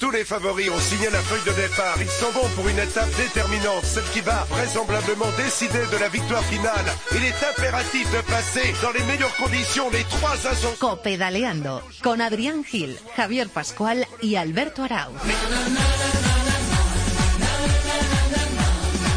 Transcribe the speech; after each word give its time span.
Tous 0.00 0.10
les 0.10 0.24
favoris 0.24 0.70
ont 0.70 0.78
signé 0.78 1.08
la 1.10 1.20
feuille 1.20 1.44
de 1.46 1.60
départ. 1.60 1.96
Ils 2.00 2.08
sont 2.08 2.32
bons 2.32 2.48
pour 2.56 2.68
une 2.68 2.78
étape 2.78 3.08
déterminante, 3.16 3.84
celle 3.84 4.04
qui 4.12 4.20
va 4.20 4.44
vraisemblablement 4.50 5.30
décider 5.36 5.86
de 5.90 5.96
la 5.98 6.08
victoire 6.08 6.44
finale. 6.44 6.84
Il 7.12 7.24
est 7.24 7.44
impératif 7.50 8.10
de 8.12 8.20
passer 8.22 8.74
dans 8.82 8.90
les 8.90 9.04
meilleures 9.04 9.34
conditions 9.36 9.88
les 9.90 10.04
trois 10.04 10.34
ascensions. 10.46 10.74
Copedaleando 10.78 11.80
con 12.02 12.20
Adrián 12.20 12.64
Gil, 12.64 12.96
Javier 13.16 13.46
Pascual 13.46 14.06
y 14.22 14.36
Alberto 14.36 14.82
Arauz. 14.82 15.14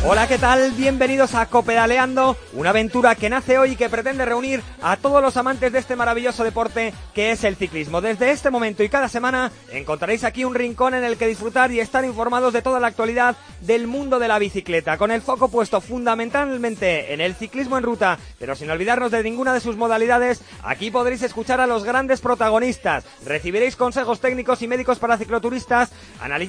Hola, 0.05 0.27
¿qué 0.27 0.37
tal? 0.37 0.71
Bienvenidos 0.73 1.33
a 1.33 1.47
Copedaleando, 1.47 2.37
una 2.53 2.69
aventura 2.69 3.15
que 3.15 3.31
nace 3.31 3.57
hoy 3.57 3.71
y 3.71 3.75
que 3.75 3.89
pretende 3.89 4.23
reunir 4.25 4.61
a 4.81 4.95
todos 4.95 5.23
los 5.23 5.35
amantes 5.37 5.73
de 5.73 5.79
este 5.79 5.95
maravilloso 5.95 6.43
deporte 6.43 6.93
que 7.15 7.31
es 7.31 7.43
el 7.43 7.55
ciclismo. 7.55 7.99
Desde 7.99 8.29
este 8.29 8.51
momento 8.51 8.83
y 8.83 8.89
cada 8.89 9.09
semana 9.09 9.51
encontraréis 9.71 10.23
aquí 10.23 10.45
un 10.45 10.53
rincón 10.53 10.93
en 10.93 11.03
el 11.03 11.17
que 11.17 11.27
disfrutar 11.27 11.71
y 11.71 11.79
estar 11.79 12.05
informados 12.05 12.53
de 12.53 12.61
toda 12.61 12.79
la 12.79 12.87
actualidad 12.87 13.35
del 13.61 13.87
mundo 13.87 14.19
de 14.19 14.27
la 14.27 14.37
bicicleta, 14.37 14.97
con 14.97 15.09
el 15.09 15.23
foco 15.23 15.49
puesto 15.49 15.81
fundamentalmente 15.81 17.11
en 17.11 17.19
el 17.19 17.33
ciclismo 17.33 17.77
en 17.77 17.83
ruta, 17.83 18.19
pero 18.37 18.55
sin 18.55 18.69
olvidarnos 18.69 19.11
de 19.11 19.23
ninguna 19.23 19.51
de 19.51 19.61
sus 19.61 19.77
modalidades. 19.77 20.41
Aquí 20.63 20.91
podréis 20.91 21.23
escuchar 21.23 21.59
a 21.59 21.67
los 21.67 21.83
grandes 21.83 22.21
protagonistas, 22.21 23.03
recibiréis 23.25 23.75
consejos 23.75 24.21
técnicos 24.21 24.61
y 24.61 24.67
médicos 24.67 24.99
para 24.99 25.17
cicloturistas 25.17 25.89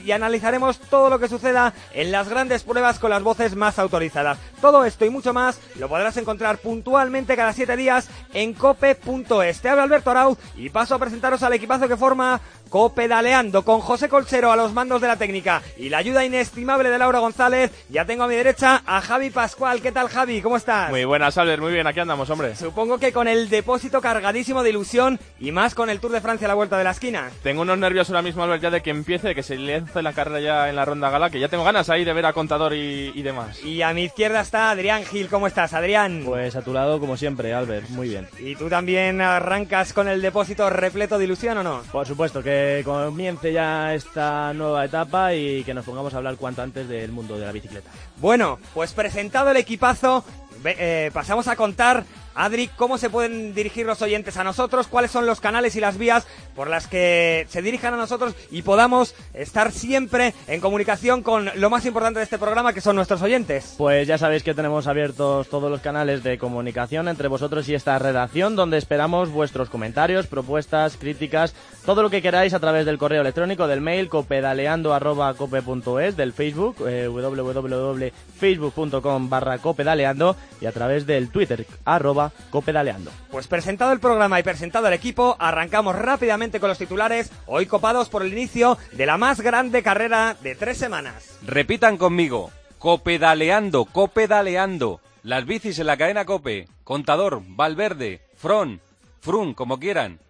y 0.05 0.13
analizaremos 0.13 0.79
todo 0.79 1.09
lo 1.09 1.19
que 1.19 1.29
suceda 1.29 1.73
en 1.95 2.13
las 2.13 2.29
grandes 2.29 2.63
pruebas 2.63 2.99
con 2.99 3.11
las 3.11 3.23
voces 3.23 3.38
más 3.55 3.79
autorizadas. 3.79 4.39
Todo 4.61 4.85
esto 4.85 5.05
y 5.05 5.11
mucho 5.11 5.33
más 5.33 5.61
lo 5.77 5.89
podrás 5.89 6.17
encontrar 6.17 6.59
puntualmente 6.59 7.37
cada 7.37 7.53
siete 7.53 7.77
días 7.77 8.09
en 8.35 8.55
cope.es. 8.55 9.61
Te 9.61 9.69
habla 9.69 9.85
Alberto 9.85 10.11
Arau 10.11 10.37
y 10.57 10.71
paso 10.71 10.95
a 10.95 10.99
presentaros 10.99 11.43
al 11.43 11.53
equipazo 11.53 11.89
que 11.89 11.97
forma 11.97 12.41
Copedaleando 12.69 13.65
con 13.65 13.81
José 13.81 14.09
Colchero 14.09 14.53
a 14.53 14.57
los 14.57 14.73
mandos 14.73 15.01
de 15.01 15.09
la 15.09 15.17
técnica 15.17 15.63
y 15.77 15.89
la 15.89 15.99
ayuda 15.99 16.25
inestimable 16.25 16.91
de 16.91 16.99
Laura 16.99 17.19
González. 17.19 17.71
Ya 17.89 18.05
tengo 18.05 18.25
a 18.25 18.29
mi 18.29 18.35
derecha 18.35 18.83
a 18.87 19.01
Javi 19.01 19.31
Pascual. 19.31 19.81
¿Qué 19.81 19.93
tal, 19.93 20.09
Javi? 20.09 20.43
¿Cómo 20.43 20.57
estás? 20.57 20.91
Muy 20.91 21.05
buenas, 21.05 21.39
Albert. 21.39 21.63
Muy 21.63 21.73
bien, 21.73 21.87
aquí 21.87 22.01
andamos, 22.01 22.29
hombre. 22.31 22.55
Supongo 22.57 22.99
que 22.99 23.13
con 23.13 23.29
el 23.29 23.49
depósito 23.49 24.01
cargadísimo 24.01 24.63
de 24.63 24.71
ilusión 24.71 25.19
y 25.41 25.53
más 25.53 25.75
con 25.75 25.91
el 25.91 26.01
Tour 26.01 26.13
de 26.13 26.21
Francia 26.21 26.47
a 26.47 26.49
la 26.49 26.55
vuelta 26.55 26.77
de 26.77 26.85
la 26.85 26.91
esquina. 26.91 27.31
Tengo 27.43 27.63
unos 27.63 27.79
nervios 27.79 28.09
ahora 28.11 28.23
mismo, 28.23 28.43
Albert, 28.43 28.63
ya 28.63 28.71
de 28.71 28.83
que 28.83 28.91
empiece, 28.91 29.29
de 29.29 29.35
que 29.35 29.43
se 29.43 29.57
lance 29.57 30.03
la 30.03 30.13
carrera 30.13 30.41
ya 30.41 30.69
en 30.69 30.77
la 30.77 30.85
ronda 30.85 31.11
gala, 31.11 31.31
que 31.31 31.41
ya 31.41 31.49
tengo 31.49 31.65
ganas 31.65 31.89
ahí 31.91 32.05
de 32.05 32.13
ver 32.13 32.27
a 32.27 32.33
Contador 32.33 32.75
y, 32.75 33.13
y 33.15 33.23
demás. 33.23 33.63
Y 33.65 33.83
a 33.83 33.93
mi 33.93 34.05
izquierda 34.05 34.41
está 34.41 34.71
Adrián 34.71 35.05
Gil. 35.05 35.29
¿Cómo 35.29 35.47
estás, 35.47 35.73
Adrián? 35.73 36.23
Pues 36.25 36.57
a 36.57 36.63
tu 36.63 36.73
lado, 36.73 37.01
como 37.01 37.17
siempre, 37.17 37.55
Albert. 37.55 37.89
Muy 37.91 38.09
bien. 38.09 38.29
¿Y 38.39 38.57
tú 38.57 38.69
también 38.69 39.21
arrancas 39.21 39.93
con 39.93 40.09
el 40.09 40.21
depósito 40.21 40.69
repleto 40.71 41.19
de 41.19 41.25
ilusión 41.25 41.59
o 41.59 41.63
no? 41.63 41.83
Por 41.91 42.07
supuesto, 42.07 42.43
que 42.43 42.58
comience 42.85 43.53
ya 43.53 43.95
esta 43.95 44.53
nueva 44.55 44.85
etapa 44.85 45.35
y 45.35 45.65
que 45.65 45.75
nos 45.75 45.85
pongamos 45.85 46.15
a 46.15 46.19
hablar 46.19 46.37
cuanto 46.37 46.63
antes 46.63 46.89
del 46.89 47.13
mundo 47.13 47.39
de 47.39 47.47
la 47.47 47.53
bicicleta. 47.53 47.91
Bueno, 48.19 48.59
pues 48.75 48.93
presentado 48.93 49.51
el 49.51 49.57
equipazo, 49.57 50.25
eh, 50.65 51.11
pasamos 51.13 51.49
a 51.49 51.57
contar 51.57 52.05
Adri, 52.39 52.69
¿cómo 52.69 52.97
se 52.99 53.11
pueden 53.11 53.53
dirigir 53.53 53.85
los 53.85 54.01
oyentes 54.01 54.37
a 54.37 54.45
nosotros? 54.45 54.87
¿Cuáles 54.87 55.11
son 55.11 55.27
los 55.27 55.41
canales 55.41 55.75
y 55.75 55.81
las 55.81 55.99
vías 55.99 56.25
por 56.55 56.71
las 56.71 56.87
que 56.87 57.49
se 57.49 57.63
dirijan 57.63 57.95
a 57.95 57.97
nosotros 57.97 58.37
y 58.53 58.63
podamos 58.63 59.17
estar 59.35 59.73
siempre 59.73 60.35
en 60.47 60.61
comunicación 60.61 61.25
con 61.25 61.51
lo 61.57 61.69
más 61.69 61.85
importante 61.85 62.21
de 62.21 62.25
este 62.25 62.39
programa, 62.39 62.73
que 62.73 62.81
son 62.81 62.95
nuestros 62.95 63.23
oyentes? 63.23 63.75
Pues 63.77 64.07
ya 64.07 64.19
sabéis 64.19 64.45
que 64.45 64.55
tenemos 64.55 64.87
abiertos 64.87 65.49
todos 65.49 65.69
los 65.69 65.81
canales 65.81 66.23
de 66.23 66.39
comunicación 66.39 67.09
entre 67.09 67.27
vosotros 67.27 67.69
y 67.69 67.75
esta 67.75 67.99
redacción, 67.99 68.55
donde 68.55 68.79
esperamos 68.79 69.31
vuestros 69.31 69.69
comentarios, 69.69 70.29
propuestas, 70.29 70.97
críticas, 70.97 71.57
todo 71.85 72.05
lo 72.05 72.11
que 72.11 72.23
queráis 72.23 72.55
a 72.55 72.61
través 72.61 72.87
del 72.87 72.99
correo 72.99 73.23
electrónico, 73.23 73.67
del 73.67 73.81
mail 73.81 74.09
copedaleando.cope.es, 74.09 76.17
del 76.17 76.33
Facebook, 76.33 76.87
eh, 76.87 77.09
www.facebook.com 77.09 79.29
barra 79.29 79.59
copedaleando 79.59 80.37
y 80.61 80.67
a 80.67 80.73
través 80.73 81.05
del 81.05 81.31
Twitter, 81.31 81.67
arroba 81.85 82.28
copedaleando. 82.51 83.11
Pues 83.31 83.47
presentado 83.47 83.93
el 83.93 84.01
programa 84.01 84.41
y 84.41 84.43
presentado 84.43 84.87
el 84.89 84.95
equipo, 84.95 85.37
arrancamos 85.39 85.97
rápidamente 85.97 86.61
con 86.61 86.69
los 86.69 86.79
titulares, 86.79 87.31
hoy 87.47 87.67
copados 87.67 88.09
por 88.09 88.23
el 88.23 88.33
inicio 88.33 88.79
de 88.93 89.07
la 89.07 89.17
más 89.17 89.41
grande 89.41 89.83
carrera 89.83 90.37
de 90.43 90.55
tres 90.55 90.79
semanas. 90.79 91.39
Repitan 91.43 91.97
conmigo, 91.97 92.51
copedaleando, 92.79 93.85
copedaleando. 93.85 95.01
Las 95.23 95.45
bicis 95.45 95.79
en 95.79 95.87
la 95.87 95.97
cadena 95.97 96.25
Cope, 96.25 96.69
Contador, 96.85 97.43
Valverde, 97.45 98.23
Fron, 98.37 98.81
Frun, 99.21 99.53
como 99.55 99.79
quieran. 99.79 100.21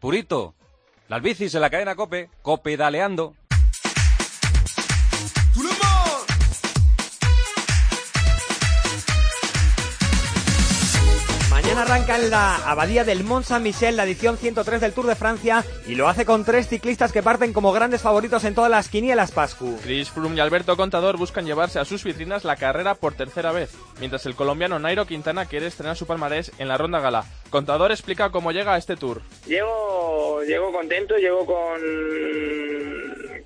Purito, 0.00 0.54
las 1.08 1.22
bicis 1.22 1.54
en 1.54 1.60
la 1.60 1.70
cadena 1.70 1.94
Cope, 1.94 2.28
copedaleando. 2.42 3.34
Mañana 11.72 11.94
arranca 11.94 12.16
en 12.16 12.28
la 12.28 12.56
abadía 12.70 13.02
del 13.02 13.24
Mont 13.24 13.46
Saint-Michel 13.46 13.96
la 13.96 14.04
edición 14.04 14.36
103 14.36 14.78
del 14.78 14.92
Tour 14.92 15.06
de 15.06 15.14
Francia 15.16 15.64
y 15.86 15.94
lo 15.94 16.06
hace 16.06 16.26
con 16.26 16.44
tres 16.44 16.68
ciclistas 16.68 17.12
que 17.12 17.22
parten 17.22 17.54
como 17.54 17.72
grandes 17.72 18.02
favoritos 18.02 18.44
en 18.44 18.54
todas 18.54 18.70
las 18.70 18.90
quinielas 18.90 19.32
Pascu. 19.32 19.80
Chris 19.82 20.10
Froome 20.10 20.36
y 20.36 20.40
Alberto 20.40 20.76
Contador 20.76 21.16
buscan 21.16 21.46
llevarse 21.46 21.78
a 21.78 21.86
sus 21.86 22.04
vitrinas 22.04 22.44
la 22.44 22.56
carrera 22.56 22.94
por 22.94 23.14
tercera 23.14 23.52
vez, 23.52 23.74
mientras 24.00 24.26
el 24.26 24.34
colombiano 24.34 24.78
Nairo 24.78 25.06
Quintana 25.06 25.46
quiere 25.46 25.66
estrenar 25.66 25.96
su 25.96 26.06
palmarés 26.06 26.52
en 26.58 26.68
la 26.68 26.76
ronda 26.76 27.00
gala. 27.00 27.24
Contador 27.48 27.90
explica 27.90 28.28
cómo 28.28 28.52
llega 28.52 28.74
a 28.74 28.76
este 28.76 28.96
Tour. 28.96 29.22
Llego, 29.46 30.42
llego 30.42 30.72
contento, 30.72 31.16
llego 31.16 31.46
con 31.46 31.80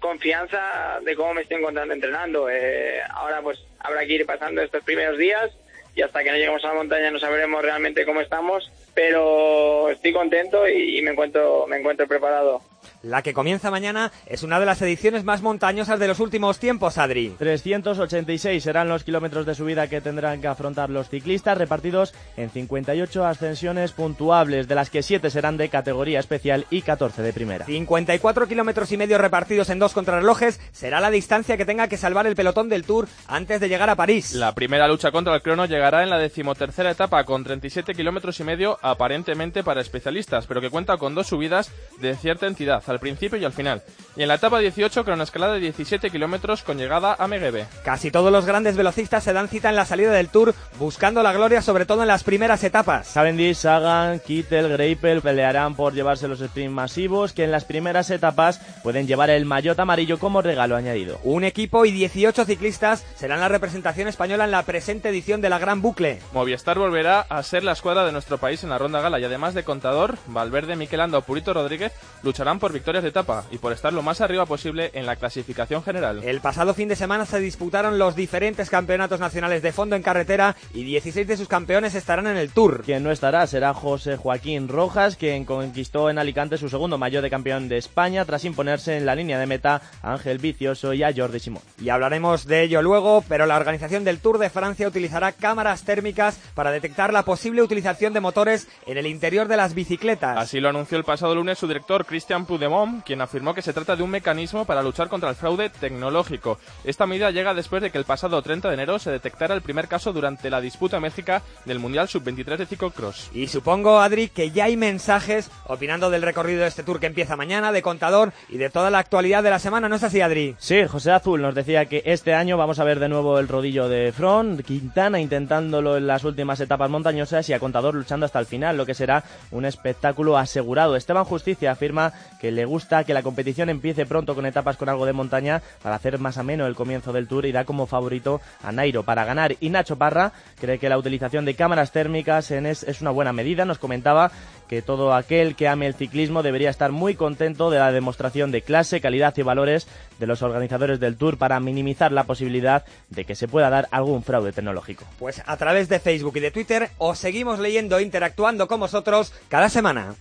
confianza 0.00 0.98
de 1.04 1.14
cómo 1.14 1.34
me 1.34 1.42
estoy 1.42 1.58
encontrando 1.58 1.94
entrenando. 1.94 2.50
Eh, 2.50 3.02
ahora 3.08 3.40
pues 3.40 3.60
habrá 3.78 4.04
que 4.04 4.14
ir 4.14 4.26
pasando 4.26 4.62
estos 4.62 4.82
primeros 4.82 5.16
días 5.16 5.52
y 5.96 6.02
hasta 6.02 6.22
que 6.22 6.30
no 6.30 6.36
lleguemos 6.36 6.62
a 6.64 6.68
la 6.68 6.74
montaña 6.74 7.10
no 7.10 7.18
sabremos 7.18 7.62
realmente 7.62 8.04
cómo 8.04 8.20
estamos, 8.20 8.70
pero 8.94 9.88
estoy 9.88 10.12
contento 10.12 10.68
y, 10.68 11.00
me 11.00 11.12
encuentro 11.12 11.66
me 11.66 11.78
encuentro 11.78 12.06
preparado. 12.06 12.60
La 13.02 13.22
que 13.22 13.34
comienza 13.34 13.70
mañana 13.70 14.12
es 14.26 14.42
una 14.42 14.58
de 14.58 14.66
las 14.66 14.82
ediciones 14.82 15.24
más 15.24 15.42
montañosas 15.42 15.98
de 15.98 16.08
los 16.08 16.20
últimos 16.20 16.58
tiempos, 16.58 16.98
Adri. 16.98 17.34
386 17.38 18.62
serán 18.62 18.88
los 18.88 19.04
kilómetros 19.04 19.46
de 19.46 19.54
subida 19.54 19.88
que 19.88 20.00
tendrán 20.00 20.40
que 20.40 20.48
afrontar 20.48 20.90
los 20.90 21.08
ciclistas, 21.08 21.58
repartidos 21.58 22.14
en 22.36 22.50
58 22.50 23.24
ascensiones 23.24 23.92
puntuables, 23.92 24.68
de 24.68 24.74
las 24.74 24.90
que 24.90 25.02
7 25.02 25.30
serán 25.30 25.56
de 25.56 25.68
categoría 25.68 26.20
especial 26.20 26.66
y 26.70 26.82
14 26.82 27.22
de 27.22 27.32
primera. 27.32 27.66
54 27.66 28.48
kilómetros 28.48 28.90
y 28.92 28.96
medio 28.96 29.18
repartidos 29.18 29.70
en 29.70 29.78
dos 29.78 29.92
contrarrelojes 29.92 30.60
será 30.72 31.00
la 31.00 31.10
distancia 31.10 31.56
que 31.56 31.64
tenga 31.64 31.88
que 31.88 31.96
salvar 31.96 32.26
el 32.26 32.36
pelotón 32.36 32.68
del 32.68 32.84
Tour 32.84 33.08
antes 33.26 33.60
de 33.60 33.68
llegar 33.68 33.90
a 33.90 33.96
París. 33.96 34.32
La 34.32 34.54
primera 34.54 34.88
lucha 34.88 35.12
contra 35.12 35.34
el 35.34 35.42
crono 35.42 35.66
llegará 35.66 36.02
en 36.02 36.10
la 36.10 36.18
decimotercera 36.18 36.90
etapa 36.90 37.24
con 37.24 37.44
37 37.44 37.94
kilómetros 37.94 38.40
y 38.40 38.44
medio 38.44 38.78
aparentemente 38.82 39.62
para 39.62 39.80
especialistas, 39.80 40.46
pero 40.46 40.60
que 40.60 40.70
cuenta 40.70 40.96
con 40.96 41.14
dos 41.14 41.28
subidas 41.28 41.70
de 42.00 42.16
cierta 42.16 42.46
entidad 42.46 42.82
al 42.88 43.00
principio 43.00 43.38
y 43.38 43.44
al 43.44 43.52
final. 43.52 43.82
Y 44.16 44.22
en 44.22 44.28
la 44.28 44.34
etapa 44.34 44.58
18, 44.58 45.04
con 45.04 45.14
una 45.14 45.24
escalada 45.24 45.54
de 45.54 45.60
17 45.60 46.10
kilómetros 46.10 46.62
con 46.62 46.78
llegada 46.78 47.16
a 47.18 47.28
Megebe. 47.28 47.66
Casi 47.84 48.10
todos 48.10 48.32
los 48.32 48.46
grandes 48.46 48.76
velocistas 48.76 49.24
se 49.24 49.32
dan 49.32 49.48
cita 49.48 49.68
en 49.68 49.76
la 49.76 49.84
salida 49.84 50.12
del 50.12 50.28
Tour, 50.28 50.54
buscando 50.78 51.22
la 51.22 51.32
gloria 51.32 51.62
sobre 51.62 51.86
todo 51.86 52.02
en 52.02 52.08
las 52.08 52.24
primeras 52.24 52.64
etapas. 52.64 53.12
Cavendish, 53.12 53.56
Sagan, 53.56 54.20
Kittel, 54.20 54.68
Greipel 54.68 55.20
pelearán 55.20 55.74
por 55.74 55.92
llevarse 55.92 56.28
los 56.28 56.40
sprints 56.40 56.72
masivos, 56.72 57.32
que 57.32 57.44
en 57.44 57.52
las 57.52 57.64
primeras 57.64 58.10
etapas 58.10 58.60
pueden 58.82 59.06
llevar 59.06 59.30
el 59.30 59.44
maillot 59.44 59.78
amarillo 59.78 60.18
como 60.18 60.42
regalo 60.42 60.76
añadido. 60.76 61.18
Un 61.24 61.44
equipo 61.44 61.84
y 61.84 61.90
18 61.90 62.44
ciclistas 62.44 63.04
serán 63.16 63.40
la 63.40 63.48
representación 63.48 64.08
española 64.08 64.44
en 64.44 64.50
la 64.50 64.62
presente 64.62 65.08
edición 65.08 65.40
de 65.40 65.50
la 65.50 65.58
Gran 65.58 65.82
Bucle. 65.82 66.20
Movistar 66.32 66.78
volverá 66.78 67.20
a 67.20 67.42
ser 67.42 67.64
la 67.64 67.72
escuadra 67.72 68.04
de 68.04 68.12
nuestro 68.12 68.38
país 68.38 68.62
en 68.64 68.70
la 68.70 68.78
ronda 68.78 69.00
gala 69.00 69.20
y 69.20 69.24
además 69.24 69.54
de 69.54 69.64
Contador, 69.64 70.16
Valverde, 70.26 70.76
Miquelando 70.76 71.18
o 71.18 71.22
Purito 71.22 71.52
Rodríguez 71.52 71.92
lucharán 72.22 72.58
por 72.58 72.72
victorias 72.76 73.02
de 73.02 73.10
etapa 73.10 73.44
y 73.50 73.58
por 73.58 73.72
estar 73.72 73.92
lo 73.92 74.02
más 74.02 74.20
arriba 74.20 74.46
posible 74.46 74.90
en 74.94 75.06
la 75.06 75.16
clasificación 75.16 75.82
general. 75.82 76.22
El 76.22 76.40
pasado 76.40 76.74
fin 76.74 76.88
de 76.88 76.96
semana 76.96 77.24
se 77.24 77.40
disputaron 77.40 77.98
los 77.98 78.14
diferentes 78.14 78.68
campeonatos 78.68 79.18
nacionales 79.18 79.62
de 79.62 79.72
fondo 79.72 79.96
en 79.96 80.02
carretera 80.02 80.56
y 80.74 80.84
16 80.84 81.26
de 81.26 81.36
sus 81.36 81.48
campeones 81.48 81.94
estarán 81.94 82.26
en 82.26 82.36
el 82.36 82.50
Tour. 82.50 82.82
Quien 82.84 83.02
no 83.02 83.10
estará 83.10 83.46
será 83.46 83.72
José 83.72 84.16
Joaquín 84.16 84.68
Rojas, 84.68 85.16
quien 85.16 85.46
conquistó 85.46 86.10
en 86.10 86.18
Alicante 86.18 86.58
su 86.58 86.68
segundo 86.68 86.98
mayor 86.98 87.22
de 87.22 87.30
campeón 87.30 87.68
de 87.68 87.78
España 87.78 88.24
tras 88.24 88.44
imponerse 88.44 88.96
en 88.96 89.06
la 89.06 89.14
línea 89.14 89.38
de 89.38 89.46
meta 89.46 89.80
a 90.02 90.12
Ángel 90.12 90.38
Vicioso 90.38 90.92
y 90.92 91.02
a 91.02 91.14
Jordi 91.16 91.40
Simón. 91.40 91.62
Y 91.80 91.88
hablaremos 91.88 92.46
de 92.46 92.62
ello 92.62 92.82
luego, 92.82 93.24
pero 93.26 93.46
la 93.46 93.56
organización 93.56 94.04
del 94.04 94.20
Tour 94.20 94.38
de 94.38 94.50
Francia 94.50 94.86
utilizará 94.86 95.32
cámaras 95.32 95.84
térmicas 95.84 96.38
para 96.54 96.70
detectar 96.70 97.12
la 97.12 97.24
posible 97.24 97.62
utilización 97.62 98.12
de 98.12 98.20
motores 98.20 98.68
en 98.86 98.98
el 98.98 99.06
interior 99.06 99.48
de 99.48 99.56
las 99.56 99.74
bicicletas. 99.74 100.36
Así 100.36 100.60
lo 100.60 100.68
anunció 100.68 100.98
el 100.98 101.04
pasado 101.04 101.34
lunes 101.34 101.58
su 101.58 101.66
director 101.66 102.04
Christian 102.04 102.44
Put 102.44 102.65
Mom, 102.68 103.02
quien 103.02 103.20
afirmó 103.20 103.54
que 103.54 103.62
se 103.62 103.72
trata 103.72 103.96
de 103.96 104.02
un 104.02 104.10
mecanismo 104.10 104.64
para 104.64 104.82
luchar 104.82 105.08
contra 105.08 105.30
el 105.30 105.36
fraude 105.36 105.70
tecnológico. 105.70 106.58
Esta 106.84 107.06
medida 107.06 107.30
llega 107.30 107.54
después 107.54 107.82
de 107.82 107.90
que 107.90 107.98
el 107.98 108.04
pasado 108.04 108.40
30 108.40 108.68
de 108.68 108.74
enero 108.74 108.98
se 108.98 109.10
detectara 109.10 109.54
el 109.54 109.62
primer 109.62 109.88
caso 109.88 110.12
durante 110.12 110.50
la 110.50 110.60
disputa 110.60 110.96
en 110.96 111.02
México 111.02 111.40
del 111.64 111.78
Mundial 111.78 112.08
Sub-23 112.08 112.56
de 112.56 112.66
ciclocross. 112.66 113.30
Y 113.32 113.48
supongo, 113.48 114.00
Adri, 114.00 114.28
que 114.28 114.50
ya 114.50 114.64
hay 114.64 114.76
mensajes 114.76 115.50
opinando 115.66 116.10
del 116.10 116.22
recorrido 116.22 116.62
de 116.62 116.68
este 116.68 116.82
tour 116.82 117.00
que 117.00 117.06
empieza 117.06 117.36
mañana, 117.36 117.72
de 117.72 117.82
contador 117.82 118.32
y 118.48 118.58
de 118.58 118.70
toda 118.70 118.90
la 118.90 118.98
actualidad 118.98 119.42
de 119.42 119.50
la 119.50 119.58
semana, 119.58 119.88
¿no 119.88 119.96
es 119.96 120.02
así, 120.02 120.20
Adri? 120.20 120.54
Sí, 120.58 120.84
José 120.86 121.12
Azul 121.12 121.42
nos 121.42 121.54
decía 121.54 121.86
que 121.86 122.02
este 122.04 122.34
año 122.34 122.56
vamos 122.56 122.78
a 122.78 122.84
ver 122.84 123.00
de 123.00 123.08
nuevo 123.08 123.38
el 123.38 123.48
rodillo 123.48 123.88
de 123.88 124.12
Front, 124.12 124.62
Quintana 124.62 125.20
intentándolo 125.20 125.96
en 125.96 126.06
las 126.06 126.24
últimas 126.24 126.60
etapas 126.60 126.90
montañosas 126.90 127.48
y 127.48 127.52
a 127.52 127.58
contador 127.58 127.94
luchando 127.94 128.26
hasta 128.26 128.38
el 128.38 128.46
final, 128.46 128.76
lo 128.76 128.86
que 128.86 128.94
será 128.94 129.24
un 129.50 129.64
espectáculo 129.64 130.36
asegurado. 130.38 130.96
Esteban 130.96 131.24
Justicia 131.24 131.72
afirma 131.72 132.12
que 132.40 132.52
le 132.56 132.64
gusta 132.64 133.04
que 133.04 133.14
la 133.14 133.22
competición 133.22 133.68
empiece 133.68 134.06
pronto 134.06 134.34
con 134.34 134.46
etapas 134.46 134.76
con 134.76 134.88
algo 134.88 135.06
de 135.06 135.12
montaña 135.12 135.62
para 135.82 135.94
hacer 135.94 136.18
más 136.18 136.38
ameno 136.38 136.66
el 136.66 136.74
comienzo 136.74 137.12
del 137.12 137.28
tour 137.28 137.46
y 137.46 137.52
da 137.52 137.64
como 137.64 137.86
favorito 137.86 138.40
a 138.62 138.72
Nairo 138.72 139.04
para 139.04 139.24
ganar. 139.24 139.54
Y 139.60 139.70
Nacho 139.70 139.96
Parra 139.96 140.32
cree 140.60 140.78
que 140.78 140.88
la 140.88 140.98
utilización 140.98 141.44
de 141.44 141.54
cámaras 141.54 141.92
térmicas 141.92 142.50
es, 142.50 142.82
es 142.82 143.00
una 143.00 143.10
buena 143.10 143.32
medida. 143.32 143.64
Nos 143.64 143.78
comentaba 143.78 144.32
que 144.68 144.82
todo 144.82 145.14
aquel 145.14 145.54
que 145.54 145.68
ame 145.68 145.86
el 145.86 145.94
ciclismo 145.94 146.42
debería 146.42 146.70
estar 146.70 146.90
muy 146.92 147.14
contento 147.14 147.70
de 147.70 147.78
la 147.78 147.92
demostración 147.92 148.50
de 148.50 148.62
clase, 148.62 149.00
calidad 149.00 149.36
y 149.36 149.42
valores 149.42 149.86
de 150.18 150.26
los 150.26 150.42
organizadores 150.42 150.98
del 150.98 151.16
Tour 151.16 151.38
para 151.38 151.60
minimizar 151.60 152.10
la 152.10 152.24
posibilidad 152.24 152.84
de 153.10 153.24
que 153.24 153.34
se 153.34 153.48
pueda 153.48 153.70
dar 153.70 153.86
algún 153.90 154.22
fraude 154.22 154.52
tecnológico. 154.52 155.04
Pues 155.18 155.42
a 155.44 155.56
través 155.56 155.88
de 155.88 156.00
Facebook 156.00 156.36
y 156.36 156.40
de 156.40 156.50
Twitter 156.50 156.90
os 156.98 157.18
seguimos 157.18 157.58
leyendo 157.58 157.98
e 157.98 158.02
interactuando 158.02 158.66
con 158.66 158.80
vosotros 158.80 159.32
cada 159.48 159.68
semana. 159.68 160.14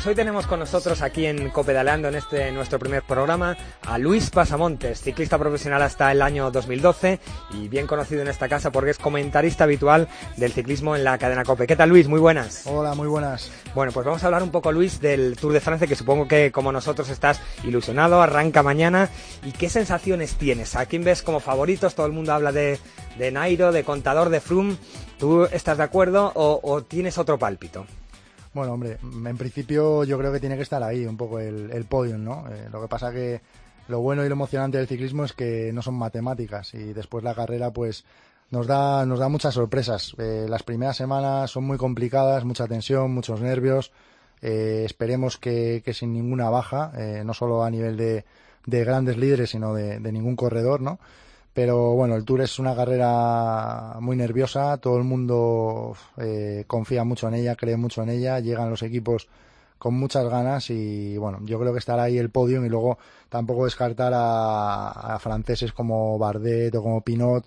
Pues 0.00 0.06
hoy 0.06 0.14
tenemos 0.14 0.46
con 0.46 0.60
nosotros 0.60 1.02
aquí 1.02 1.26
en 1.26 1.50
Copedaleando, 1.50 2.08
en 2.08 2.14
este 2.14 2.50
nuestro 2.52 2.78
primer 2.78 3.02
programa, 3.02 3.54
a 3.82 3.98
Luis 3.98 4.30
Pasamontes, 4.30 5.02
ciclista 5.02 5.36
profesional 5.36 5.82
hasta 5.82 6.10
el 6.10 6.22
año 6.22 6.50
2012 6.50 7.20
y 7.50 7.68
bien 7.68 7.86
conocido 7.86 8.22
en 8.22 8.28
esta 8.28 8.48
casa 8.48 8.72
porque 8.72 8.92
es 8.92 8.98
comentarista 8.98 9.64
habitual 9.64 10.08
del 10.38 10.52
ciclismo 10.52 10.96
en 10.96 11.04
la 11.04 11.18
cadena 11.18 11.44
Cope. 11.44 11.66
¿Qué 11.66 11.76
tal 11.76 11.90
Luis? 11.90 12.08
Muy 12.08 12.18
buenas. 12.18 12.62
Hola, 12.64 12.94
muy 12.94 13.08
buenas. 13.08 13.52
Bueno, 13.74 13.92
pues 13.92 14.06
vamos 14.06 14.22
a 14.22 14.26
hablar 14.28 14.42
un 14.42 14.50
poco 14.50 14.72
Luis 14.72 15.02
del 15.02 15.36
Tour 15.36 15.52
de 15.52 15.60
Francia 15.60 15.86
que 15.86 15.96
supongo 15.96 16.26
que 16.26 16.50
como 16.50 16.72
nosotros 16.72 17.10
estás 17.10 17.38
ilusionado, 17.62 18.22
arranca 18.22 18.62
mañana 18.62 19.10
y 19.44 19.52
qué 19.52 19.68
sensaciones 19.68 20.36
tienes. 20.36 20.76
¿A 20.76 20.86
quién 20.86 21.04
ves 21.04 21.20
como 21.20 21.40
favoritos? 21.40 21.94
Todo 21.94 22.06
el 22.06 22.12
mundo 22.12 22.32
habla 22.32 22.52
de, 22.52 22.78
de 23.18 23.32
Nairo, 23.32 23.70
de 23.70 23.84
Contador, 23.84 24.30
de 24.30 24.40
Froome. 24.40 24.78
¿Tú 25.18 25.44
estás 25.44 25.76
de 25.76 25.84
acuerdo 25.84 26.32
o, 26.34 26.58
o 26.62 26.82
tienes 26.84 27.18
otro 27.18 27.38
pálpito? 27.38 27.84
Bueno, 28.52 28.72
hombre, 28.72 28.98
en 29.02 29.36
principio 29.36 30.04
yo 30.04 30.18
creo 30.18 30.32
que 30.32 30.40
tiene 30.40 30.56
que 30.56 30.62
estar 30.62 30.82
ahí 30.82 31.06
un 31.06 31.16
poco 31.16 31.38
el, 31.38 31.70
el 31.70 31.84
podium, 31.84 32.24
¿no? 32.24 32.46
Eh, 32.48 32.68
lo 32.72 32.80
que 32.80 32.88
pasa 32.88 33.12
que 33.12 33.40
lo 33.88 34.00
bueno 34.00 34.24
y 34.24 34.28
lo 34.28 34.34
emocionante 34.34 34.78
del 34.78 34.88
ciclismo 34.88 35.24
es 35.24 35.32
que 35.32 35.72
no 35.72 35.82
son 35.82 35.94
matemáticas 35.94 36.74
y 36.74 36.92
después 36.92 37.22
la 37.22 37.34
carrera 37.34 37.72
pues 37.72 38.04
nos 38.50 38.66
da, 38.66 39.06
nos 39.06 39.18
da 39.18 39.28
muchas 39.28 39.54
sorpresas. 39.54 40.14
Eh, 40.18 40.46
las 40.48 40.62
primeras 40.62 40.96
semanas 40.96 41.50
son 41.50 41.64
muy 41.64 41.76
complicadas, 41.76 42.44
mucha 42.44 42.66
tensión, 42.66 43.12
muchos 43.12 43.40
nervios. 43.40 43.92
Eh, 44.42 44.82
esperemos 44.84 45.36
que, 45.36 45.82
que, 45.84 45.94
sin 45.94 46.12
ninguna 46.12 46.50
baja, 46.50 46.92
eh, 46.96 47.22
no 47.24 47.34
solo 47.34 47.62
a 47.62 47.70
nivel 47.70 47.96
de, 47.96 48.24
de 48.66 48.84
grandes 48.84 49.16
líderes, 49.16 49.50
sino 49.50 49.74
de, 49.74 50.00
de 50.00 50.12
ningún 50.12 50.34
corredor, 50.34 50.80
¿no? 50.80 50.98
Pero 51.52 51.94
bueno, 51.94 52.14
el 52.16 52.24
Tour 52.24 52.42
es 52.42 52.58
una 52.58 52.76
carrera 52.76 53.96
muy 54.00 54.16
nerviosa, 54.16 54.78
todo 54.78 54.98
el 54.98 55.04
mundo 55.04 55.96
eh, 56.16 56.64
confía 56.66 57.02
mucho 57.04 57.28
en 57.28 57.34
ella, 57.34 57.56
cree 57.56 57.76
mucho 57.76 58.02
en 58.02 58.10
ella, 58.10 58.38
llegan 58.38 58.70
los 58.70 58.82
equipos 58.82 59.28
con 59.78 59.94
muchas 59.94 60.28
ganas 60.28 60.70
y 60.70 61.16
bueno, 61.16 61.40
yo 61.44 61.58
creo 61.58 61.72
que 61.72 61.78
estará 61.78 62.04
ahí 62.04 62.18
el 62.18 62.30
podio. 62.30 62.64
Y 62.64 62.68
luego 62.68 62.98
tampoco 63.28 63.64
descartar 63.64 64.12
a, 64.14 65.14
a, 65.14 65.18
franceses 65.18 65.72
como 65.72 66.18
Bardet 66.18 66.74
o 66.76 66.82
como 66.82 67.00
Pinot, 67.00 67.46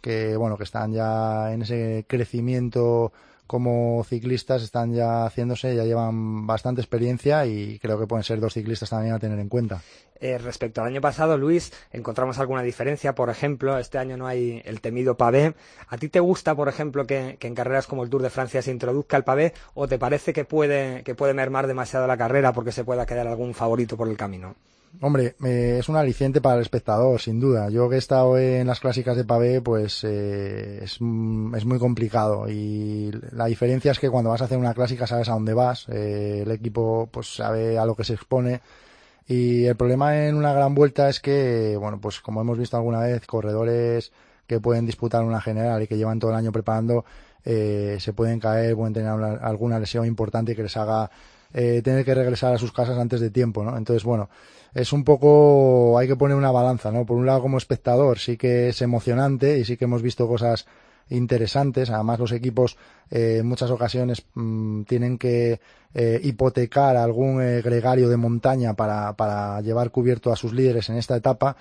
que 0.00 0.36
bueno, 0.36 0.56
que 0.56 0.64
están 0.64 0.92
ya 0.92 1.52
en 1.52 1.62
ese 1.62 2.04
crecimiento 2.06 3.12
como 3.50 4.04
ciclistas, 4.04 4.62
están 4.62 4.94
ya 4.94 5.24
haciéndose, 5.26 5.74
ya 5.74 5.82
llevan 5.82 6.46
bastante 6.46 6.80
experiencia 6.80 7.44
y 7.46 7.80
creo 7.80 7.98
que 7.98 8.06
pueden 8.06 8.22
ser 8.22 8.38
dos 8.38 8.54
ciclistas 8.54 8.90
también 8.90 9.12
a 9.12 9.18
tener 9.18 9.40
en 9.40 9.48
cuenta. 9.48 9.82
Eh, 10.20 10.38
respecto 10.38 10.80
al 10.80 10.86
año 10.86 11.00
pasado, 11.00 11.36
Luis, 11.36 11.72
encontramos 11.90 12.38
alguna 12.38 12.62
diferencia. 12.62 13.16
Por 13.16 13.28
ejemplo, 13.28 13.76
este 13.76 13.98
año 13.98 14.16
no 14.16 14.28
hay 14.28 14.62
el 14.64 14.80
temido 14.80 15.16
pavé. 15.16 15.56
¿A 15.88 15.98
ti 15.98 16.08
te 16.08 16.20
gusta, 16.20 16.54
por 16.54 16.68
ejemplo, 16.68 17.08
que, 17.08 17.38
en 17.40 17.54
carreras 17.56 17.88
como 17.88 18.04
el 18.04 18.10
Tour 18.10 18.22
de 18.22 18.30
Francia 18.30 18.62
se 18.62 18.70
introduzca 18.70 19.16
el 19.16 19.24
pavé 19.24 19.52
o 19.74 19.88
te 19.88 19.98
parece 19.98 20.32
que 20.32 20.44
puede, 20.44 21.02
que 21.02 21.16
puede 21.16 21.34
mermar 21.34 21.66
demasiado 21.66 22.06
la 22.06 22.16
carrera 22.16 22.52
porque 22.52 22.70
se 22.70 22.84
pueda 22.84 23.04
quedar 23.04 23.26
algún 23.26 23.52
favorito 23.52 23.96
por 23.96 24.08
el 24.08 24.16
camino? 24.16 24.54
Hombre, 25.02 25.36
es 25.42 25.88
un 25.88 25.96
aliciente 25.96 26.40
para 26.40 26.56
el 26.56 26.62
espectador, 26.62 27.20
sin 27.20 27.38
duda. 27.40 27.70
Yo 27.70 27.88
que 27.88 27.94
he 27.94 27.98
estado 27.98 28.36
en 28.36 28.66
las 28.66 28.80
clásicas 28.80 29.16
de 29.16 29.24
pavé, 29.24 29.62
pues 29.62 30.04
eh, 30.04 30.80
es, 30.82 30.94
es, 30.94 30.98
muy 31.00 31.78
complicado. 31.78 32.48
Y 32.48 33.10
la 33.32 33.46
diferencia 33.46 33.92
es 33.92 33.98
que 33.98 34.10
cuando 34.10 34.30
vas 34.30 34.42
a 34.42 34.44
hacer 34.44 34.58
una 34.58 34.74
clásica 34.74 35.06
sabes 35.06 35.28
a 35.28 35.32
dónde 35.32 35.54
vas, 35.54 35.88
eh, 35.88 36.42
el 36.42 36.50
equipo 36.50 37.08
pues 37.10 37.34
sabe 37.34 37.78
a 37.78 37.86
lo 37.86 37.94
que 37.94 38.04
se 38.04 38.14
expone. 38.14 38.60
Y 39.26 39.64
el 39.66 39.76
problema 39.76 40.26
en 40.26 40.34
una 40.34 40.52
gran 40.52 40.74
vuelta 40.74 41.08
es 41.08 41.20
que, 41.20 41.76
bueno, 41.78 42.00
pues 42.00 42.20
como 42.20 42.40
hemos 42.40 42.58
visto 42.58 42.76
alguna 42.76 43.00
vez, 43.00 43.26
corredores 43.26 44.12
que 44.46 44.60
pueden 44.60 44.86
disputar 44.86 45.22
una 45.22 45.40
general 45.40 45.82
y 45.82 45.86
que 45.86 45.96
llevan 45.96 46.18
todo 46.18 46.32
el 46.32 46.36
año 46.36 46.50
preparando, 46.50 47.04
eh, 47.44 47.96
se 48.00 48.12
pueden 48.12 48.40
caer, 48.40 48.74
pueden 48.74 48.92
tener 48.92 49.12
una, 49.12 49.34
alguna 49.34 49.78
lesión 49.78 50.04
importante 50.04 50.56
que 50.56 50.64
les 50.64 50.76
haga 50.76 51.10
eh, 51.52 51.80
tener 51.82 52.04
que 52.04 52.14
regresar 52.14 52.54
a 52.54 52.58
sus 52.58 52.72
casas 52.72 52.98
antes 52.98 53.20
de 53.20 53.30
tiempo, 53.30 53.64
¿no? 53.64 53.76
Entonces, 53.76 54.04
bueno, 54.04 54.28
es 54.74 54.92
un 54.92 55.04
poco, 55.04 55.98
hay 55.98 56.06
que 56.06 56.16
poner 56.16 56.36
una 56.36 56.50
balanza, 56.50 56.90
¿no? 56.92 57.04
Por 57.04 57.16
un 57.16 57.26
lado, 57.26 57.42
como 57.42 57.58
espectador, 57.58 58.18
sí 58.18 58.36
que 58.36 58.68
es 58.68 58.82
emocionante 58.82 59.58
y 59.58 59.64
sí 59.64 59.76
que 59.76 59.84
hemos 59.86 60.02
visto 60.02 60.28
cosas 60.28 60.66
interesantes. 61.10 61.90
Además, 61.90 62.18
los 62.18 62.32
equipos 62.32 62.76
eh, 63.10 63.38
en 63.40 63.46
muchas 63.46 63.70
ocasiones 63.70 64.22
mmm, 64.34 64.82
tienen 64.82 65.18
que 65.18 65.60
eh, 65.92 66.20
hipotecar 66.22 66.96
algún 66.96 67.42
eh, 67.42 67.60
gregario 67.62 68.08
de 68.08 68.16
montaña 68.16 68.74
para, 68.74 69.14
para 69.14 69.60
llevar 69.60 69.90
cubierto 69.90 70.32
a 70.32 70.36
sus 70.36 70.52
líderes 70.52 70.88
en 70.88 70.96
esta 70.96 71.16
etapa. 71.16 71.56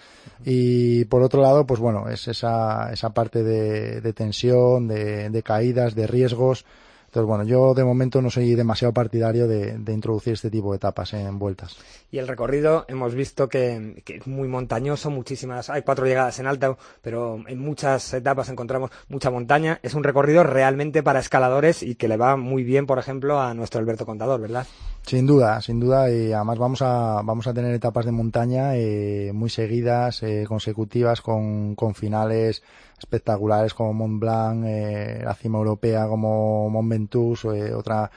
Y 0.45 1.05
por 1.05 1.23
otro 1.23 1.41
lado, 1.41 1.65
pues 1.65 1.79
bueno, 1.79 2.07
es 2.09 2.27
esa, 2.27 2.91
esa 2.93 3.09
parte 3.09 3.43
de, 3.43 4.13
tensión, 4.13 4.87
de 4.87 5.41
caídas, 5.43 5.95
de 5.95 6.07
riesgos. 6.07 6.65
Entonces, 7.09 7.27
bueno, 7.27 7.43
yo 7.43 7.73
de 7.73 7.83
momento 7.83 8.21
no 8.21 8.29
soy 8.29 8.53
demasiado 8.53 8.93
partidario 8.93 9.47
de, 9.47 9.79
de, 9.79 9.93
introducir 9.93 10.33
este 10.33 10.51
tipo 10.51 10.69
de 10.69 10.77
etapas 10.77 11.11
en 11.13 11.39
vueltas. 11.39 11.75
Y 12.11 12.19
el 12.19 12.27
recorrido 12.27 12.85
hemos 12.87 13.15
visto 13.15 13.49
que, 13.49 14.03
que, 14.05 14.17
es 14.17 14.27
muy 14.27 14.47
montañoso, 14.47 15.09
muchísimas, 15.09 15.71
hay 15.71 15.81
cuatro 15.81 16.05
llegadas 16.05 16.37
en 16.37 16.45
alta, 16.45 16.77
pero 17.01 17.43
en 17.47 17.57
muchas 17.57 18.13
etapas 18.13 18.49
encontramos 18.49 18.91
mucha 19.07 19.31
montaña. 19.31 19.79
Es 19.81 19.95
un 19.95 20.03
recorrido 20.03 20.43
realmente 20.43 21.01
para 21.01 21.19
escaladores 21.19 21.81
y 21.81 21.95
que 21.95 22.07
le 22.07 22.15
va 22.15 22.37
muy 22.37 22.63
bien, 22.63 22.85
por 22.85 22.99
ejemplo, 22.99 23.41
a 23.41 23.55
nuestro 23.55 23.79
Alberto 23.79 24.05
Contador, 24.05 24.39
¿verdad? 24.39 24.67
Sin 25.01 25.25
duda, 25.25 25.59
sin 25.61 25.79
duda, 25.79 26.11
y 26.11 26.31
además 26.31 26.59
vamos 26.59 26.83
a, 26.83 27.23
vamos 27.23 27.47
a 27.47 27.55
tener 27.55 27.73
etapas 27.73 28.05
de 28.05 28.11
montaña 28.11 28.75
eh, 28.75 29.31
muy 29.33 29.49
seguidas, 29.49 30.21
eh, 30.21 30.45
consecutivas, 30.47 31.21
con, 31.21 31.73
con 31.73 31.95
finales 31.95 32.61
espectaculares 32.99 33.73
como 33.73 33.93
Mont 33.93 34.19
Blanc, 34.19 34.65
eh, 34.67 35.21
la 35.23 35.33
cima 35.33 35.57
europea 35.57 36.07
como 36.07 36.69
Mont 36.69 36.89
Ventoux, 36.89 37.45
eh, 37.45 37.73
otra, 37.73 38.11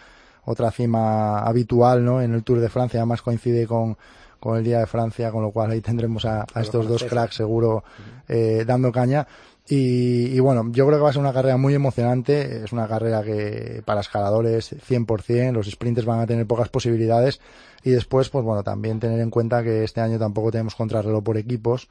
otra 0.44 0.70
cima 0.70 1.38
habitual 1.40 2.04
¿no? 2.04 2.20
en 2.20 2.34
el 2.34 2.42
Tour 2.42 2.60
de 2.60 2.68
Francia, 2.68 3.00
además 3.00 3.22
coincide 3.22 3.66
con, 3.66 3.96
con 4.40 4.58
el 4.58 4.64
Día 4.64 4.80
de 4.80 4.86
Francia, 4.86 5.30
con 5.30 5.42
lo 5.42 5.50
cual 5.50 5.70
ahí 5.70 5.80
tendremos 5.80 6.24
a, 6.24 6.44
a 6.52 6.60
estos 6.60 6.88
dos 6.88 7.04
cracks 7.04 7.36
seguro 7.36 7.84
eh, 8.28 8.64
dando 8.66 8.90
caña. 8.92 9.26
Y, 9.68 10.26
y, 10.34 10.40
bueno, 10.40 10.64
yo 10.72 10.84
creo 10.86 10.98
que 10.98 11.04
va 11.04 11.10
a 11.10 11.12
ser 11.12 11.22
una 11.22 11.32
carrera 11.32 11.56
muy 11.56 11.72
emocionante, 11.72 12.64
es 12.64 12.72
una 12.72 12.88
carrera 12.88 13.22
que 13.22 13.80
para 13.84 14.00
escaladores 14.00 14.72
100%, 14.72 15.52
los 15.52 15.70
sprinters 15.70 16.04
van 16.04 16.18
a 16.18 16.26
tener 16.26 16.44
pocas 16.46 16.68
posibilidades. 16.68 17.40
Y 17.84 17.90
después, 17.90 18.28
pues 18.28 18.44
bueno, 18.44 18.64
también 18.64 18.98
tener 18.98 19.20
en 19.20 19.30
cuenta 19.30 19.62
que 19.62 19.84
este 19.84 20.00
año 20.00 20.18
tampoco 20.18 20.50
tenemos 20.50 20.74
contrarreloj 20.74 21.22
por 21.22 21.36
equipos, 21.36 21.88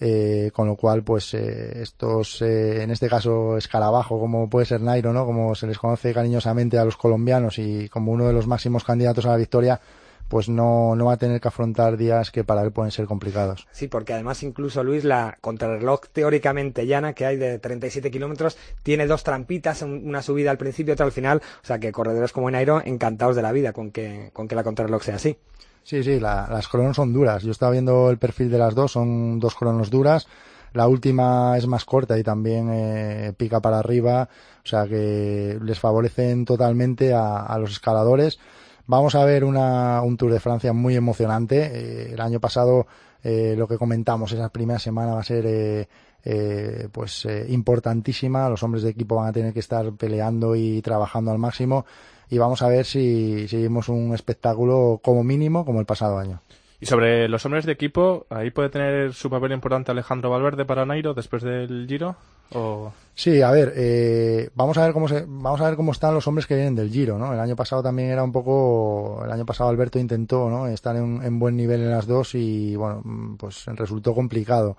eh, 0.00 0.50
con 0.52 0.66
lo 0.66 0.76
cual 0.76 1.02
pues 1.02 1.34
eh, 1.34 1.82
estos 1.82 2.42
eh, 2.42 2.82
en 2.82 2.90
este 2.90 3.08
caso 3.08 3.56
escarabajo 3.56 4.18
como 4.18 4.50
puede 4.50 4.66
ser 4.66 4.80
Nairo 4.80 5.12
no 5.12 5.24
como 5.24 5.54
se 5.54 5.66
les 5.66 5.78
conoce 5.78 6.12
cariñosamente 6.12 6.78
a 6.78 6.84
los 6.84 6.96
colombianos 6.96 7.58
y 7.58 7.88
como 7.88 8.12
uno 8.12 8.26
de 8.26 8.32
los 8.32 8.46
máximos 8.46 8.84
candidatos 8.84 9.26
a 9.26 9.30
la 9.30 9.36
victoria 9.36 9.80
pues 10.28 10.48
no, 10.48 10.96
no 10.96 11.06
va 11.06 11.14
a 11.14 11.16
tener 11.16 11.40
que 11.40 11.48
afrontar 11.48 11.96
días 11.96 12.30
que 12.30 12.44
para 12.44 12.62
él 12.62 12.72
pueden 12.72 12.90
ser 12.90 13.06
complicados. 13.06 13.68
Sí, 13.72 13.88
porque 13.88 14.14
además 14.14 14.42
incluso 14.42 14.82
Luis, 14.82 15.04
la 15.04 15.36
contrarreloj 15.40 16.08
teóricamente 16.12 16.86
llana 16.86 17.12
que 17.12 17.26
hay 17.26 17.36
de 17.36 17.58
37 17.58 18.10
kilómetros 18.10 18.56
tiene 18.82 19.06
dos 19.06 19.22
trampitas, 19.22 19.82
una 19.82 20.22
subida 20.22 20.50
al 20.50 20.58
principio 20.58 20.92
y 20.92 20.94
otra 20.94 21.06
al 21.06 21.12
final, 21.12 21.42
o 21.62 21.66
sea 21.66 21.78
que 21.78 21.92
corredores 21.92 22.32
como 22.32 22.50
Nairo 22.50 22.82
encantados 22.84 23.36
de 23.36 23.42
la 23.42 23.52
vida 23.52 23.72
con 23.72 23.90
que, 23.90 24.30
con 24.32 24.48
que 24.48 24.54
la 24.54 24.64
contrarreloj 24.64 25.02
sea 25.02 25.16
así. 25.16 25.36
Sí, 25.84 26.02
sí, 26.02 26.18
las 26.18 26.68
cronos 26.68 26.96
son 26.96 27.12
duras. 27.12 27.42
Yo 27.42 27.52
estaba 27.52 27.72
viendo 27.72 28.10
el 28.10 28.18
perfil 28.18 28.50
de 28.50 28.58
las 28.58 28.74
dos, 28.74 28.92
son 28.92 29.38
dos 29.38 29.54
cronos 29.54 29.90
duras. 29.90 30.26
La 30.72 30.88
última 30.88 31.56
es 31.56 31.68
más 31.68 31.84
corta 31.84 32.18
y 32.18 32.24
también 32.24 32.68
eh, 32.72 33.32
pica 33.36 33.60
para 33.60 33.78
arriba, 33.78 34.28
o 34.64 34.66
sea 34.66 34.88
que 34.88 35.56
les 35.62 35.78
favorecen 35.78 36.44
totalmente 36.44 37.14
a 37.14 37.56
los 37.60 37.70
escaladores. 37.70 38.40
Vamos 38.86 39.14
a 39.14 39.24
ver 39.24 39.44
una, 39.44 40.02
un 40.02 40.16
Tour 40.18 40.32
de 40.32 40.40
Francia 40.40 40.72
muy 40.74 40.94
emocionante. 40.94 41.70
Eh, 41.72 42.12
el 42.12 42.20
año 42.20 42.38
pasado, 42.38 42.86
eh, 43.22 43.54
lo 43.56 43.66
que 43.66 43.78
comentamos, 43.78 44.32
esa 44.32 44.50
primera 44.50 44.78
semana 44.78 45.14
va 45.14 45.20
a 45.20 45.24
ser 45.24 45.46
eh, 45.46 45.88
eh 46.22 46.88
pues 46.92 47.26
importantísima. 47.48 48.48
Los 48.48 48.62
hombres 48.62 48.82
de 48.82 48.90
equipo 48.90 49.16
van 49.16 49.28
a 49.28 49.32
tener 49.32 49.54
que 49.54 49.60
estar 49.60 49.90
peleando 49.94 50.54
y 50.54 50.82
trabajando 50.82 51.30
al 51.30 51.38
máximo. 51.38 51.86
Y 52.30 52.38
vamos 52.38 52.62
a 52.62 52.68
ver 52.68 52.84
si 52.84 53.46
seguimos 53.48 53.88
un 53.88 54.14
espectáculo 54.14 55.00
como 55.02 55.24
mínimo 55.24 55.64
como 55.64 55.80
el 55.80 55.86
pasado 55.86 56.18
año. 56.18 56.40
Y 56.80 56.86
sobre 56.86 57.28
los 57.28 57.44
hombres 57.46 57.64
de 57.64 57.72
equipo, 57.72 58.26
ahí 58.28 58.50
puede 58.50 58.68
tener 58.68 59.14
su 59.14 59.30
papel 59.30 59.52
importante 59.52 59.90
Alejandro 59.90 60.30
Valverde 60.30 60.64
para 60.64 60.84
Nairo 60.84 61.14
después 61.14 61.42
del 61.42 61.86
Giro. 61.88 62.16
¿O... 62.52 62.92
Sí, 63.14 63.40
a 63.40 63.50
ver, 63.50 63.72
eh, 63.76 64.50
vamos 64.54 64.76
a 64.76 64.84
ver 64.84 64.92
cómo 64.92 65.08
se, 65.08 65.24
vamos 65.26 65.60
a 65.60 65.66
ver 65.68 65.76
cómo 65.76 65.92
están 65.92 66.12
los 66.12 66.26
hombres 66.28 66.46
que 66.46 66.56
vienen 66.56 66.74
del 66.74 66.90
Giro, 66.90 67.16
¿no? 67.16 67.32
El 67.32 67.40
año 67.40 67.56
pasado 67.56 67.82
también 67.82 68.10
era 68.10 68.22
un 68.22 68.32
poco, 68.32 69.22
el 69.24 69.32
año 69.32 69.46
pasado 69.46 69.70
Alberto 69.70 69.98
intentó, 69.98 70.50
¿no? 70.50 70.66
Estar 70.66 70.94
en, 70.96 71.22
en 71.22 71.38
buen 71.38 71.56
nivel 71.56 71.80
en 71.80 71.90
las 71.90 72.06
dos 72.06 72.34
y 72.34 72.76
bueno, 72.76 73.02
pues 73.38 73.64
resultó 73.66 74.14
complicado. 74.14 74.76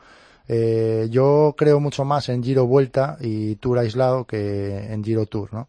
Eh, 0.48 1.08
yo 1.10 1.56
creo 1.58 1.80
mucho 1.80 2.06
más 2.06 2.30
en 2.30 2.44
Giro 2.44 2.68
Vuelta 2.68 3.18
y 3.20 3.56
Tour 3.56 3.80
aislado 3.80 4.26
que 4.26 4.94
en 4.94 5.04
Giro 5.04 5.26
Tour, 5.26 5.54
¿no? 5.54 5.68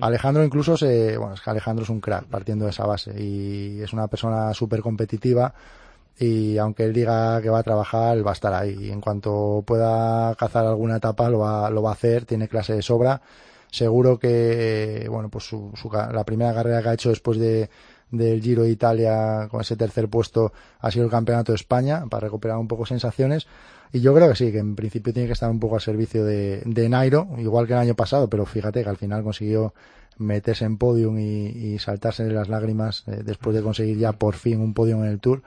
Alejandro 0.00 0.44
incluso 0.44 0.76
se, 0.76 1.16
bueno, 1.16 1.34
es 1.34 1.40
que 1.40 1.50
Alejandro 1.50 1.84
es 1.84 1.90
un 1.90 2.00
crack 2.00 2.24
partiendo 2.24 2.64
de 2.64 2.72
esa 2.72 2.86
base 2.86 3.14
y 3.22 3.80
es 3.82 3.92
una 3.92 4.08
persona 4.08 4.52
súper 4.52 4.80
competitiva 4.80 5.54
y 6.18 6.56
aunque 6.58 6.84
él 6.84 6.92
diga 6.92 7.40
que 7.42 7.50
va 7.50 7.58
a 7.58 7.62
trabajar, 7.62 8.16
él 8.16 8.26
va 8.26 8.30
a 8.30 8.34
estar 8.34 8.52
ahí. 8.54 8.86
Y 8.86 8.90
en 8.90 9.00
cuanto 9.00 9.62
pueda 9.66 10.34
cazar 10.34 10.66
alguna 10.66 10.96
etapa, 10.96 11.28
lo 11.28 11.40
va, 11.40 11.70
lo 11.70 11.82
va 11.82 11.90
a 11.90 11.92
hacer, 11.92 12.24
tiene 12.24 12.48
clase 12.48 12.74
de 12.74 12.82
sobra. 12.82 13.20
Seguro 13.70 14.18
que, 14.18 15.06
bueno, 15.10 15.28
pues 15.28 15.44
su, 15.44 15.72
la 15.92 16.24
primera 16.24 16.54
carrera 16.54 16.82
que 16.82 16.88
ha 16.88 16.94
hecho 16.94 17.10
después 17.10 17.38
de, 17.38 17.68
del 18.10 18.40
Giro 18.40 18.62
de 18.62 18.70
Italia 18.70 19.48
con 19.50 19.60
ese 19.60 19.76
tercer 19.76 20.08
puesto 20.08 20.52
ha 20.80 20.90
sido 20.90 21.04
el 21.04 21.10
Campeonato 21.10 21.52
de 21.52 21.56
España 21.56 22.04
para 22.08 22.26
recuperar 22.26 22.56
un 22.56 22.68
poco 22.68 22.86
sensaciones 22.86 23.46
y 23.92 24.00
yo 24.00 24.14
creo 24.14 24.28
que 24.28 24.36
sí, 24.36 24.52
que 24.52 24.58
en 24.58 24.74
principio 24.76 25.12
tiene 25.12 25.26
que 25.26 25.32
estar 25.32 25.50
un 25.50 25.60
poco 25.60 25.76
al 25.76 25.80
servicio 25.80 26.24
de, 26.24 26.62
de 26.64 26.88
Nairo, 26.88 27.28
igual 27.38 27.66
que 27.66 27.72
el 27.72 27.78
año 27.78 27.94
pasado, 27.94 28.28
pero 28.28 28.46
fíjate 28.46 28.82
que 28.82 28.88
al 28.88 28.96
final 28.96 29.22
consiguió 29.22 29.74
meterse 30.18 30.64
en 30.64 30.78
podium 30.78 31.18
y, 31.18 31.46
y 31.48 31.78
saltarse 31.78 32.24
las 32.30 32.48
lágrimas 32.48 33.04
eh, 33.06 33.22
después 33.24 33.54
de 33.54 33.62
conseguir 33.62 33.98
ya 33.98 34.12
por 34.12 34.34
fin 34.34 34.60
un 34.60 34.74
podium 34.74 35.04
en 35.04 35.10
el 35.10 35.20
Tour. 35.20 35.42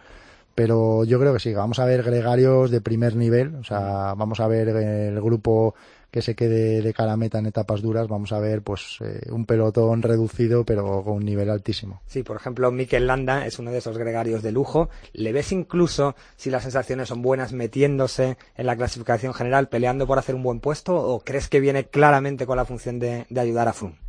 Pero 0.55 1.05
yo 1.05 1.19
creo 1.19 1.31
que 1.34 1.39
sí, 1.39 1.53
vamos 1.53 1.79
a 1.79 1.86
ver 1.86 2.03
gregarios 2.03 2.69
de 2.69 2.81
primer 2.81 3.15
nivel, 3.15 3.55
o 3.55 3.63
sea, 3.63 4.13
vamos 4.15 4.41
a 4.41 4.48
ver 4.48 4.67
el 4.67 5.22
grupo 5.22 5.74
que 6.12 6.22
se 6.22 6.36
quede 6.36 6.82
de 6.82 6.94
cara 6.94 7.18
meta 7.18 7.39
en 7.39 7.46
etapas 7.46 7.82
duras, 7.82 8.08
vamos 8.08 8.32
a 8.32 8.39
ver 8.39 8.62
pues 8.62 8.98
eh, 9.01 9.30
un 9.32 9.46
pelotón 9.46 10.01
reducido 10.01 10.66
pero 10.66 11.04
con 11.04 11.13
un 11.13 11.25
nivel 11.25 11.50
altísimo. 11.50 12.01
Sí, 12.08 12.24
por 12.24 12.38
ejemplo, 12.38 12.72
Mikel 12.72 13.08
Landa 13.08 13.46
es 13.46 13.60
uno 13.60 13.72
de 13.72 13.80
esos 13.80 13.98
gregarios 13.98 14.42
de 14.42 14.51
lujo. 14.51 14.89
¿Le 15.13 15.32
ves 15.32 15.51
incluso, 15.51 16.16
si 16.36 16.50
las 16.50 16.63
sensaciones 16.63 17.10
son 17.10 17.22
buenas, 17.22 17.54
metiéndose 17.54 18.38
en 18.56 18.66
la 18.66 18.75
clasificación 18.75 19.34
general, 19.34 19.70
peleando 19.70 20.08
por 20.08 20.20
hacer 20.20 20.36
un 20.36 20.44
buen 20.44 20.60
puesto 20.60 20.96
o 20.96 21.20
crees 21.22 21.48
que 21.50 21.60
viene 21.60 21.86
claramente 21.86 22.46
con 22.46 22.58
la 22.58 22.66
función 22.66 23.00
de, 23.00 23.25
ayudar 23.36 23.68
a 23.68 23.74
Froome? 23.74 24.09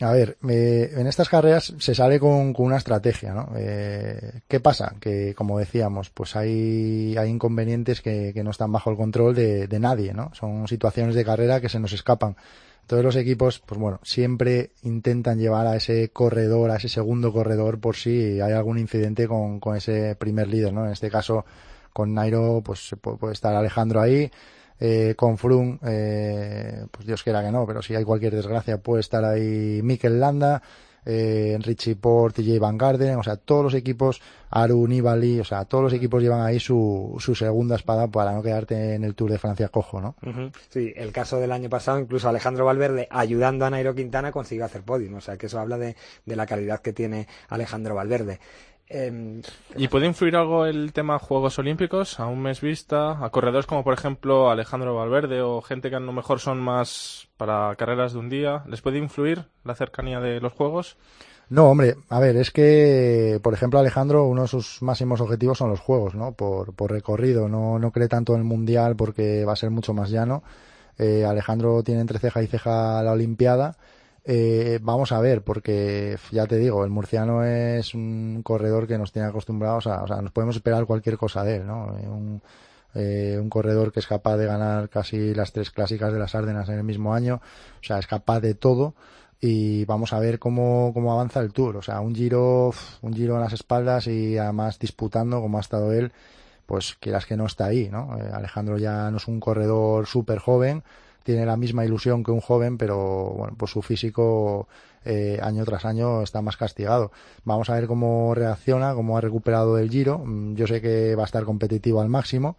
A 0.00 0.12
ver, 0.12 0.38
en 0.42 1.06
estas 1.06 1.28
carreras 1.28 1.74
se 1.78 1.94
sale 1.94 2.18
con, 2.18 2.54
una 2.56 2.78
estrategia, 2.78 3.34
¿no? 3.34 3.50
Eh, 3.56 4.40
¿Qué 4.48 4.58
pasa? 4.58 4.94
Que, 4.98 5.34
como 5.34 5.58
decíamos, 5.58 6.08
pues 6.08 6.36
hay, 6.36 7.14
hay 7.18 7.28
inconvenientes 7.28 8.00
que, 8.00 8.32
no 8.42 8.50
están 8.50 8.72
bajo 8.72 8.90
el 8.90 8.96
control 8.96 9.34
de, 9.34 9.78
nadie, 9.78 10.14
¿no? 10.14 10.30
Son 10.34 10.66
situaciones 10.68 11.14
de 11.14 11.24
carrera 11.24 11.60
que 11.60 11.68
se 11.68 11.78
nos 11.78 11.92
escapan. 11.92 12.36
Todos 12.86 13.04
los 13.04 13.14
equipos, 13.14 13.60
pues 13.60 13.78
bueno, 13.78 14.00
siempre 14.02 14.70
intentan 14.82 15.38
llevar 15.38 15.66
a 15.66 15.76
ese 15.76 16.08
corredor, 16.08 16.70
a 16.70 16.76
ese 16.76 16.88
segundo 16.88 17.30
corredor, 17.30 17.78
por 17.78 17.94
si 17.94 18.40
hay 18.40 18.52
algún 18.52 18.78
incidente 18.78 19.28
con, 19.28 19.60
con 19.60 19.76
ese 19.76 20.16
primer 20.16 20.48
líder, 20.48 20.72
¿no? 20.72 20.86
En 20.86 20.92
este 20.92 21.10
caso, 21.10 21.44
con 21.92 22.14
Nairo, 22.14 22.62
pues 22.64 22.94
puede 23.00 23.34
estar 23.34 23.54
Alejandro 23.54 24.00
ahí, 24.00 24.30
eh, 24.80 25.14
con 25.16 25.36
Froome, 25.36 25.78
eh, 25.86 26.86
pues 26.90 27.06
Dios 27.06 27.22
quiera 27.22 27.42
que 27.44 27.52
no, 27.52 27.66
pero 27.66 27.82
si 27.82 27.94
hay 27.94 28.04
cualquier 28.04 28.34
desgracia 28.34 28.78
puede 28.78 29.00
estar 29.00 29.24
ahí 29.24 29.80
Mikel 29.82 30.18
Landa, 30.18 30.62
eh, 31.04 31.58
Richie 31.60 31.96
Port, 31.96 32.36
TJ 32.36 32.58
Van 32.58 32.78
Garden, 32.78 33.16
o 33.16 33.22
sea, 33.22 33.36
todos 33.36 33.64
los 33.64 33.74
equipos, 33.74 34.20
Aru, 34.50 34.86
Nibali, 34.86 35.40
o 35.40 35.44
sea, 35.44 35.64
todos 35.64 35.84
los 35.84 35.92
equipos 35.92 36.22
llevan 36.22 36.42
ahí 36.42 36.60
su, 36.60 37.16
su 37.18 37.34
segunda 37.34 37.76
espada 37.76 38.08
para 38.08 38.32
no 38.32 38.42
quedarte 38.42 38.94
en 38.94 39.04
el 39.04 39.14
Tour 39.14 39.30
de 39.30 39.38
Francia 39.38 39.68
cojo, 39.68 40.00
¿no? 40.00 40.14
Sí, 40.68 40.92
el 40.96 41.12
caso 41.12 41.38
del 41.38 41.52
año 41.52 41.68
pasado, 41.68 41.98
incluso 41.98 42.28
Alejandro 42.28 42.64
Valverde, 42.64 43.06
ayudando 43.10 43.64
a 43.64 43.70
Nairo 43.70 43.94
Quintana, 43.94 44.32
consiguió 44.32 44.64
hacer 44.64 44.82
podium, 44.82 45.14
o 45.14 45.20
sea, 45.20 45.36
que 45.36 45.46
eso 45.46 45.58
habla 45.58 45.78
de, 45.78 45.96
de 46.26 46.36
la 46.36 46.46
calidad 46.46 46.80
que 46.80 46.92
tiene 46.92 47.28
Alejandro 47.48 47.94
Valverde. 47.94 48.40
Em, 48.92 49.40
¿Y 49.76 49.86
puede 49.86 50.06
influir 50.06 50.34
algo 50.34 50.66
el 50.66 50.92
tema 50.92 51.20
Juegos 51.20 51.60
Olímpicos 51.60 52.18
a 52.18 52.26
un 52.26 52.42
mes 52.42 52.60
vista? 52.60 53.24
A 53.24 53.30
corredores 53.30 53.64
como 53.66 53.84
por 53.84 53.94
ejemplo 53.94 54.50
Alejandro 54.50 54.96
Valverde 54.96 55.42
o 55.42 55.62
gente 55.62 55.90
que 55.90 55.96
a 55.96 56.00
lo 56.00 56.12
mejor 56.12 56.40
son 56.40 56.60
más 56.60 57.28
para 57.36 57.76
carreras 57.76 58.14
de 58.14 58.18
un 58.18 58.28
día. 58.28 58.64
¿Les 58.66 58.80
puede 58.80 58.98
influir 58.98 59.44
la 59.62 59.76
cercanía 59.76 60.18
de 60.18 60.40
los 60.40 60.52
Juegos? 60.54 60.96
No, 61.50 61.70
hombre, 61.70 61.94
a 62.08 62.18
ver, 62.18 62.36
es 62.36 62.50
que, 62.50 63.38
por 63.44 63.54
ejemplo, 63.54 63.78
Alejandro, 63.78 64.24
uno 64.24 64.42
de 64.42 64.48
sus 64.48 64.82
máximos 64.82 65.20
objetivos 65.20 65.58
son 65.58 65.70
los 65.70 65.80
Juegos, 65.80 66.16
¿no? 66.16 66.32
Por, 66.32 66.74
por 66.74 66.90
recorrido, 66.90 67.48
no, 67.48 67.78
no 67.78 67.92
cree 67.92 68.08
tanto 68.08 68.34
en 68.34 68.40
el 68.40 68.44
Mundial 68.44 68.96
porque 68.96 69.44
va 69.44 69.52
a 69.52 69.56
ser 69.56 69.70
mucho 69.70 69.94
más 69.94 70.10
llano. 70.10 70.42
Eh, 70.98 71.24
Alejandro 71.24 71.84
tiene 71.84 72.00
entre 72.00 72.18
ceja 72.18 72.42
y 72.42 72.48
ceja 72.48 73.02
la 73.04 73.12
Olimpiada 73.12 73.76
eh, 74.24 74.78
vamos 74.82 75.12
a 75.12 75.20
ver, 75.20 75.42
porque 75.42 76.16
ya 76.30 76.46
te 76.46 76.56
digo, 76.58 76.84
el 76.84 76.90
murciano 76.90 77.44
es 77.44 77.94
un 77.94 78.42
corredor 78.42 78.86
que 78.86 78.98
nos 78.98 79.12
tiene 79.12 79.28
acostumbrados 79.28 79.86
a, 79.86 80.02
o 80.02 80.06
sea, 80.06 80.20
nos 80.20 80.32
podemos 80.32 80.56
esperar 80.56 80.86
cualquier 80.86 81.16
cosa 81.16 81.44
de 81.44 81.56
él, 81.56 81.66
¿no? 81.66 81.96
Eh, 81.98 82.08
un, 82.08 82.42
eh, 82.94 83.38
un 83.40 83.48
corredor 83.48 83.92
que 83.92 84.00
es 84.00 84.06
capaz 84.06 84.36
de 84.36 84.46
ganar 84.46 84.88
casi 84.88 85.34
las 85.34 85.52
tres 85.52 85.70
clásicas 85.70 86.12
de 86.12 86.18
las 86.18 86.34
Ardenas 86.34 86.68
en 86.68 86.76
el 86.76 86.84
mismo 86.84 87.14
año, 87.14 87.36
o 87.80 87.84
sea, 87.84 87.98
es 87.98 88.06
capaz 88.06 88.40
de 88.40 88.54
todo 88.54 88.94
y 89.40 89.84
vamos 89.86 90.12
a 90.12 90.18
ver 90.18 90.38
cómo, 90.38 90.90
cómo 90.92 91.12
avanza 91.12 91.40
el 91.40 91.52
Tour, 91.52 91.78
o 91.78 91.82
sea, 91.82 92.00
un 92.00 92.14
giro, 92.14 92.72
un 93.00 93.14
giro 93.14 93.36
en 93.36 93.40
las 93.40 93.54
espaldas 93.54 94.06
y 94.06 94.36
además 94.36 94.78
disputando 94.78 95.40
como 95.40 95.58
ha 95.58 95.62
estado 95.62 95.92
él, 95.92 96.12
pues 96.66 96.96
quieras 97.00 97.26
que 97.26 97.36
no 97.36 97.46
está 97.46 97.66
ahí, 97.66 97.88
¿no? 97.90 98.18
Eh, 98.18 98.30
Alejandro 98.32 98.76
ya 98.76 99.10
no 99.10 99.16
es 99.16 99.28
un 99.28 99.40
corredor 99.40 100.06
súper 100.06 100.38
joven, 100.38 100.82
tiene 101.22 101.46
la 101.46 101.56
misma 101.56 101.84
ilusión 101.84 102.24
que 102.24 102.30
un 102.30 102.40
joven, 102.40 102.78
pero 102.78 103.30
bueno, 103.36 103.54
pues 103.56 103.70
su 103.70 103.82
físico 103.82 104.68
eh, 105.04 105.38
año 105.42 105.64
tras 105.64 105.84
año 105.84 106.22
está 106.22 106.42
más 106.42 106.56
castigado. 106.56 107.12
Vamos 107.44 107.70
a 107.70 107.74
ver 107.74 107.86
cómo 107.86 108.34
reacciona, 108.34 108.94
cómo 108.94 109.16
ha 109.16 109.20
recuperado 109.20 109.78
el 109.78 109.90
giro. 109.90 110.18
Mm, 110.18 110.54
yo 110.54 110.66
sé 110.66 110.80
que 110.80 111.14
va 111.14 111.22
a 111.22 111.26
estar 111.26 111.44
competitivo 111.44 112.00
al 112.00 112.08
máximo 112.08 112.56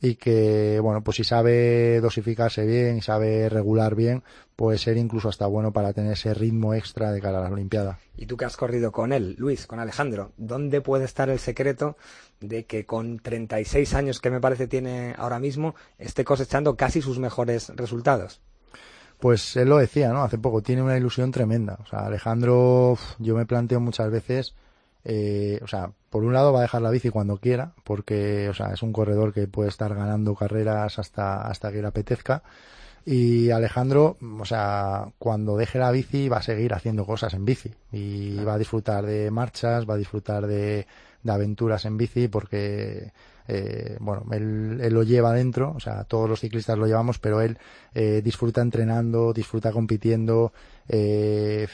y 0.00 0.16
que, 0.16 0.80
bueno, 0.80 1.02
pues 1.02 1.16
si 1.16 1.24
sabe 1.24 2.00
dosificarse 2.00 2.66
bien 2.66 3.00
sabe 3.00 3.48
regular 3.48 3.94
bien, 3.94 4.22
puede 4.54 4.76
ser 4.76 4.96
incluso 4.96 5.28
hasta 5.28 5.46
bueno 5.46 5.72
para 5.72 5.92
tener 5.92 6.12
ese 6.12 6.34
ritmo 6.34 6.74
extra 6.74 7.10
de 7.10 7.20
cara 7.20 7.38
a 7.38 7.42
la 7.42 7.50
Olimpiada. 7.50 7.98
Y 8.16 8.26
tú 8.26 8.36
que 8.36 8.44
has 8.44 8.56
corrido 8.56 8.92
con 8.92 9.12
él, 9.12 9.34
Luis, 9.38 9.66
con 9.66 9.78
Alejandro, 9.78 10.32
¿dónde 10.36 10.80
puede 10.80 11.04
estar 11.04 11.30
el 11.30 11.38
secreto 11.38 11.96
de 12.40 12.64
que 12.64 12.86
con 12.86 13.18
36 13.18 13.94
años 13.94 14.20
que 14.20 14.30
me 14.30 14.40
parece 14.40 14.66
tiene 14.66 15.14
ahora 15.18 15.38
mismo 15.38 15.74
esté 15.98 16.24
cosechando 16.24 16.76
casi 16.76 17.00
sus 17.02 17.18
mejores 17.18 17.70
resultados? 17.76 18.40
Pues 19.18 19.56
él 19.56 19.68
lo 19.68 19.78
decía, 19.78 20.12
¿no? 20.12 20.22
Hace 20.22 20.38
poco, 20.38 20.62
tiene 20.62 20.82
una 20.82 20.98
ilusión 20.98 21.30
tremenda. 21.30 21.78
O 21.82 21.86
sea, 21.86 22.00
Alejandro, 22.00 22.98
yo 23.18 23.34
me 23.34 23.46
planteo 23.46 23.80
muchas 23.80 24.10
veces, 24.10 24.54
eh, 25.04 25.60
o 25.62 25.66
sea, 25.66 25.90
por 26.10 26.24
un 26.24 26.32
lado 26.32 26.52
va 26.52 26.58
a 26.58 26.62
dejar 26.62 26.82
la 26.82 26.90
bici 26.90 27.10
cuando 27.10 27.38
quiera, 27.38 27.72
porque, 27.84 28.48
o 28.48 28.54
sea, 28.54 28.72
es 28.72 28.82
un 28.82 28.92
corredor 28.92 29.32
que 29.32 29.48
puede 29.48 29.68
estar 29.68 29.94
ganando 29.94 30.34
carreras 30.34 30.98
hasta, 30.98 31.42
hasta 31.48 31.72
que 31.72 31.80
le 31.80 31.88
apetezca. 31.88 32.42
Y 33.06 33.50
Alejandro, 33.50 34.16
o 34.40 34.44
sea, 34.44 35.08
cuando 35.18 35.56
deje 35.56 35.78
la 35.78 35.90
bici 35.90 36.28
va 36.28 36.38
a 36.38 36.42
seguir 36.42 36.72
haciendo 36.72 37.04
cosas 37.04 37.34
en 37.34 37.44
bici 37.44 37.70
y 37.92 38.42
va 38.44 38.54
a 38.54 38.58
disfrutar 38.58 39.04
de 39.04 39.30
marchas, 39.30 39.88
va 39.88 39.94
a 39.94 39.98
disfrutar 39.98 40.46
de, 40.46 40.86
de 41.24 41.32
aventuras 41.32 41.84
en 41.84 41.96
bici 41.96 42.28
porque 42.28 43.12
eh, 43.46 43.96
bueno, 44.00 44.24
él, 44.32 44.80
él, 44.80 44.94
lo 44.94 45.02
lleva 45.02 45.32
dentro, 45.32 45.74
o 45.76 45.80
sea, 45.80 46.04
todos 46.04 46.28
los 46.28 46.40
ciclistas 46.40 46.78
lo 46.78 46.86
llevamos, 46.86 47.18
pero 47.18 47.42
él 47.42 47.58
eh, 47.94 48.22
disfruta 48.24 48.62
entrenando, 48.62 49.34
disfruta 49.34 49.70
compitiendo, 49.70 50.52
eh, 50.88 51.66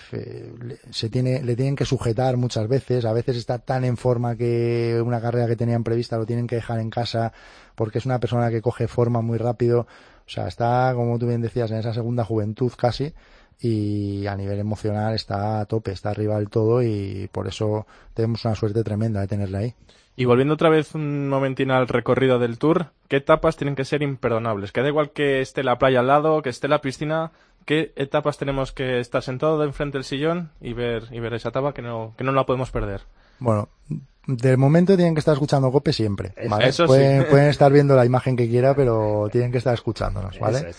se 0.90 1.08
tiene, 1.10 1.42
le 1.42 1.54
tienen 1.54 1.76
que 1.76 1.84
sujetar 1.84 2.36
muchas 2.36 2.66
veces, 2.66 3.04
a 3.04 3.12
veces 3.12 3.36
está 3.36 3.58
tan 3.60 3.84
en 3.84 3.96
forma 3.96 4.34
que 4.36 5.00
una 5.04 5.20
carrera 5.20 5.46
que 5.46 5.56
tenían 5.56 5.84
prevista 5.84 6.18
lo 6.18 6.26
tienen 6.26 6.48
que 6.48 6.56
dejar 6.56 6.80
en 6.80 6.90
casa 6.90 7.32
porque 7.76 7.98
es 7.98 8.06
una 8.06 8.18
persona 8.18 8.50
que 8.50 8.62
coge 8.62 8.88
forma 8.88 9.20
muy 9.20 9.38
rápido, 9.38 9.86
o 10.26 10.32
sea, 10.32 10.48
está, 10.48 10.92
como 10.94 11.18
tú 11.20 11.28
bien 11.28 11.40
decías, 11.40 11.70
en 11.70 11.78
esa 11.78 11.94
segunda 11.94 12.24
juventud 12.24 12.72
casi, 12.76 13.14
y 13.60 14.26
a 14.26 14.36
nivel 14.36 14.58
emocional 14.58 15.14
está 15.14 15.60
a 15.60 15.66
tope, 15.66 15.92
está 15.92 16.10
arriba 16.10 16.36
del 16.38 16.48
todo 16.48 16.82
y 16.82 17.28
por 17.32 17.46
eso 17.46 17.86
tenemos 18.14 18.44
una 18.44 18.54
suerte 18.54 18.82
tremenda 18.82 19.20
de 19.20 19.28
tenerle 19.28 19.58
ahí. 19.58 19.74
Y 20.16 20.24
volviendo 20.24 20.54
otra 20.54 20.68
vez 20.68 20.94
un 20.94 21.28
momentín 21.28 21.70
al 21.70 21.88
recorrido 21.88 22.38
del 22.38 22.58
tour, 22.58 22.88
¿qué 23.08 23.16
etapas 23.16 23.56
tienen 23.56 23.76
que 23.76 23.84
ser 23.84 24.02
imperdonables? 24.02 24.72
Que 24.72 24.82
da 24.82 24.88
igual 24.88 25.10
que 25.10 25.40
esté 25.40 25.62
la 25.62 25.78
playa 25.78 26.00
al 26.00 26.08
lado, 26.08 26.42
que 26.42 26.50
esté 26.50 26.68
la 26.68 26.80
piscina, 26.80 27.32
¿qué 27.64 27.92
etapas 27.96 28.36
tenemos 28.36 28.72
que 28.72 29.00
estar 29.00 29.22
sentado 29.22 29.62
enfrente 29.64 29.98
del 29.98 30.04
sillón 30.04 30.50
y 30.60 30.72
ver, 30.72 31.04
y 31.10 31.20
ver 31.20 31.34
esa 31.34 31.50
etapa 31.50 31.72
que 31.72 31.82
no, 31.82 32.14
que 32.18 32.24
no 32.24 32.32
la 32.32 32.44
podemos 32.44 32.70
perder? 32.70 33.02
Bueno, 33.38 33.68
de 34.26 34.56
momento 34.56 34.96
tienen 34.96 35.14
que 35.14 35.20
estar 35.20 35.34
escuchando 35.34 35.72
Cope 35.72 35.92
siempre, 35.92 36.34
¿vale? 36.48 36.68
Eso 36.68 36.86
pueden, 36.86 37.26
pueden, 37.26 37.46
estar 37.50 37.72
viendo 37.72 37.96
la 37.96 38.04
imagen 38.04 38.36
que 38.36 38.48
quiera, 38.48 38.74
pero 38.74 39.28
tienen 39.32 39.50
que 39.50 39.58
estar 39.58 39.74
escuchándonos, 39.74 40.38
¿vale? 40.38 40.72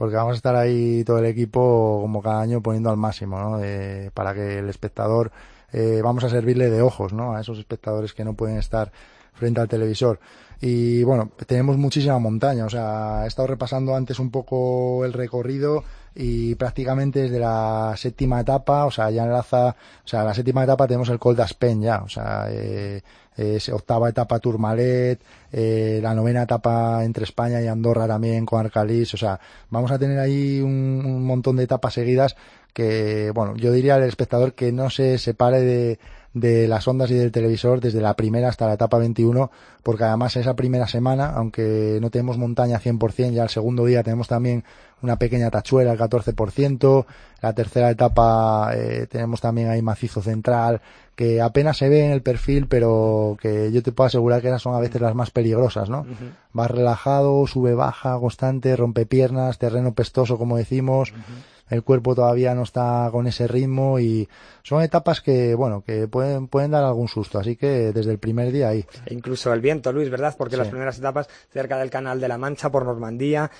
Porque 0.00 0.16
vamos 0.16 0.32
a 0.32 0.36
estar 0.36 0.56
ahí 0.56 1.04
todo 1.04 1.18
el 1.18 1.26
equipo 1.26 1.98
como 2.00 2.22
cada 2.22 2.40
año 2.40 2.62
poniendo 2.62 2.88
al 2.88 2.96
máximo, 2.96 3.38
¿no? 3.38 3.62
Eh, 3.62 4.10
para 4.14 4.32
que 4.32 4.60
el 4.60 4.70
espectador 4.70 5.30
eh, 5.74 6.00
vamos 6.02 6.24
a 6.24 6.30
servirle 6.30 6.70
de 6.70 6.80
ojos, 6.80 7.12
¿no? 7.12 7.34
A 7.34 7.42
esos 7.42 7.58
espectadores 7.58 8.14
que 8.14 8.24
no 8.24 8.32
pueden 8.32 8.56
estar 8.56 8.90
frente 9.34 9.60
al 9.60 9.68
televisor. 9.68 10.18
Y 10.58 11.02
bueno, 11.02 11.30
tenemos 11.46 11.76
muchísima 11.76 12.18
montaña, 12.18 12.64
o 12.64 12.70
sea, 12.70 13.24
he 13.24 13.28
estado 13.28 13.48
repasando 13.48 13.94
antes 13.94 14.18
un 14.18 14.30
poco 14.30 15.04
el 15.04 15.12
recorrido 15.12 15.84
y 16.14 16.54
prácticamente 16.56 17.22
desde 17.22 17.38
la 17.38 17.94
séptima 17.96 18.40
etapa, 18.40 18.86
o 18.86 18.90
sea, 18.90 19.10
ya 19.10 19.24
enlaza, 19.24 19.76
o 20.04 20.08
sea, 20.08 20.24
la 20.24 20.34
séptima 20.34 20.64
etapa 20.64 20.86
tenemos 20.86 21.08
el 21.08 21.18
Col 21.18 21.36
d'Aspen 21.36 21.82
ya, 21.82 22.02
o 22.02 22.08
sea, 22.08 22.46
eh, 22.50 23.00
es 23.36 23.68
octava 23.68 24.08
etapa 24.08 24.38
Tourmalet, 24.38 25.20
eh, 25.52 26.00
la 26.02 26.14
novena 26.14 26.42
etapa 26.42 27.04
entre 27.04 27.24
España 27.24 27.62
y 27.62 27.68
Andorra 27.68 28.06
también 28.06 28.44
con 28.44 28.60
Arcalís, 28.60 29.14
o 29.14 29.16
sea, 29.16 29.40
vamos 29.70 29.90
a 29.90 29.98
tener 29.98 30.18
ahí 30.18 30.60
un, 30.60 31.02
un 31.04 31.24
montón 31.24 31.56
de 31.56 31.64
etapas 31.64 31.94
seguidas 31.94 32.36
que, 32.72 33.30
bueno, 33.34 33.56
yo 33.56 33.72
diría 33.72 33.96
al 33.96 34.04
espectador 34.04 34.54
que 34.54 34.72
no 34.72 34.90
se 34.90 35.18
separe 35.18 35.60
de, 35.60 35.98
de 36.32 36.68
las 36.68 36.86
ondas 36.86 37.10
y 37.10 37.14
del 37.14 37.32
televisor 37.32 37.80
desde 37.80 38.00
la 38.00 38.14
primera 38.14 38.48
hasta 38.48 38.66
la 38.66 38.74
etapa 38.74 38.98
21, 38.98 39.50
porque 39.82 40.04
además 40.04 40.36
esa 40.36 40.54
primera 40.54 40.86
semana, 40.86 41.30
aunque 41.30 41.98
no 42.00 42.10
tenemos 42.10 42.38
montaña 42.38 42.78
100%, 42.78 43.32
ya 43.32 43.42
el 43.42 43.48
segundo 43.48 43.84
día 43.84 44.02
tenemos 44.02 44.28
también 44.28 44.64
una 45.02 45.16
pequeña 45.16 45.50
tachuela 45.50 45.90
al 45.90 45.98
14%, 45.98 47.06
la 47.42 47.52
tercera 47.52 47.90
etapa 47.90 48.70
eh, 48.74 49.06
tenemos 49.10 49.40
también 49.40 49.70
ahí 49.70 49.82
macizo 49.82 50.22
central, 50.22 50.80
que 51.16 51.40
apenas 51.40 51.78
se 51.78 51.88
ve 51.88 52.04
en 52.04 52.12
el 52.12 52.22
perfil, 52.22 52.66
pero 52.68 53.36
que 53.40 53.72
yo 53.72 53.82
te 53.82 53.92
puedo 53.92 54.06
asegurar 54.06 54.40
que 54.40 54.48
esas 54.48 54.62
son 54.62 54.74
a 54.74 54.80
veces 54.80 55.00
las 55.00 55.14
más 55.14 55.30
peligrosas, 55.30 55.90
¿no? 55.90 56.06
Vas 56.52 56.70
relajado, 56.70 57.46
sube, 57.46 57.74
baja, 57.74 58.18
constante, 58.18 58.76
rompe 58.76 59.04
piernas, 59.04 59.58
terreno 59.58 59.92
pestoso, 59.94 60.38
como 60.38 60.56
decimos 60.56 61.12
el 61.70 61.82
cuerpo 61.82 62.14
todavía 62.14 62.54
no 62.54 62.64
está 62.64 63.08
con 63.10 63.26
ese 63.26 63.46
ritmo 63.46 63.98
y 63.98 64.28
son 64.62 64.82
etapas 64.82 65.20
que, 65.20 65.54
bueno, 65.54 65.82
que 65.82 66.08
pueden, 66.08 66.48
pueden 66.48 66.72
dar 66.72 66.84
algún 66.84 67.08
susto, 67.08 67.38
así 67.38 67.56
que 67.56 67.92
desde 67.92 68.10
el 68.10 68.18
primer 68.18 68.52
día 68.52 68.68
ahí. 68.68 68.84
E 69.06 69.14
incluso 69.14 69.52
el 69.52 69.60
viento, 69.60 69.92
Luis, 69.92 70.10
¿verdad? 70.10 70.34
Porque 70.36 70.56
las 70.56 70.68
primeras 70.68 70.98
etapas 70.98 71.28
cerca 71.50 71.78
del 71.78 71.90
Canal 71.90 72.20
de 72.20 72.28
la 72.28 72.38
Mancha 72.38 72.70
por 72.70 72.84
Normandía, 72.84 73.50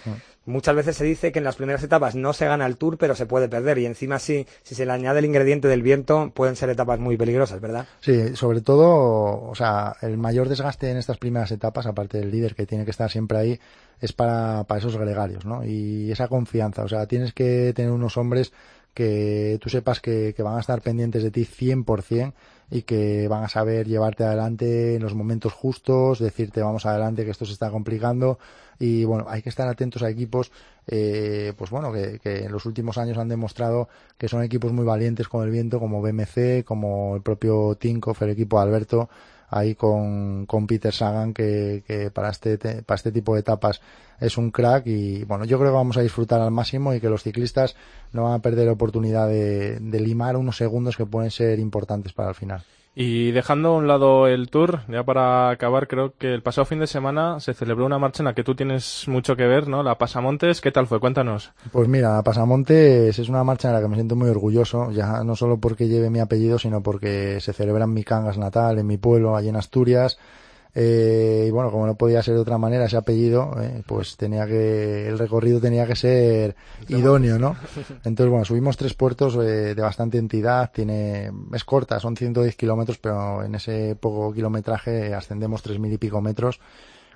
muchas 0.46 0.74
veces 0.74 0.96
se 0.96 1.04
dice 1.04 1.32
que 1.32 1.38
en 1.38 1.44
las 1.44 1.56
primeras 1.56 1.82
etapas 1.82 2.14
no 2.14 2.32
se 2.32 2.46
gana 2.46 2.66
el 2.66 2.76
Tour, 2.76 2.98
pero 2.98 3.14
se 3.14 3.26
puede 3.26 3.48
perder 3.48 3.78
y 3.78 3.86
encima 3.86 4.18
sí, 4.18 4.46
si 4.62 4.74
se 4.74 4.86
le 4.86 4.92
añade 4.92 5.18
el 5.20 5.24
ingrediente 5.24 5.68
del 5.68 5.82
viento, 5.82 6.30
pueden 6.34 6.56
ser 6.56 6.70
etapas 6.70 6.98
muy 6.98 7.16
peligrosas, 7.16 7.60
¿verdad? 7.60 7.86
Sí, 8.00 8.36
sobre 8.36 8.60
todo, 8.60 9.48
o 9.48 9.54
sea, 9.54 9.96
el 10.02 10.16
mayor 10.18 10.48
desgaste 10.48 10.90
en 10.90 10.96
estas 10.96 11.18
primeras 11.18 11.50
etapas, 11.50 11.86
aparte 11.86 12.18
del 12.18 12.30
líder 12.30 12.54
que 12.54 12.66
tiene 12.66 12.84
que 12.84 12.90
estar 12.90 13.10
siempre 13.10 13.38
ahí, 13.38 13.60
es 14.00 14.12
para, 14.12 14.64
para 14.64 14.78
esos 14.78 14.96
gregarios, 14.96 15.44
¿no? 15.44 15.64
Y 15.64 16.10
esa 16.10 16.28
confianza, 16.28 16.82
o 16.84 16.88
sea, 16.88 17.06
tienes 17.06 17.32
que 17.32 17.72
tener 17.74 17.90
unos 17.90 18.16
hombres 18.16 18.52
que 18.94 19.58
tú 19.60 19.68
sepas 19.68 20.00
que, 20.00 20.34
que 20.36 20.42
van 20.42 20.56
a 20.56 20.60
estar 20.60 20.80
pendientes 20.80 21.22
de 21.22 21.30
ti 21.30 21.46
100% 21.46 22.32
y 22.70 22.82
que 22.82 23.26
van 23.28 23.44
a 23.44 23.48
saber 23.48 23.86
llevarte 23.86 24.24
adelante 24.24 24.94
en 24.96 25.02
los 25.02 25.14
momentos 25.14 25.52
justos, 25.52 26.18
decirte 26.18 26.62
vamos 26.62 26.86
adelante 26.86 27.24
que 27.24 27.30
esto 27.30 27.44
se 27.44 27.52
está 27.52 27.70
complicando 27.70 28.38
y 28.78 29.04
bueno, 29.04 29.26
hay 29.28 29.42
que 29.42 29.48
estar 29.48 29.68
atentos 29.68 30.02
a 30.02 30.10
equipos 30.10 30.52
eh, 30.86 31.52
pues 31.56 31.70
bueno, 31.70 31.92
que, 31.92 32.20
en 32.24 32.52
los 32.52 32.66
últimos 32.66 32.98
años 32.98 33.18
han 33.18 33.28
demostrado 33.28 33.88
que 34.16 34.28
son 34.28 34.42
equipos 34.42 34.72
muy 34.72 34.84
valientes 34.84 35.28
con 35.28 35.44
el 35.44 35.50
viento 35.50 35.78
como 35.78 36.00
BMC, 36.00 36.64
como 36.64 37.16
el 37.16 37.22
propio 37.22 37.76
Tinkoff, 37.76 38.22
el 38.22 38.30
equipo 38.30 38.60
Alberto 38.60 39.08
ahí 39.50 39.74
con, 39.74 40.46
con 40.46 40.66
Peter 40.66 40.94
Sagan 40.94 41.34
que, 41.34 41.82
que 41.86 42.10
para 42.10 42.30
este 42.30 42.56
para 42.56 42.96
este 42.96 43.12
tipo 43.12 43.34
de 43.34 43.40
etapas 43.40 43.80
es 44.20 44.38
un 44.38 44.50
crack 44.50 44.86
y 44.86 45.24
bueno 45.24 45.44
yo 45.44 45.58
creo 45.58 45.70
que 45.70 45.76
vamos 45.76 45.96
a 45.96 46.02
disfrutar 46.02 46.40
al 46.40 46.50
máximo 46.50 46.94
y 46.94 47.00
que 47.00 47.08
los 47.08 47.22
ciclistas 47.22 47.74
no 48.12 48.24
van 48.24 48.34
a 48.34 48.38
perder 48.38 48.66
la 48.66 48.72
oportunidad 48.72 49.28
de, 49.28 49.80
de 49.80 50.00
limar 50.00 50.36
unos 50.36 50.56
segundos 50.56 50.96
que 50.96 51.06
pueden 51.06 51.30
ser 51.30 51.58
importantes 51.58 52.12
para 52.12 52.30
el 52.30 52.34
final. 52.34 52.64
Y 52.94 53.30
dejando 53.30 53.68
a 53.68 53.76
un 53.76 53.86
lado 53.86 54.26
el 54.26 54.50
tour, 54.50 54.80
ya 54.88 55.04
para 55.04 55.50
acabar, 55.50 55.86
creo 55.86 56.12
que 56.18 56.34
el 56.34 56.42
pasado 56.42 56.64
fin 56.64 56.80
de 56.80 56.88
semana 56.88 57.38
se 57.38 57.54
celebró 57.54 57.86
una 57.86 58.00
marcha 58.00 58.22
en 58.22 58.26
la 58.26 58.34
que 58.34 58.42
tú 58.42 58.56
tienes 58.56 59.04
mucho 59.06 59.36
que 59.36 59.46
ver, 59.46 59.68
¿no? 59.68 59.84
La 59.84 59.96
Pasamontes, 59.96 60.60
¿qué 60.60 60.72
tal 60.72 60.88
fue? 60.88 60.98
Cuéntanos. 60.98 61.52
Pues 61.70 61.88
mira, 61.88 62.16
la 62.16 62.22
Pasamontes 62.24 63.16
es 63.16 63.28
una 63.28 63.44
marcha 63.44 63.68
en 63.68 63.74
la 63.74 63.80
que 63.80 63.88
me 63.88 63.94
siento 63.94 64.16
muy 64.16 64.28
orgulloso, 64.28 64.90
ya 64.90 65.22
no 65.22 65.36
solo 65.36 65.58
porque 65.58 65.86
lleve 65.86 66.10
mi 66.10 66.18
apellido, 66.18 66.58
sino 66.58 66.82
porque 66.82 67.40
se 67.40 67.52
celebra 67.52 67.84
en 67.84 67.94
mi 67.94 68.02
Cangas 68.02 68.38
natal, 68.38 68.78
en 68.80 68.86
mi 68.88 68.96
pueblo, 68.96 69.36
allí 69.36 69.48
en 69.48 69.56
Asturias. 69.56 70.18
Eh, 70.74 71.46
y 71.48 71.50
bueno, 71.50 71.70
como 71.70 71.86
no 71.86 71.96
podía 71.96 72.22
ser 72.22 72.34
de 72.34 72.40
otra 72.40 72.58
manera 72.58 72.84
ese 72.84 72.96
apellido, 72.96 73.56
eh, 73.60 73.82
pues 73.86 74.16
tenía 74.16 74.46
que, 74.46 75.08
el 75.08 75.18
recorrido 75.18 75.60
tenía 75.60 75.86
que 75.86 75.96
ser 75.96 76.54
idóneo, 76.88 77.38
¿no? 77.38 77.56
Entonces, 78.04 78.30
bueno, 78.30 78.44
subimos 78.44 78.76
tres 78.76 78.94
puertos 78.94 79.34
eh, 79.36 79.74
de 79.74 79.82
bastante 79.82 80.18
entidad, 80.18 80.70
tiene, 80.72 81.32
es 81.52 81.64
corta, 81.64 81.98
son 81.98 82.16
110 82.16 82.54
kilómetros, 82.56 82.98
pero 82.98 83.42
en 83.42 83.54
ese 83.56 83.96
poco 83.96 84.32
kilometraje 84.32 85.12
ascendemos 85.12 85.62
tres 85.62 85.78
mil 85.80 85.92
y 85.92 85.98
pico 85.98 86.20
metros, 86.20 86.60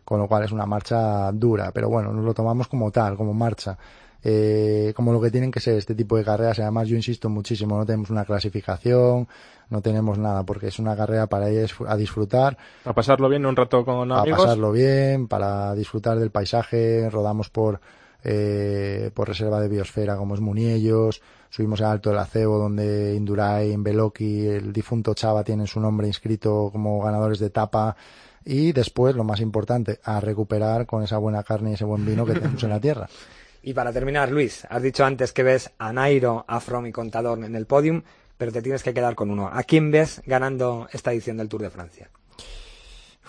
con 0.05 0.19
lo 0.19 0.27
cual 0.27 0.45
es 0.45 0.53
una 0.53 0.67
marcha 0.67 1.31
dura, 1.31 1.71
pero 1.73 1.89
bueno, 1.89 2.13
nos 2.13 2.25
lo 2.25 2.35
tomamos 2.35 2.67
como 2.67 2.91
tal, 2.91 3.17
como 3.17 3.33
marcha. 3.33 3.79
Eh, 4.27 4.95
como 4.97 5.13
lo 5.13 5.21
que 5.21 5.31
tienen 5.31 5.51
que 5.51 5.61
ser 5.61 5.77
este 5.77 5.95
tipo 5.95 6.17
de 6.17 6.25
carreras. 6.25 6.59
Además, 6.59 6.89
yo 6.89 6.97
insisto 6.97 7.29
muchísimo, 7.29 7.77
no 7.77 7.85
tenemos 7.85 8.09
una 8.09 8.25
clasificación, 8.25 9.29
no 9.71 9.81
tenemos 9.81 10.19
nada, 10.19 10.45
porque 10.45 10.69
es 10.69 10.79
una 10.79 10.97
carrera 10.97 11.27
para 11.27 11.51
ir 11.51 11.69
a 11.87 11.97
disfrutar. 11.97 12.57
A 12.85 12.93
pasarlo 12.93 13.29
bien 13.29 13.47
un 13.47 13.57
rato 13.57 13.85
con 13.85 14.13
amigos. 14.13 14.41
A 14.41 14.43
pasarlo 14.43 14.73
bien, 14.73 15.29
para 15.29 15.75
disfrutar 15.75 16.19
del 16.19 16.31
paisaje. 16.31 17.09
Rodamos 17.11 17.51
por, 17.51 17.81
eh, 18.23 19.11
por 19.15 19.29
reserva 19.29 19.61
de 19.61 19.69
biosfera 19.69 20.17
como 20.17 20.35
es 20.35 20.41
Muniellos. 20.41 21.23
Subimos 21.51 21.81
al 21.81 21.93
Alto 21.93 22.11
del 22.11 22.19
Acebo, 22.19 22.59
donde 22.59 23.15
Induray, 23.15 23.73
en 23.73 23.85
Beloki, 23.85 24.47
el 24.47 24.73
difunto 24.73 25.15
Chava 25.15 25.45
tienen 25.45 25.67
su 25.67 25.81
nombre 25.81 26.07
inscrito 26.07 26.69
como 26.73 27.01
ganadores 27.01 27.39
de 27.39 27.47
etapa. 27.47 27.97
Y 28.45 28.73
después, 28.73 29.15
lo 29.15 29.25
más 29.25 29.41
importante, 29.41 30.01
a 30.05 30.21
recuperar 30.21 30.85
con 30.85 31.03
esa 31.03 31.17
buena 31.19 31.43
carne 31.43 31.71
y 31.71 31.75
ese 31.75 31.85
buen 31.85 32.05
vino 32.05 32.27
que 32.27 32.35
tenemos 32.35 32.63
en 32.63 32.71
la 32.71 32.81
tierra. 32.81 33.09
Y 33.67 33.73
para 33.73 33.95
terminar, 33.95 34.31
Luis, 34.31 34.67
has 34.69 34.83
dicho 34.83 35.07
antes 35.07 35.33
que 35.33 35.43
ves 35.43 35.71
a 35.79 35.91
Nairo, 35.91 36.45
a 36.47 36.61
From 36.61 36.87
y 36.87 36.93
Contador 36.93 37.43
en 37.43 37.57
el 37.57 37.65
podium, 37.65 38.03
pero 38.37 38.53
te 38.53 38.63
tienes 38.63 38.83
que 38.83 38.95
quedar 38.95 39.15
con 39.15 39.31
uno. 39.31 39.49
¿A 39.53 39.63
quién 39.63 39.91
ves 39.91 40.23
ganando 40.27 40.89
esta 40.93 41.13
edición 41.13 41.37
del 41.37 41.49
Tour 41.49 41.63
de 41.63 41.71
Francia? 41.71 42.11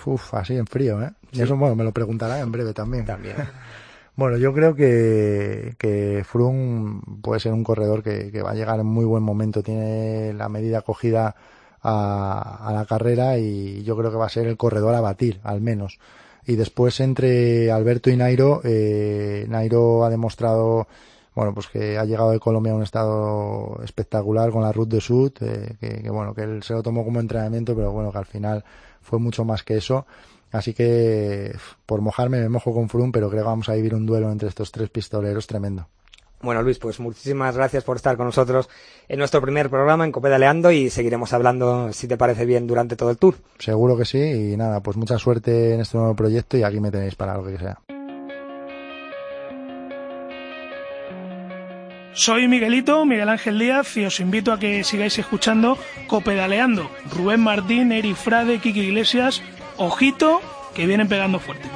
Uf, 0.06 0.34
así 0.34 0.56
en 0.56 0.68
frío, 0.68 1.02
¿eh? 1.02 1.12
Sí. 1.32 1.40
Y 1.40 1.42
eso, 1.44 1.56
bueno, 1.58 1.76
me 1.76 1.84
lo 1.84 1.92
preguntará 1.92 2.40
en 2.40 2.52
breve 2.52 2.74
también. 2.74 3.06
También. 3.06 3.36
Bueno, 4.18 4.38
yo 4.38 4.54
creo 4.54 4.76
que, 4.76 5.76
que 5.78 6.24
Froome 6.26 7.02
puede 7.22 7.42
ser 7.42 7.52
un 7.52 7.66
corredor 7.66 8.02
que, 8.02 8.32
que 8.32 8.42
va 8.42 8.52
a 8.52 8.54
llegar 8.54 8.80
en 8.80 8.86
muy 8.86 9.04
buen 9.04 9.22
momento. 9.22 9.62
Tiene 9.62 10.32
la 10.32 10.48
medida 10.48 10.84
cogida 10.84 11.36
a, 11.82 12.66
a 12.66 12.72
la 12.72 12.86
carrera 12.86 13.38
y 13.38 13.84
yo 13.84 13.98
creo 13.98 14.12
que 14.12 14.16
va 14.16 14.28
a 14.28 14.30
ser 14.30 14.48
el 14.48 14.56
corredor 14.56 14.96
a 14.96 15.02
batir, 15.02 15.42
al 15.44 15.60
menos 15.60 16.00
y 16.46 16.56
después 16.56 17.00
entre 17.00 17.72
Alberto 17.72 18.10
y 18.10 18.18
Nairo, 18.18 18.62
eh, 18.64 19.46
Nairo 19.50 20.06
ha 20.06 20.10
demostrado 20.10 20.88
bueno, 21.36 21.54
pues 21.54 21.68
que 21.68 21.98
ha 21.98 22.06
llegado 22.06 22.32
de 22.32 22.40
Colombia 22.40 22.72
a 22.72 22.76
un 22.76 22.84
estado 22.84 23.80
espectacular 23.84 24.52
con 24.52 24.64
la 24.64 24.72
Route 24.72 24.96
de 24.96 25.02
Sud, 25.02 25.34
eh, 25.42 25.76
que, 25.80 26.02
que, 26.02 26.10
bueno, 26.10 26.34
que 26.34 26.44
él 26.44 26.64
se 26.64 26.74
lo 26.74 26.82
tomó 26.82 27.04
como 27.04 27.20
entrenamiento, 27.20 27.76
pero 27.76 27.92
bueno, 27.92 28.12
que 28.12 28.18
al 28.18 28.26
final 28.26 28.64
fue 29.02 29.20
mucho 29.20 29.44
más 29.44 29.62
que 29.64 29.78
eso. 29.78 30.06
Así 30.52 30.74
que 30.74 31.54
por 31.86 32.02
mojarme 32.02 32.40
me 32.40 32.50
mojo 32.50 32.74
con 32.74 32.88
Froome, 32.88 33.12
pero 33.12 33.30
creo 33.30 33.44
que 33.44 33.48
vamos 33.48 33.68
a 33.68 33.74
vivir 33.74 33.94
un 33.94 34.06
duelo 34.06 34.32
entre 34.32 34.48
estos 34.48 34.72
tres 34.72 34.90
pistoleros 34.90 35.46
tremendo. 35.48 35.88
Bueno, 36.42 36.62
Luis, 36.62 36.80
pues 36.80 37.00
muchísimas 37.00 37.56
gracias 37.56 37.84
por 37.84 37.98
estar 37.98 38.16
con 38.18 38.28
nosotros 38.28 38.70
en 39.08 39.20
nuestro 39.20 39.42
primer 39.42 39.70
programa 39.70 40.06
en 40.06 40.12
Copedaleando 40.12 40.72
y 40.72 40.90
seguiremos 40.90 41.34
hablando, 41.34 41.92
si 41.92 42.08
te 42.08 42.18
parece 42.18 42.46
bien, 42.46 42.68
durante 42.68 42.96
todo 42.96 43.10
el 43.10 43.18
tour. 43.18 43.36
Seguro 43.58 43.98
que 43.98 44.06
sí 44.06 44.20
y 44.54 44.58
nada, 44.58 44.82
pues 44.82 44.96
mucha 44.96 45.18
suerte 45.18 45.74
en 45.74 45.82
este 45.82 45.98
nuevo 45.98 46.16
proyecto 46.16 46.58
y 46.58 46.64
aquí 46.64 46.80
me 46.80 46.92
tenéis 46.92 47.16
para 47.16 47.36
lo 47.36 47.46
que 47.46 47.58
sea. 47.58 47.80
Soy 52.16 52.48
Miguelito, 52.48 53.06
Miguel 53.06 53.28
Ángel 53.28 53.60
Díaz, 53.60 53.98
y 53.98 54.06
os 54.06 54.22
invito 54.22 54.54
a 54.54 54.60
que 54.60 54.86
sigáis 54.86 55.20
escuchando 55.20 55.78
Copedaleando. 56.08 56.90
Rubén 57.12 57.42
Martín, 57.42 57.92
Eri 57.92 58.14
Frade, 58.14 58.60
Kiki 58.60 58.80
Iglesias, 58.80 59.44
ojito, 59.76 60.42
que 60.74 60.88
vienen 60.88 61.10
pegando 61.10 61.40
fuerte. 61.40 61.70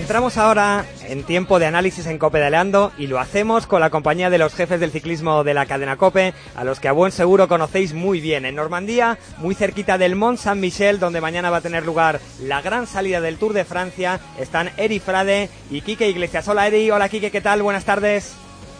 Entramos 0.00 0.38
ahora 0.38 0.86
en 1.06 1.24
tiempo 1.24 1.58
de 1.58 1.66
análisis 1.66 2.06
en 2.06 2.18
Copedaleando 2.18 2.90
y 2.96 3.06
lo 3.06 3.20
hacemos 3.20 3.66
con 3.66 3.80
la 3.80 3.90
compañía 3.90 4.30
de 4.30 4.38
los 4.38 4.54
jefes 4.54 4.80
del 4.80 4.90
ciclismo 4.90 5.44
de 5.44 5.52
la 5.52 5.66
cadena 5.66 5.98
Cope, 5.98 6.32
a 6.56 6.64
los 6.64 6.80
que 6.80 6.88
a 6.88 6.92
buen 6.92 7.12
seguro 7.12 7.48
conocéis 7.48 7.92
muy 7.92 8.18
bien. 8.18 8.46
En 8.46 8.54
Normandía, 8.56 9.18
muy 9.36 9.54
cerquita 9.54 9.98
del 9.98 10.16
Mont 10.16 10.38
Saint-Michel, 10.38 10.98
donde 10.98 11.20
mañana 11.20 11.50
va 11.50 11.58
a 11.58 11.60
tener 11.60 11.84
lugar 11.84 12.18
la 12.40 12.62
gran 12.62 12.86
salida 12.86 13.20
del 13.20 13.36
Tour 13.36 13.52
de 13.52 13.66
Francia, 13.66 14.18
están 14.38 14.70
Eri 14.78 15.00
Frade 15.00 15.50
y 15.70 15.82
Quique 15.82 16.08
Iglesias. 16.08 16.48
Hola 16.48 16.66
Eri, 16.66 16.90
hola 16.90 17.10
Quique, 17.10 17.30
¿qué 17.30 17.42
tal? 17.42 17.62
Buenas 17.62 17.84
tardes. 17.84 18.32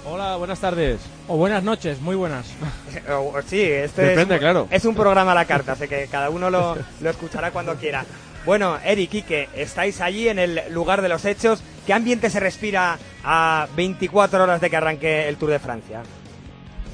Hola, 0.06 0.36
buenas 0.36 0.58
tardes. 0.58 1.00
O 1.28 1.36
buenas 1.36 1.62
noches, 1.62 2.00
muy 2.00 2.16
buenas. 2.16 2.46
sí, 3.46 3.60
este 3.60 4.02
Depende, 4.02 4.36
es, 4.36 4.40
claro. 4.40 4.68
es 4.70 4.84
un 4.86 4.94
programa 4.94 5.32
a 5.32 5.34
la 5.34 5.44
carta, 5.44 5.72
así 5.72 5.86
que 5.86 6.08
cada 6.10 6.30
uno 6.30 6.48
lo, 6.48 6.78
lo 7.02 7.10
escuchará 7.10 7.50
cuando 7.50 7.74
quiera. 7.76 8.06
Bueno, 8.50 8.78
Eri, 8.84 9.06
Quique, 9.06 9.48
estáis 9.54 10.00
allí 10.00 10.28
en 10.28 10.40
el 10.40 10.60
lugar 10.72 11.02
de 11.02 11.08
los 11.08 11.24
hechos. 11.24 11.62
¿Qué 11.86 11.92
ambiente 11.92 12.30
se 12.30 12.40
respira 12.40 12.98
a 13.22 13.68
24 13.76 14.42
horas 14.42 14.60
de 14.60 14.68
que 14.68 14.76
arranque 14.76 15.28
el 15.28 15.36
Tour 15.36 15.50
de 15.50 15.60
Francia? 15.60 16.02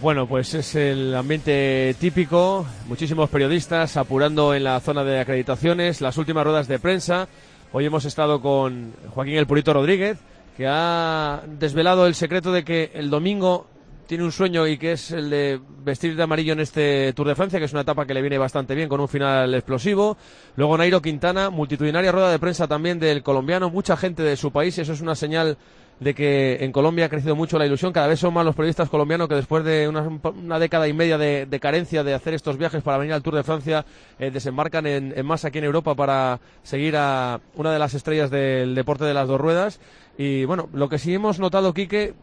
Bueno, 0.02 0.26
pues 0.26 0.52
es 0.52 0.74
el 0.74 1.14
ambiente 1.14 1.96
típico, 1.98 2.66
muchísimos 2.88 3.30
periodistas 3.30 3.96
apurando 3.96 4.52
en 4.52 4.64
la 4.64 4.78
zona 4.80 5.02
de 5.02 5.18
acreditaciones, 5.18 6.02
las 6.02 6.18
últimas 6.18 6.44
ruedas 6.44 6.68
de 6.68 6.78
prensa. 6.78 7.26
Hoy 7.72 7.86
hemos 7.86 8.04
estado 8.04 8.42
con 8.42 8.92
Joaquín 9.14 9.36
El 9.36 9.46
Purito 9.46 9.72
Rodríguez, 9.72 10.18
que 10.58 10.66
ha 10.68 11.40
desvelado 11.46 12.06
el 12.06 12.14
secreto 12.14 12.52
de 12.52 12.66
que 12.66 12.90
el 12.92 13.08
domingo 13.08 13.66
tiene 14.06 14.24
un 14.24 14.32
sueño 14.32 14.66
y 14.66 14.78
que 14.78 14.92
es 14.92 15.10
el 15.10 15.30
de 15.30 15.60
vestir 15.84 16.16
de 16.16 16.22
amarillo 16.22 16.52
en 16.52 16.60
este 16.60 17.12
Tour 17.12 17.28
de 17.28 17.34
Francia, 17.34 17.58
que 17.58 17.64
es 17.64 17.72
una 17.72 17.82
etapa 17.82 18.06
que 18.06 18.14
le 18.14 18.20
viene 18.20 18.38
bastante 18.38 18.74
bien 18.74 18.88
con 18.88 19.00
un 19.00 19.08
final 19.08 19.54
explosivo. 19.54 20.16
Luego 20.56 20.78
Nairo 20.78 21.02
Quintana, 21.02 21.50
multitudinaria 21.50 22.12
rueda 22.12 22.30
de 22.30 22.38
prensa 22.38 22.66
también 22.66 22.98
del 22.98 23.22
colombiano, 23.22 23.70
mucha 23.70 23.96
gente 23.96 24.22
de 24.22 24.36
su 24.36 24.52
país 24.52 24.78
y 24.78 24.82
eso 24.82 24.92
es 24.92 25.00
una 25.00 25.14
señal 25.14 25.58
de 26.00 26.14
que 26.14 26.58
en 26.60 26.72
Colombia 26.72 27.06
ha 27.06 27.08
crecido 27.08 27.34
mucho 27.34 27.58
la 27.58 27.66
ilusión. 27.66 27.92
Cada 27.92 28.06
vez 28.06 28.20
son 28.20 28.34
más 28.34 28.44
los 28.44 28.54
periodistas 28.54 28.88
colombianos 28.88 29.28
que 29.28 29.34
después 29.34 29.64
de 29.64 29.88
una, 29.88 30.02
una 30.02 30.58
década 30.58 30.88
y 30.88 30.92
media 30.92 31.16
de, 31.16 31.58
carencia 31.60 32.04
de 32.04 32.14
hacer 32.14 32.34
estos 32.34 32.58
viajes 32.58 32.82
para 32.82 32.98
venir 32.98 33.14
al 33.14 33.22
Tour 33.22 33.36
de 33.36 33.42
Francia, 33.42 33.84
eh, 34.18 34.30
desembarcan 34.30 34.86
en, 34.86 35.14
en 35.16 35.30
aquí 35.30 35.58
en 35.58 35.64
Europa 35.64 35.94
para 35.94 36.38
seguir 36.62 36.96
a 36.96 37.40
una 37.54 37.72
de 37.72 37.78
las 37.78 37.94
estrellas 37.94 38.30
del 38.30 38.74
deporte 38.74 39.04
de 39.04 39.14
las 39.14 39.26
dos 39.26 39.40
ruedas. 39.40 39.80
Y 40.18 40.44
bueno, 40.46 40.68
lo 40.72 40.88
que 40.88 40.98
sí 40.98 41.12
hemos 41.14 41.38
notado, 41.38 41.74
Quique, 41.74 42.14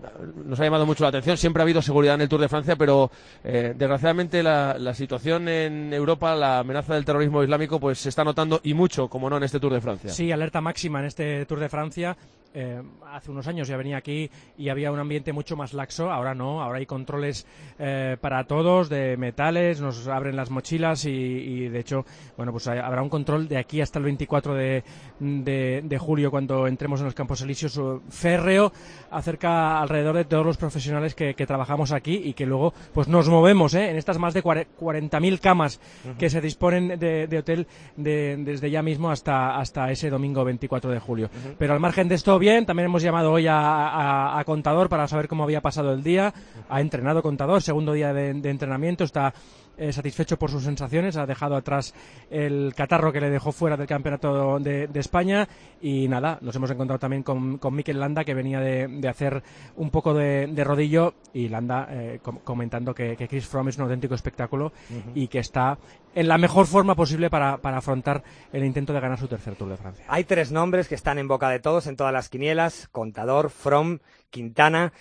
nos 0.45 0.59
ha 0.59 0.63
llamado 0.63 0.85
mucho 0.85 1.03
la 1.03 1.09
atención. 1.09 1.37
Siempre 1.37 1.61
ha 1.61 1.65
habido 1.65 1.81
seguridad 1.81 2.15
en 2.15 2.21
el 2.21 2.29
Tour 2.29 2.41
de 2.41 2.49
Francia, 2.49 2.75
pero 2.75 3.11
eh, 3.43 3.73
desgraciadamente 3.77 4.41
la, 4.41 4.93
situación 4.93 5.47
en 5.47 5.93
Europa, 5.93 6.35
la 6.35 6.59
amenaza 6.59 6.95
del 6.95 7.05
terrorismo 7.05 7.43
islámico, 7.43 7.79
pues 7.79 7.99
se 7.99 8.09
está 8.09 8.23
notando 8.23 8.61
y 8.63 8.73
mucho, 8.73 9.07
como 9.07 9.29
no, 9.29 9.37
en 9.37 9.43
este 9.43 9.59
Tour 9.59 9.73
de 9.73 9.81
Francia. 9.81 10.09
Sí, 10.09 10.31
alerta 10.31 10.61
máxima 10.61 10.99
en 10.99 11.05
este 11.05 11.45
Tour 11.45 11.59
de 11.59 11.69
Francia. 11.69 12.17
Eh, 12.55 12.83
hace 13.11 13.31
unos 13.31 13.47
años 13.47 13.67
ya 13.67 13.77
venía 13.77 13.97
aquí 13.97 14.29
y 14.59 14.69
había 14.69 14.91
un 14.91 14.99
ambiente 14.99 15.33
mucho 15.33 15.55
más 15.55 15.73
laxo. 15.73 16.11
Ahora 16.11 16.35
no, 16.35 16.61
ahora 16.61 16.77
hay 16.77 16.85
controles 16.85 17.47
eh, 17.79 18.15
para 18.21 18.43
todos 18.45 18.89
de 18.89 19.17
metales, 19.17 19.81
nos 19.81 20.07
abren 20.07 20.35
las 20.35 20.51
mochilas 20.51 21.05
y, 21.05 21.67
de 21.67 21.79
hecho, 21.79 22.05
bueno, 22.37 22.51
pues 22.51 22.67
habrá 22.67 23.01
un 23.01 23.09
control 23.09 23.47
de 23.47 23.57
aquí 23.57 23.81
hasta 23.81 23.97
el 23.97 24.05
24 24.05 24.53
de, 24.53 24.83
de, 25.19 25.81
de, 25.83 25.97
julio 25.97 26.29
cuando 26.29 26.67
entremos 26.67 26.99
en 26.99 27.05
los 27.05 27.15
Campos 27.15 27.41
Elíseos 27.41 27.77
férreo 28.09 28.71
acerca 29.13 29.79
alrededor 29.79 30.15
de 30.15 30.25
todos 30.25 30.45
los 30.45 30.57
profesionales 30.57 31.13
que, 31.15 31.35
que 31.35 31.45
trabajamos 31.45 31.91
aquí 31.91 32.15
y 32.23 32.33
que 32.33 32.45
luego 32.45 32.73
pues 32.93 33.07
nos 33.07 33.29
movemos 33.29 33.73
¿eh? 33.75 33.89
en 33.89 33.95
estas 33.97 34.17
más 34.17 34.33
de 34.33 34.43
40.000 34.43 35.39
camas 35.39 35.79
uh 36.03 36.09
-huh. 36.09 36.17
que 36.17 36.29
se 36.29 36.41
disponen 36.41 36.99
de, 36.99 37.27
de 37.27 37.37
hotel 37.37 37.67
de, 37.95 38.37
desde 38.39 38.71
ya 38.71 38.81
mismo 38.81 39.11
hasta, 39.11 39.57
hasta 39.57 39.91
ese 39.91 40.09
domingo 40.09 40.43
24 40.43 40.91
de 40.91 40.99
julio. 40.99 41.29
Uh 41.31 41.49
-huh. 41.49 41.55
Pero 41.59 41.73
al 41.73 41.79
margen 41.79 42.07
de 42.07 42.15
esto, 42.15 42.39
bien, 42.39 42.65
también 42.65 42.85
hemos 42.85 43.03
llamado 43.03 43.31
hoy 43.31 43.47
a, 43.47 43.59
a, 43.59 44.39
a, 44.39 44.43
Contador 44.45 44.89
para 44.89 45.07
saber 45.07 45.27
cómo 45.27 45.43
había 45.43 45.61
pasado 45.61 45.93
el 45.93 46.03
día. 46.03 46.33
Ha 46.69 46.81
entrenado 46.81 47.21
Contador, 47.21 47.61
segundo 47.61 47.93
día 47.93 48.13
de, 48.13 48.33
de 48.33 48.49
entrenamiento, 48.49 49.03
está 49.03 49.33
eh, 49.77 49.91
satisfecho 49.91 50.37
por 50.37 50.49
sus 50.49 50.63
sensaciones, 50.63 51.17
ha 51.17 51.25
dejado 51.25 51.55
atrás 51.55 51.93
el 52.29 52.73
catarro 52.75 53.11
que 53.11 53.21
le 53.21 53.29
dejó 53.29 53.51
fuera 53.51 53.77
del 53.77 53.87
campeonato 53.87 54.59
de, 54.59 54.87
de 54.87 54.99
España 54.99 55.47
y 55.81 56.07
nada, 56.07 56.37
nos 56.41 56.55
hemos 56.55 56.69
encontrado 56.71 56.99
también 56.99 57.23
con, 57.23 57.57
con 57.57 57.75
Mikel 57.75 57.99
Landa 57.99 58.23
que 58.23 58.33
venía 58.33 58.59
de, 58.59 58.87
de 58.87 59.07
hacer 59.07 59.43
un 59.75 59.89
poco 59.89 60.13
de, 60.13 60.47
de 60.47 60.63
rodillo 60.63 61.13
y 61.33 61.49
Landa 61.49 61.87
eh, 61.89 62.19
com 62.21 62.39
comentando 62.43 62.93
que, 62.93 63.15
que, 63.15 63.27
Chris 63.27 63.47
Froome 63.47 63.69
es 63.71 63.77
un 63.77 63.83
auténtico 63.83 64.15
espectáculo 64.15 64.67
uh 64.67 64.93
-huh. 64.93 65.11
y 65.15 65.27
que 65.27 65.39
está 65.39 65.77
en 66.15 66.27
la 66.27 66.37
mejor 66.37 66.67
forma 66.67 66.95
posible 66.95 67.29
para, 67.29 67.57
para, 67.57 67.77
afrontar 67.77 68.23
el 68.51 68.63
intento 68.63 68.93
de 68.93 68.99
ganar 68.99 69.17
su 69.17 69.27
tercer 69.27 69.55
Tour 69.55 69.69
de 69.69 69.77
Francia. 69.77 70.05
Hay 70.07 70.23
tres 70.23 70.51
nombres 70.51 70.87
que 70.87 70.95
están 70.95 71.17
en 71.17 71.27
boca 71.27 71.49
de 71.49 71.59
todos 71.59 71.87
en 71.87 71.95
todas 71.95 72.13
las 72.13 72.29
quinielas, 72.29 72.87
Contador, 72.91 73.49
Froome, 73.49 73.99
Quintana. 74.29 74.93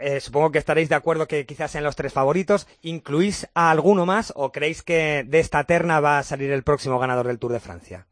Eh, 0.00 0.20
supongo 0.20 0.52
que 0.52 0.58
estaréis 0.58 0.88
de 0.88 0.94
acuerdo 0.94 1.26
que 1.26 1.46
quizás 1.46 1.70
sean 1.70 1.84
los 1.84 1.96
tres 1.96 2.12
favoritos. 2.12 2.66
¿Incluís 2.82 3.48
a 3.54 3.70
alguno 3.70 4.06
más 4.06 4.32
o 4.36 4.52
creéis 4.52 4.82
que 4.82 5.24
de 5.26 5.40
esta 5.40 5.64
terna 5.64 6.00
va 6.00 6.18
a 6.18 6.22
salir 6.22 6.50
el 6.50 6.62
próximo 6.62 6.98
ganador 6.98 7.26
del 7.26 7.38
Tour 7.38 7.52
de 7.52 7.60
Francia? 7.60 8.06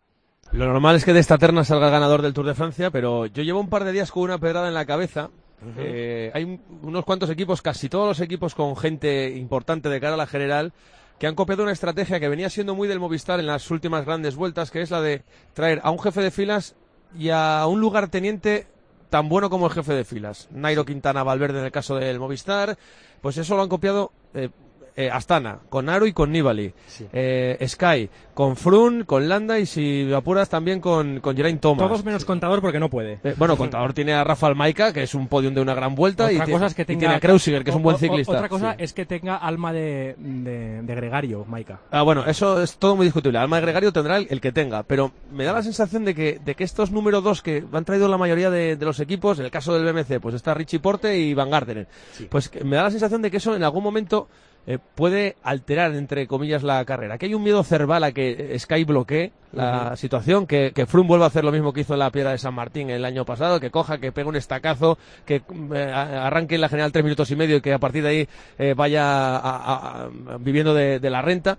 Lo 0.53 0.67
normal 0.67 0.97
es 0.97 1.05
que 1.05 1.13
de 1.13 1.21
esta 1.21 1.39
terna 1.39 1.65
salga 1.65 1.87
el 1.87 1.93
ganador 1.93 2.23
del 2.23 2.33
Tour 2.33 2.47
de 2.47 2.55
Francia, 2.55 2.91
pero 2.91 3.27
yo 3.27 3.43
llevo 3.43 3.61
un 3.61 3.69
par 3.69 3.85
de 3.85 3.93
días 3.93 4.11
con 4.11 4.23
una 4.23 4.39
pedrada 4.39 4.69
en 4.69 4.75
la 4.75 4.87
cabeza. 4.87 5.31
Uh 5.63 5.69
-huh. 5.69 5.75
eh, 5.79 6.31
hay 6.35 6.61
unos 6.83 7.05
cuantos 7.05 7.31
equipos, 7.31 7.63
casi 7.63 7.89
todos 7.89 8.07
los 8.07 8.21
equipos 8.21 8.55
con 8.55 8.77
gente 8.77 9.31
importante 9.31 9.89
de 9.89 10.01
cara 10.01 10.15
a 10.15 10.19
la 10.19 10.27
general, 10.27 10.73
que 11.19 11.27
han 11.27 11.35
copiado 11.35 11.63
una 11.63 11.73
estrategia 11.73 12.21
que 12.21 12.29
venía 12.29 12.51
siendo 12.51 12.75
muy 12.75 12.89
del 12.89 13.01
Movistar 13.01 13.41
en 13.41 13.47
las 13.47 13.71
últimas 13.71 14.05
grandes 14.05 14.37
vueltas, 14.37 14.71
que 14.71 14.83
es 14.83 14.91
la 14.91 15.01
de 15.01 15.23
traer 15.55 15.81
a 15.83 15.91
un 15.91 15.99
jefe 15.99 16.21
de 16.21 16.31
filas 16.31 16.75
y 17.19 17.31
a 17.31 17.67
un 17.67 17.81
lugarteniente 17.81 18.67
tan 19.11 19.29
bueno 19.29 19.51
como 19.51 19.67
el 19.67 19.73
jefe 19.73 19.95
de 19.95 20.05
filas. 20.05 20.49
Nairo 20.51 20.85
Quintana 20.85 21.23
Valverde 21.23 21.61
en 21.61 21.65
el 21.67 21.73
caso 21.73 21.97
del 21.97 22.19
Movistar, 22.19 22.77
pues 23.21 23.37
eso 23.39 23.57
lo 23.57 23.63
han 23.63 23.69
copiado 23.69 24.13
eh, 24.35 24.51
eh, 24.97 25.11
Astana, 25.11 25.59
con 25.69 25.89
Aro 25.89 26.07
y 26.07 26.13
con 26.13 26.33
Nibali. 26.33 26.73
Sí. 26.87 27.07
Eh, 27.13 27.65
Sky, 27.69 28.09
con 28.33 28.57
Frun, 28.57 29.05
con 29.05 29.29
Landa 29.29 29.59
y 29.59 29.67
si 29.67 30.11
apuras 30.13 30.49
también 30.49 30.81
con, 30.81 31.21
con 31.21 31.37
Geraint 31.37 31.61
Thomas. 31.61 31.87
Todos 31.87 32.05
menos 32.05 32.25
Contador 32.25 32.63
porque 32.63 32.81
no 32.81 32.89
puede. 32.89 33.21
Eh, 33.23 33.35
bueno, 33.37 33.57
Contador 33.59 33.93
tiene 33.93 34.15
a 34.15 34.25
Rafael 34.25 34.55
Maica, 34.55 34.95
que 34.95 35.03
es 35.03 35.15
un 35.15 35.29
podium 35.29 35.53
de 35.53 35.61
una 35.61 35.75
gran 35.75 35.95
vuelta. 35.95 36.25
Otra 36.25 36.49
y 36.49 36.51
cosa 36.51 36.67
es 36.67 36.75
que 36.75 36.87
tenga, 36.87 37.01
tiene 37.01 37.15
a 37.15 37.21
Kreuziger, 37.21 37.63
que 37.63 37.71
es 37.71 37.77
un 37.77 37.83
buen 37.83 37.99
ciclista. 37.99 38.33
Otra 38.33 38.49
cosa 38.49 38.73
sí. 38.73 38.85
es 38.85 38.95
que 38.95 39.05
tenga 39.05 39.37
alma 39.37 39.73
de, 39.73 40.17
de, 40.19 40.83
de, 40.83 40.95
gregario, 40.95 41.45
Maica. 41.45 41.81
Ah, 41.91 42.03
bueno, 42.03 42.25
eso 42.27 42.63
es 42.63 42.79
todo 42.79 42.97
muy 42.97 43.05
discutible. 43.05 43.39
Alma 43.39 43.57
de 43.57 43.63
gregario 43.63 43.93
tendrá 43.93 44.17
el, 44.17 44.27
el, 44.31 44.41
que 44.41 44.53
tenga, 44.53 44.83
pero 44.83 45.13
me 45.31 45.45
da 45.45 45.53
la 45.53 45.63
sensación 45.63 46.07
de 46.07 46.15
que, 46.15 46.41
de 46.43 46.55
que 46.55 46.65
estos 46.65 46.91
número 46.91 47.21
dos 47.21 47.43
que 47.43 47.65
han 47.71 47.85
traído 47.85 48.09
la 48.09 48.17
mayoría 48.17 48.49
de, 48.49 48.77
de, 48.77 48.87
los 48.87 48.99
equipos, 49.01 49.39
en 49.39 49.45
el 49.45 49.51
caso 49.51 49.79
del 49.79 49.93
BMC, 49.93 50.21
pues 50.21 50.35
está 50.35 50.55
Richie 50.55 50.81
Porte 50.81 51.19
y 51.19 51.35
Van 51.35 51.51
Gardner. 51.51 51.87
Sí. 52.13 52.29
Pues 52.31 52.51
me 52.65 52.77
da 52.77 52.85
la 52.85 52.91
sensación 52.91 53.21
de 53.21 53.31
que 53.31 53.37
eso 53.37 53.55
en 53.55 53.63
algún 53.63 53.83
momento 53.83 54.29
eh, 54.67 54.79
puede 54.95 55.37
alterar, 55.43 55.95
entre 55.95 56.27
comillas, 56.27 56.63
la 56.63 56.85
carrera. 56.85 57.19
Que 57.19 57.27
hay 57.27 57.35
un 57.35 57.43
miedo 57.43 57.63
cerval 57.63 58.05
a 58.05 58.13
que 58.13 58.57
Sky 58.59 58.85
bloquee 58.85 59.33
la 59.53 59.63
uh 59.63 59.91
-huh. 59.93 59.97
situación, 59.97 60.47
que, 60.47 60.73
que 60.75 60.87
Froome 60.87 61.09
vuelva 61.09 61.27
a 61.27 61.29
hacer 61.29 61.45
lo 61.45 61.53
mismo 61.53 61.73
que 61.73 61.81
hizo 61.83 61.93
en 61.95 62.01
la 62.01 62.11
Piedra 62.11 62.33
de 62.33 62.39
San 62.39 62.55
Martín 62.55 62.91
el 62.91 63.05
año 63.05 63.25
pasado, 63.25 63.61
que 63.61 63.71
coja, 63.71 63.99
que 63.99 64.13
pegue 64.13 64.29
un 64.29 64.37
estacazo, 64.37 64.99
que 65.25 65.43
eh, 65.75 65.93
arranque 65.93 66.57
en 66.57 66.61
la 66.61 66.69
general 66.69 66.93
tres 66.93 67.05
minutos 67.05 67.31
y 67.31 67.37
medio 67.37 67.57
y 67.57 67.61
que 67.61 67.73
a 67.73 67.79
partir 67.79 68.03
de 68.03 68.09
ahí 68.09 68.29
eh, 68.59 68.75
vaya 68.77 69.05
a, 69.05 69.39
a, 69.39 70.05
a, 70.05 70.09
viviendo 70.39 70.75
de, 70.75 70.99
de 70.99 71.11
la 71.11 71.23
renta. 71.23 71.59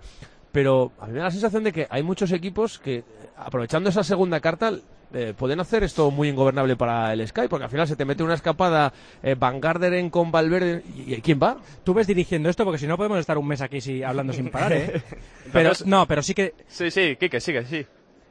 Pero 0.52 0.92
a 0.98 1.06
mí 1.06 1.12
me 1.12 1.18
da 1.18 1.26
la 1.26 1.30
sensación 1.30 1.62
de 1.64 1.72
que 1.72 1.86
hay 1.90 2.02
muchos 2.02 2.32
equipos 2.32 2.78
que, 2.78 3.04
aprovechando 3.36 3.90
esa 3.90 4.02
segunda 4.02 4.40
carta, 4.40 4.72
eh, 5.14 5.34
pueden 5.36 5.60
hacer 5.60 5.84
esto 5.84 6.10
muy 6.10 6.28
ingobernable 6.28 6.76
para 6.76 7.12
el 7.12 7.26
Sky, 7.26 7.48
porque 7.48 7.64
al 7.64 7.70
final 7.70 7.88
se 7.88 7.96
te 7.96 8.04
mete 8.04 8.22
una 8.22 8.34
escapada 8.34 8.92
eh, 9.22 9.34
Van 9.38 9.60
Garderen 9.60 10.10
con 10.10 10.30
Valverde 10.30 10.82
y, 10.96 11.14
y, 11.14 11.20
¿quién 11.22 11.40
va? 11.42 11.58
Tú 11.84 11.94
ves 11.94 12.06
dirigiendo 12.06 12.48
esto 12.48 12.64
porque 12.64 12.78
si 12.78 12.86
no 12.86 12.96
podemos 12.96 13.18
estar 13.18 13.38
un 13.38 13.48
mes 13.48 13.60
aquí 13.60 13.80
si, 13.80 14.02
hablando 14.02 14.32
sin 14.32 14.50
parar, 14.50 14.72
¿eh? 14.72 15.02
pero 15.52 15.72
no, 15.86 16.06
pero 16.06 16.22
sí 16.22 16.34
que 16.34 16.54
Sí, 16.66 16.90
sí, 16.90 17.16
Kike, 17.16 17.40
sigue, 17.40 17.64
sí. 17.64 17.86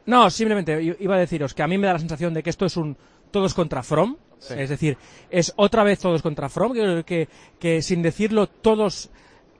No, 0.05 0.29
simplemente 0.29 0.95
iba 0.99 1.15
a 1.15 1.19
deciros 1.19 1.53
que 1.53 1.63
a 1.63 1.67
mí 1.67 1.77
me 1.77 1.87
da 1.87 1.93
la 1.93 1.99
sensación 1.99 2.33
de 2.33 2.43
que 2.43 2.49
esto 2.49 2.65
es 2.65 2.77
un 2.77 2.95
todos 3.31 3.53
contra 3.53 3.83
From, 3.83 4.15
sí. 4.39 4.53
es 4.57 4.69
decir, 4.69 4.97
es 5.29 5.53
otra 5.57 5.83
vez 5.83 5.99
todos 5.99 6.21
contra 6.21 6.47
From, 6.47 6.73
que, 6.73 7.03
que, 7.05 7.27
que 7.59 7.81
sin 7.81 8.01
decirlo 8.01 8.47
todos 8.47 9.09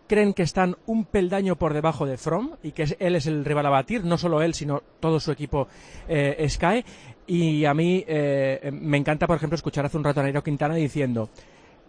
creen 0.08 0.34
que 0.34 0.44
están 0.44 0.78
un 0.86 1.06
peldaño 1.06 1.56
por 1.56 1.74
debajo 1.74 2.06
de 2.06 2.18
From 2.18 2.52
y 2.64 2.72
que 2.72 2.96
él 3.00 3.16
es 3.16 3.28
el 3.28 3.46
rival 3.46 3.66
a 3.66 3.70
batir, 3.70 4.04
no 4.04 4.18
solo 4.18 4.42
él, 4.42 4.54
sino 4.54 4.82
todo 5.00 5.20
su 5.20 5.32
equipo 5.32 5.68
eh, 6.08 6.46
Sky. 6.50 6.84
Y 7.28 7.66
a 7.66 7.74
mí 7.74 8.04
eh, 8.08 8.72
me 8.74 8.98
encanta, 8.98 9.28
por 9.28 9.36
ejemplo, 9.36 9.56
escuchar 9.56 9.86
hace 9.86 9.98
un 9.98 10.04
rato 10.04 10.22
a 10.22 10.24
Nairo 10.24 10.44
Quintana 10.44 10.76
diciendo 10.76 11.30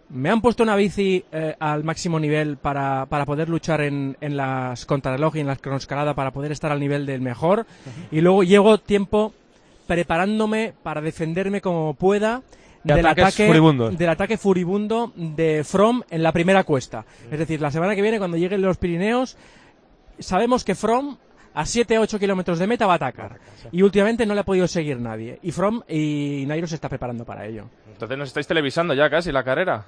me 0.09 0.29
han 0.29 0.41
puesto 0.41 0.63
una 0.63 0.75
bici 0.75 1.23
eh, 1.31 1.55
al 1.59 1.83
máximo 1.83 2.19
nivel 2.19 2.57
para, 2.57 3.05
para 3.05 3.25
poder 3.25 3.47
luchar 3.47 3.81
en, 3.81 4.17
en 4.21 4.37
las 4.37 4.85
contrarreloj 4.85 5.35
y 5.35 5.39
en 5.41 5.47
las 5.47 5.59
cronoescalada 5.59 6.15
para 6.15 6.31
poder 6.31 6.51
estar 6.51 6.71
al 6.71 6.79
nivel 6.79 7.05
del 7.05 7.21
mejor 7.21 7.65
y 8.11 8.21
luego 8.21 8.43
llevo 8.43 8.79
tiempo 8.79 9.33
preparándome 9.85 10.73
para 10.83 11.01
defenderme 11.01 11.61
como 11.61 11.93
pueda 11.93 12.41
del 12.95 13.05
ataque, 13.05 13.47
furibundos. 13.47 13.97
del 13.97 14.09
ataque 14.09 14.37
furibundo 14.37 15.11
de 15.15 15.63
From 15.63 16.01
en 16.09 16.23
la 16.23 16.31
primera 16.31 16.63
cuesta. 16.63 17.05
Es 17.31 17.39
decir, 17.39 17.61
la 17.61 17.71
semana 17.71 17.95
que 17.95 18.01
viene, 18.01 18.17
cuando 18.19 18.37
lleguen 18.37 18.61
los 18.61 18.77
Pirineos, 18.77 19.37
sabemos 20.19 20.63
que 20.63 20.75
From 20.75 21.17
a 21.53 21.63
7-8 21.63 22.19
kilómetros 22.19 22.59
de 22.59 22.67
meta 22.67 22.85
va 22.85 22.93
a 22.93 22.97
atacar. 22.97 23.39
Y 23.71 23.81
últimamente 23.81 24.25
no 24.25 24.33
le 24.33 24.41
ha 24.41 24.45
podido 24.45 24.67
seguir 24.67 24.99
nadie. 24.99 25.39
Y 25.41 25.51
From 25.51 25.81
y 25.87 26.45
Nairo 26.47 26.67
se 26.67 26.75
está 26.75 26.89
preparando 26.89 27.25
para 27.25 27.45
ello. 27.45 27.65
Entonces 27.91 28.17
nos 28.17 28.27
estáis 28.29 28.47
televisando 28.47 28.93
ya 28.93 29.09
casi 29.09 29.31
la 29.31 29.43
carrera. 29.43 29.85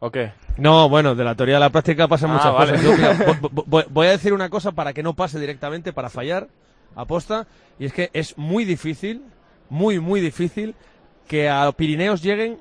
¿O 0.00 0.10
qué? 0.10 0.32
No, 0.58 0.88
bueno, 0.88 1.14
de 1.14 1.24
la 1.24 1.34
teoría 1.34 1.56
a 1.56 1.60
la 1.60 1.70
práctica 1.70 2.08
pasan 2.08 2.30
Ah, 2.30 2.34
muchas 2.34 2.52
vale. 2.52 2.72
cosas. 2.72 2.84
Yo, 2.84 2.96
mira, 2.96 3.86
voy 3.90 4.06
a 4.06 4.10
decir 4.10 4.32
una 4.34 4.50
cosa 4.50 4.72
para 4.72 4.92
que 4.92 5.02
no 5.02 5.14
pase 5.14 5.38
directamente, 5.38 5.92
para 5.92 6.10
fallar, 6.10 6.48
aposta, 6.94 7.46
y 7.78 7.86
es 7.86 7.92
que 7.92 8.10
es 8.12 8.36
muy 8.36 8.64
difícil, 8.64 9.22
muy, 9.70 10.00
muy 10.00 10.20
difícil, 10.20 10.74
que 11.28 11.48
a 11.48 11.70
Pirineos 11.72 12.22
lleguen 12.22 12.58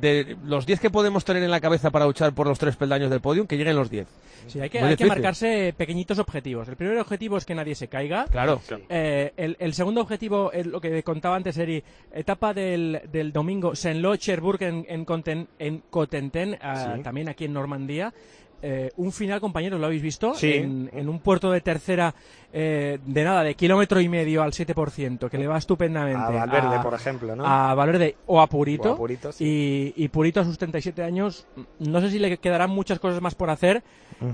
de 0.00 0.36
los 0.44 0.66
10 0.66 0.80
que 0.80 0.90
podemos 0.90 1.24
tener 1.24 1.42
en 1.42 1.50
la 1.50 1.60
cabeza 1.60 1.90
para 1.90 2.04
luchar 2.04 2.32
por 2.34 2.46
los 2.46 2.58
tres 2.58 2.76
peldaños 2.76 3.10
del 3.10 3.20
podium, 3.20 3.46
que 3.46 3.56
lleguen 3.56 3.76
los 3.76 3.88
10. 3.90 4.06
Sí, 4.46 4.60
hay 4.60 4.68
que, 4.70 4.78
hay 4.78 4.94
que 4.94 5.06
marcarse 5.06 5.74
pequeñitos 5.76 6.18
objetivos. 6.18 6.68
El 6.68 6.76
primer 6.76 6.98
objetivo 6.98 7.36
es 7.38 7.44
que 7.46 7.54
nadie 7.54 7.74
se 7.74 7.88
caiga. 7.88 8.26
Claro. 8.30 8.60
Eh, 8.90 9.32
el, 9.36 9.56
el 9.58 9.72
segundo 9.74 10.02
objetivo 10.02 10.52
es 10.52 10.66
lo 10.66 10.80
que 10.80 11.02
contaba 11.02 11.34
antes, 11.34 11.56
Eri. 11.58 11.82
Etapa 12.12 12.52
del, 12.54 13.00
del 13.10 13.32
domingo, 13.32 13.74
Saint-Lô, 13.74 14.16
Cherbourg 14.16 14.62
en, 14.62 14.86
en, 14.88 15.04
Conten- 15.06 15.48
en 15.58 15.82
Cotentin, 15.90 16.56
ah, 16.60 16.92
Sí. 16.96 17.02
también 17.02 17.28
aquí 17.28 17.46
en 17.46 17.54
Normandía. 17.54 18.12
Eh, 18.62 18.90
un 18.96 19.12
final, 19.12 19.40
compañeros, 19.40 19.78
¿lo 19.78 19.86
habéis 19.86 20.02
visto? 20.02 20.34
Sí. 20.34 20.54
En, 20.54 20.90
en 20.92 21.08
un 21.08 21.20
puerto 21.20 21.50
de 21.50 21.60
tercera 21.60 22.14
eh, 22.52 22.98
de 23.04 23.24
nada, 23.24 23.42
de 23.42 23.54
kilómetro 23.54 24.00
y 24.00 24.08
medio 24.08 24.42
al 24.42 24.52
7%, 24.52 25.28
que 25.28 25.36
le 25.36 25.46
va 25.46 25.58
estupendamente. 25.58 26.22
A 26.22 26.30
Valverde, 26.30 26.80
por 26.82 26.94
ejemplo, 26.94 27.36
¿no? 27.36 27.44
A 27.44 27.74
Valverde 27.74 28.16
o 28.26 28.40
a 28.40 28.46
Purito. 28.46 28.92
O 28.92 28.94
a 28.94 28.96
Purito, 28.96 29.30
y, 29.40 29.92
y 29.94 30.08
Purito 30.08 30.40
a 30.40 30.44
sus 30.44 30.56
37 30.56 31.02
años, 31.02 31.46
no 31.80 32.00
sé 32.00 32.10
si 32.10 32.18
le 32.18 32.38
quedarán 32.38 32.70
muchas 32.70 32.98
cosas 32.98 33.20
más 33.20 33.34
por 33.34 33.50
hacer 33.50 33.82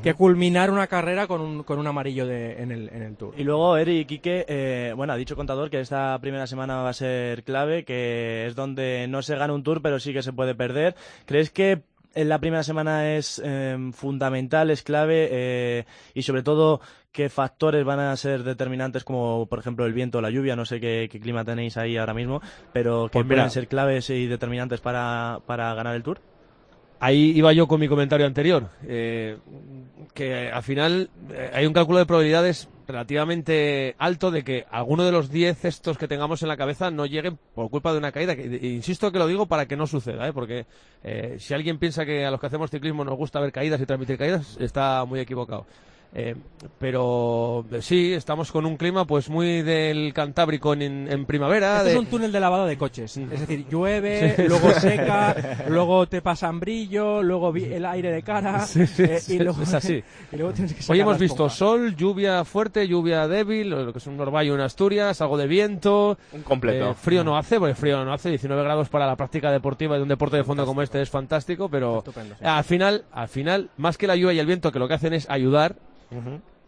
que 0.05 0.15
culminar 0.15 0.71
una 0.71 0.87
carrera 0.87 1.27
con 1.27 1.41
un, 1.41 1.63
con 1.65 1.81
un 1.81 1.87
amarillo 1.89 2.25
de, 2.25 2.63
en, 2.63 2.71
el, 2.71 2.89
en 2.93 3.03
el 3.03 3.17
Tour. 3.17 3.35
Y 3.37 3.43
luego 3.43 3.77
Eri 3.77 3.99
y 3.99 4.05
Quique, 4.05 4.45
eh, 4.47 4.93
bueno, 4.95 5.13
ha 5.15 5.17
dicho 5.17 5.35
Contador 5.35 5.71
que 5.71 5.81
esta 5.81 6.17
primera 6.21 6.47
semana 6.47 6.83
va 6.83 6.91
a 6.91 6.95
ser 6.95 7.43
clave, 7.43 7.85
que 7.85 8.47
es 8.47 8.55
donde 8.55 9.07
no 9.09 9.23
se 9.23 9.35
gana 9.35 9.53
un 9.53 9.65
Tour, 9.65 9.83
pero 9.83 9.99
sí 9.99 10.13
que 10.13 10.23
se 10.23 10.33
puede 10.33 10.55
perder. 10.55 10.95
¿Crees 11.27 11.51
que 11.51 11.83
en 12.15 12.29
la 12.29 12.39
primera 12.39 12.63
semana 12.63 13.15
es 13.15 13.41
eh, 13.45 13.77
fundamental, 13.93 14.71
es 14.71 14.83
clave 14.83 15.29
eh, 15.31 15.85
y 16.15 16.23
sobre 16.23 16.43
todo 16.43 16.81
qué 17.13 17.29
factores 17.29 17.85
van 17.85 18.01
a 18.01 18.17
ser 18.17 18.43
determinantes 18.43 19.05
como 19.05 19.47
por 19.47 19.59
ejemplo 19.59 19.87
el 19.87 19.93
viento 19.93 20.19
o 20.19 20.21
la 20.21 20.31
lluvia? 20.31 20.57
No 20.57 20.65
sé 20.65 20.81
qué, 20.81 21.09
qué 21.11 21.21
clima 21.21 21.45
tenéis 21.45 21.77
ahí 21.77 21.97
ahora 21.97 22.15
mismo, 22.15 22.41
pero 22.73 23.07
que 23.07 23.13
Pues 23.13 23.27
pueden 23.27 23.51
ser 23.51 23.69
claves 23.69 24.11
y 24.11 24.27
determinantes 24.27 24.81
para, 24.81 25.41
para 25.47 25.75
ganar 25.75 25.95
el 25.95 26.03
Tour. 26.03 26.21
Ahí 27.01 27.33
iba 27.35 27.53
yo 27.53 27.67
con 27.67 27.81
mi 27.81 27.89
comentario 27.89 28.27
anterior, 28.27 28.69
eh, 28.87 29.37
que 30.15 30.53
al 30.53 30.63
final 30.63 31.11
eh, 31.33 31.51
hay 31.53 31.67
un 31.67 31.73
cálculo 31.73 31.99
de 31.99 32.07
probabilidades 32.07 32.69
relativamente 32.93 33.97
alto 33.99 34.31
de 34.31 34.45
que 34.45 34.67
alguno 34.71 35.05
de 35.05 35.13
los 35.13 35.31
10 35.31 35.65
estos 35.65 35.99
que 35.99 36.07
tengamos 36.07 36.43
en 36.43 36.49
la 36.49 36.57
cabeza 36.57 36.91
no 36.91 37.07
lleguen 37.07 37.39
por 37.55 37.69
culpa 37.71 37.93
de 37.93 37.99
una 37.99 38.13
caída. 38.13 38.35
Insisto 38.35 39.11
que 39.11 39.19
lo 39.19 39.27
digo 39.27 39.47
para 39.47 39.67
que 39.67 39.77
no 39.77 39.87
suceda, 39.87 40.29
¿eh? 40.29 40.33
porque 40.33 40.67
eh, 41.03 41.37
si 41.39 41.55
alguien 41.55 41.79
piensa 41.79 42.05
que 42.05 42.25
a 42.25 42.31
los 42.31 42.39
que 42.39 42.47
hacemos 42.47 42.71
ciclismo 42.71 43.05
nos 43.05 43.17
gusta 43.17 43.41
ver 43.41 43.51
caídas 43.51 43.81
y 43.81 43.87
transmitir 43.87 44.19
caídas, 44.19 44.57
está 44.61 45.05
muy 45.05 45.21
equivocado. 45.21 45.67
Eh, 46.15 46.35
pero 46.79 47.65
eh, 47.73 47.81
sí, 47.81 48.13
estamos 48.13 48.53
con 48.53 48.67
un 48.67 48.77
clima 48.77 49.07
pues 49.07 49.31
muy 49.31 49.63
del 49.63 50.13
Cantábrico 50.13 50.75
en, 50.75 51.11
en 51.11 51.25
primavera. 51.25 51.77
Esto 51.79 51.85
de- 51.87 51.93
es 51.93 51.99
un 51.99 52.07
túnel 52.07 52.31
de 52.33 52.39
lavado 52.41 52.67
de 52.67 52.77
coches. 52.77 53.17
Es 53.17 53.31
decir, 53.41 53.67
llueve, 53.71 54.35
Sí. 54.37 54.43
luego 54.49 54.71
seca, 54.73 55.65
luego 55.69 56.07
te 56.07 56.21
pasan 56.21 56.61
brillo, 56.61 57.23
luego 57.23 57.55
el 57.57 57.87
aire 57.87 58.11
de 58.13 58.23
cara. 58.23 58.61
Sí, 58.67 58.87
sí, 58.87 59.03
eh, 59.05 59.21
sí, 59.21 59.37
y 59.37 59.39
luego, 59.39 59.63
es 59.63 59.73
así. 59.73 60.03
y 60.33 60.37
luego 60.37 60.53
tienes 60.53 60.75
que 60.75 60.83
sacar 60.83 60.95
Hoy 60.95 61.01
hemos 61.01 61.19
visto 61.19 61.37
pompas. 61.39 61.57
sol, 61.57 61.97
lluvia 61.97 62.45
fuerte, 62.45 62.87
lluvia 62.87 63.27
débil, 63.27 63.71
lo 63.71 63.93
que 63.93 63.99
es 63.99 64.07
un 64.07 64.21
orvallo 64.21 64.55
en 64.55 64.61
Asturias, 64.61 65.21
algo 65.23 65.39
de 65.39 65.47
viento. 65.47 66.19
Un 66.33 66.43
completo. 66.43 66.91
Eh, 66.91 66.95
frío 66.95 67.25
no 67.25 67.37
hace, 67.39 67.59
porque 67.59 67.75
frío 67.75 68.05
no 68.05 68.13
hace. 68.13 68.29
19 68.29 68.63
grados 68.65 68.89
para 68.91 69.07
la 69.07 69.17
práctica 69.17 69.51
deportiva 69.51 69.97
de 69.97 70.03
un 70.03 70.09
deporte 70.09 70.37
de 70.37 70.45
fondo 70.45 70.67
como 70.67 70.83
este 70.83 71.01
es 71.01 71.09
fantástico, 71.11 71.69
pero 71.71 72.05
al 72.43 72.65
final, 72.65 73.05
al 73.13 73.29
final, 73.29 73.71
más 73.79 73.97
que 73.97 74.07
la 74.07 74.15
lluvia 74.17 74.35
y 74.35 74.39
el 74.39 74.47
viento, 74.47 74.71
que 74.73 74.79
lo 74.79 74.89
que 74.89 74.95
hacen 74.95 75.13
es 75.15 75.29
ayudar, 75.31 75.77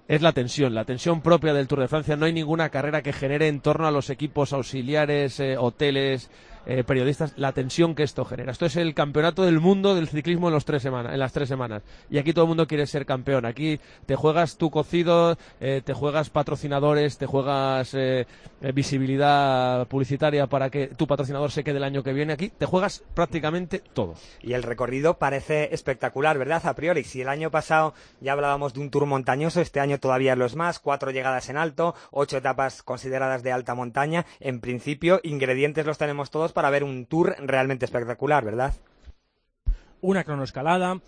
es 0.06 0.22
la 0.22 0.32
tensión, 0.32 0.74
la 0.74 0.84
tensión 0.84 1.20
propia 1.22 1.54
del 1.54 1.66
Tour 1.66 1.80
de 1.80 1.88
Francia. 1.88 2.16
No 2.16 2.26
hay 2.26 2.32
ninguna 2.32 2.68
carrera 2.68 3.02
que 3.02 3.12
genere 3.12 3.48
en 3.48 3.60
torno 3.60 3.86
a 3.86 3.90
los 3.90 4.10
equipos 4.10 4.52
auxiliares, 4.52 5.40
eh, 5.40 5.56
hoteles, 5.56 6.30
eh, 6.66 6.84
periodistas, 6.84 7.32
la 7.36 7.52
tensión 7.52 7.94
que 7.94 8.02
esto 8.02 8.24
genera. 8.24 8.52
Esto 8.52 8.66
es 8.66 8.76
el 8.76 8.94
campeonato 8.94 9.42
del 9.42 9.60
mundo 9.60 9.94
del 9.94 10.08
ciclismo 10.08 10.48
en, 10.48 10.54
los 10.54 10.64
tres 10.64 10.84
en 10.84 11.18
las 11.18 11.32
tres 11.32 11.48
semanas. 11.48 11.82
Y 12.10 12.18
aquí 12.18 12.32
todo 12.32 12.44
el 12.44 12.48
mundo 12.48 12.66
quiere 12.66 12.86
ser 12.86 13.06
campeón. 13.06 13.46
Aquí 13.46 13.80
te 14.06 14.16
juegas 14.16 14.56
tu 14.56 14.70
cocido, 14.70 15.36
eh, 15.60 15.82
te 15.84 15.92
juegas 15.92 16.30
patrocinadores, 16.30 17.18
te 17.18 17.26
juegas 17.26 17.94
eh, 17.94 18.26
eh, 18.60 18.72
visibilidad 18.72 19.86
publicitaria 19.88 20.46
para 20.46 20.70
que 20.70 20.88
tu 20.88 21.06
patrocinador 21.06 21.50
se 21.50 21.64
quede 21.64 21.78
el 21.78 21.84
año 21.84 22.02
que 22.02 22.12
viene. 22.12 22.32
Aquí 22.32 22.50
te 22.50 22.66
juegas 22.66 23.02
prácticamente 23.14 23.82
todo. 23.92 24.14
Y 24.40 24.54
el 24.54 24.62
recorrido 24.62 25.18
parece 25.18 25.74
espectacular, 25.74 26.38
¿verdad? 26.38 26.66
A 26.66 26.74
priori, 26.74 27.04
si 27.04 27.20
el 27.20 27.28
año 27.28 27.50
pasado 27.50 27.94
ya 28.20 28.32
hablábamos 28.32 28.74
de 28.74 28.80
un 28.80 28.90
tour 28.90 29.06
montañoso, 29.06 29.60
este 29.60 29.80
año 29.80 29.98
todavía 29.98 30.36
lo 30.36 30.46
es 30.46 30.56
más, 30.56 30.78
cuatro 30.78 31.10
llegadas 31.10 31.48
en 31.48 31.56
alto, 31.56 31.94
ocho 32.10 32.38
etapas 32.38 32.82
consideradas 32.82 33.42
de 33.42 33.52
alta 33.52 33.74
montaña. 33.74 34.24
En 34.40 34.60
principio, 34.60 35.20
ingredientes 35.22 35.86
los 35.86 35.98
tenemos 35.98 36.30
todos 36.30 36.52
para 36.54 36.70
ver 36.70 36.82
un 36.84 37.04
tour 37.06 37.36
realmente 37.40 37.84
espectacular, 37.84 38.44
¿verdad? 38.44 38.72
Una 40.00 40.22
cronoescalada, 40.24 41.00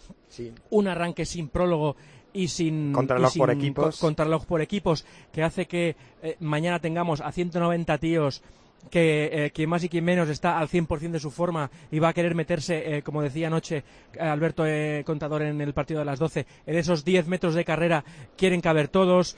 un 0.71 0.89
arranque 0.89 1.25
sin 1.27 1.49
prólogo 1.49 1.97
y 2.33 2.49
sin 2.49 2.93
Contrarreloj 2.93 3.37
por 3.37 3.51
equipos. 3.51 3.97
co- 3.99 4.07
contrarreloj 4.07 4.47
por 4.47 4.61
equipos 4.63 5.05
que 5.33 5.43
hace 5.43 5.67
que 5.67 5.97
eh, 6.23 6.37
mañana 6.41 6.81
tengamos 6.81 7.21
a 7.21 7.31
190 7.33 7.99
tíos 7.99 8.43
que 8.91 9.31
eh, 9.47 9.51
quien 9.51 9.69
más 9.69 9.83
y 9.85 9.89
quien 9.89 10.05
menos 10.05 10.29
está 10.29 10.59
al 10.59 10.69
100% 10.69 11.11
de 11.11 11.19
su 11.21 11.31
forma 11.31 11.71
y 11.91 11.99
va 11.99 12.09
a 12.11 12.13
querer 12.13 12.35
meterse, 12.35 12.97
eh, 12.99 13.03
como 13.03 13.21
decía 13.21 13.49
anoche 13.49 13.83
eh, 14.15 14.21
Alberto 14.21 14.65
Contador 15.05 15.43
en 15.43 15.61
el 15.61 15.75
partido 15.75 16.01
de 16.01 16.07
las 16.07 16.19
12, 16.19 16.47
en 16.67 16.77
esos 16.77 17.05
10 17.05 17.27
metros 17.27 17.55
de 17.55 17.65
carrera 17.65 18.05
quieren 18.37 18.61
caber 18.61 18.89
todos. 18.89 19.37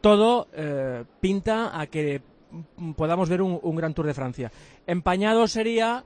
todo 0.00 0.46
pinta 1.20 1.78
a 1.78 1.86
que 1.86 2.22
podamos 2.96 3.28
ver 3.28 3.42
un, 3.42 3.58
un 3.62 3.76
gran 3.76 3.94
Tour 3.94 4.06
de 4.06 4.14
Francia. 4.14 4.50
Empañado 4.86 5.46
sería 5.48 6.04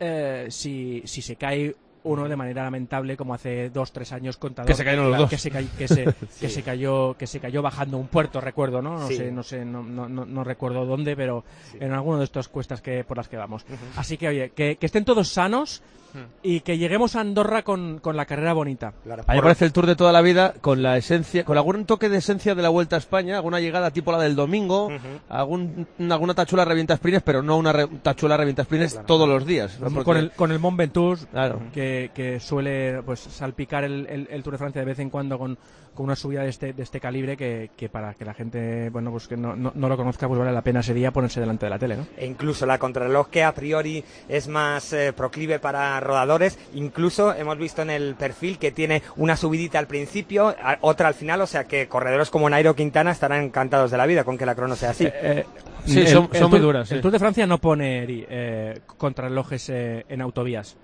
eh, 0.00 0.46
si, 0.50 1.02
si 1.04 1.22
se 1.22 1.36
cae 1.36 1.74
uno 2.04 2.28
de 2.28 2.34
manera 2.34 2.64
lamentable 2.64 3.16
como 3.16 3.32
hace 3.32 3.70
dos 3.70 3.92
tres 3.92 4.12
años 4.12 4.36
contador 4.36 4.66
Que 4.66 4.74
se 4.74 4.84
cayeron 4.84 5.08
los 5.10 5.18
dos. 5.20 5.30
que 5.30 5.38
se, 5.38 5.52
cay- 5.52 5.68
que 5.78 5.86
se, 5.86 6.04
que 6.40 6.48
se 6.48 6.62
cayó 6.64 7.14
que 7.16 7.28
se 7.28 7.38
cayó 7.38 7.62
bajando 7.62 7.96
un 7.96 8.08
puerto 8.08 8.40
recuerdo 8.40 8.82
no 8.82 8.98
no 8.98 9.06
Sí. 9.06 9.16
sé 9.18 9.30
no 9.30 9.44
sé 9.44 9.64
no, 9.64 9.84
no, 9.84 10.08
no, 10.08 10.24
no 10.26 10.42
recuerdo 10.42 10.84
dónde 10.84 11.14
pero 11.14 11.44
en 11.78 11.92
alguno 11.92 12.18
de 12.18 12.24
estas 12.24 12.48
cuestas 12.48 12.82
que 12.82 13.04
por 13.04 13.18
las 13.18 13.28
que 13.28 13.36
vamos 13.36 13.64
así 13.96 14.16
que 14.18 14.26
oye 14.26 14.50
que, 14.50 14.74
que 14.78 14.86
estén 14.86 15.04
todos 15.04 15.28
sanos 15.28 15.80
y 16.42 16.60
que 16.60 16.78
lleguemos 16.78 17.16
a 17.16 17.20
Andorra 17.20 17.62
con, 17.62 17.98
con 17.98 18.16
la 18.16 18.26
carrera 18.26 18.52
bonita 18.52 18.92
A 19.10 19.32
mí 19.32 19.36
me 19.38 19.42
parece 19.42 19.64
el 19.64 19.72
tour 19.72 19.86
de 19.86 19.96
toda 19.96 20.12
la 20.12 20.20
vida 20.20 20.54
con 20.60 20.82
la 20.82 20.96
esencia, 20.96 21.44
con 21.44 21.56
algún 21.56 21.84
toque 21.86 22.08
de 22.08 22.18
esencia 22.18 22.54
de 22.54 22.62
la 22.62 22.68
Vuelta 22.68 22.96
a 22.96 22.98
España, 22.98 23.36
alguna 23.36 23.60
llegada 23.60 23.90
tipo 23.90 24.12
la 24.12 24.18
del 24.18 24.34
domingo, 24.36 24.90
algún, 25.28 25.86
alguna 26.10 26.34
tachuela 26.34 26.64
revienta 26.64 26.96
sprints, 26.96 27.22
pero 27.24 27.42
no 27.42 27.56
una 27.56 27.72
re- 27.72 27.86
tachuela 28.02 28.36
revienta 28.36 28.64
sprints 28.64 29.00
todos 29.06 29.28
los 29.28 29.46
días. 29.46 29.78
¿no? 29.80 29.88
Porque- 29.90 30.04
con 30.04 30.16
el 30.16 30.30
con 30.32 30.52
el 30.52 30.58
Mont 30.58 30.76
Ventoux 30.78 31.26
Claro. 31.30 31.60
que, 31.72 32.10
que 32.14 32.40
suele 32.40 33.02
pues 33.04 33.20
salpicar 33.20 33.84
el, 33.84 34.06
el- 34.08 34.28
el 34.30 34.42
Tour 34.42 34.52
de 34.54 34.58
Francia 34.58 34.80
de 34.80 34.86
vez 34.86 34.98
en 34.98 35.10
cuando 35.10 35.38
con, 35.38 35.56
con 35.94 36.04
una 36.04 36.16
subida 36.16 36.42
de 36.42 36.48
este, 36.48 36.72
de 36.72 36.82
este 36.82 37.00
calibre 37.00 37.36
que, 37.36 37.70
que 37.76 37.88
para 37.88 38.14
que 38.14 38.24
la 38.24 38.34
gente 38.34 38.88
bueno 38.90 39.10
pues 39.10 39.28
que 39.28 39.36
no, 39.36 39.54
no, 39.54 39.72
no 39.74 39.88
lo 39.88 39.96
conozca 39.96 40.26
pues 40.26 40.38
vale 40.38 40.52
la 40.52 40.62
pena 40.62 40.80
ese 40.80 40.94
día 40.94 41.10
ponerse 41.10 41.40
delante 41.40 41.66
de 41.66 41.70
la 41.70 41.78
tele 41.78 41.96
¿no? 41.96 42.06
E 42.16 42.26
incluso 42.26 42.64
la 42.66 42.78
contrarreloj 42.78 43.28
que 43.28 43.44
a 43.44 43.52
priori 43.54 44.02
es 44.28 44.48
más 44.48 44.92
eh, 44.92 45.12
proclive 45.12 45.58
para 45.58 46.00
rodadores, 46.00 46.58
incluso 46.74 47.34
hemos 47.34 47.58
visto 47.58 47.82
en 47.82 47.90
el 47.90 48.14
perfil 48.14 48.58
que 48.58 48.72
tiene 48.72 49.02
una 49.16 49.36
subidita 49.36 49.78
al 49.78 49.86
principio, 49.86 50.48
a- 50.62 50.78
otra 50.80 51.08
al 51.08 51.14
final, 51.14 51.40
o 51.42 51.46
sea 51.46 51.64
que 51.64 51.88
corredores 51.88 52.30
como 52.30 52.48
Nairo 52.48 52.74
Quintana 52.74 53.10
estarán 53.10 53.42
encantados 53.44 53.90
de 53.90 53.96
la 53.98 54.06
vida 54.06 54.24
con 54.24 54.38
que 54.38 54.46
la 54.46 54.54
crono 54.54 54.76
sea 54.76 54.90
así. 54.90 55.06
Eh, 55.06 55.44
Sí, 55.84 55.98
el- 55.98 56.06
son- 56.08 56.28
el 56.32 56.38
son 56.38 56.50
muy 56.50 56.60
duras, 56.60 56.88
sí. 56.88 56.94
El 56.94 57.00
Tour 57.00 57.10
de 57.12 57.18
Francia 57.18 57.44
no 57.44 57.58
pone 57.58 58.06
eh, 58.08 58.80
contrarrelojes 58.98 59.68
eh, 59.68 60.06
en 60.08 60.20
autovías. 60.22 60.76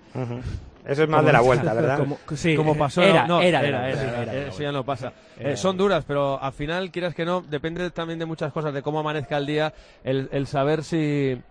Eso 0.85 1.03
es 1.03 1.09
más 1.09 1.25
de 1.25 1.31
la 1.33 1.41
vuelta, 1.41 1.73
¿verdad? 1.73 1.99
Como, 1.99 2.17
sí, 2.35 2.55
como 2.55 2.77
pasó 2.77 3.01
era, 3.01 3.27
no, 3.27 3.41
era, 3.41 3.61
era, 3.61 3.89
era, 3.89 4.01
era, 4.01 4.21
era, 4.21 4.33
era. 4.33 4.47
eso 4.49 4.61
ya 4.61 4.71
no 4.71 4.83
pasa 4.83 5.13
Era 5.37 5.51
Eh, 5.51 5.57
son 5.57 5.77
duras 5.77 6.03
pero 6.07 6.41
al 6.41 6.53
final 6.53 6.91
quieras 6.91 7.13
que 7.13 7.25
no 7.25 7.41
depende 7.41 7.89
también 7.91 8.19
de 8.19 8.25
muchas 8.25 8.51
cosas 8.51 8.73
de 8.73 8.81
cómo 8.81 8.99
amanezca 8.99 9.37
el 9.37 9.45
día 9.45 9.73
el, 10.03 10.29
el 10.31 10.47
saber 10.47 10.83
si 10.83 11.41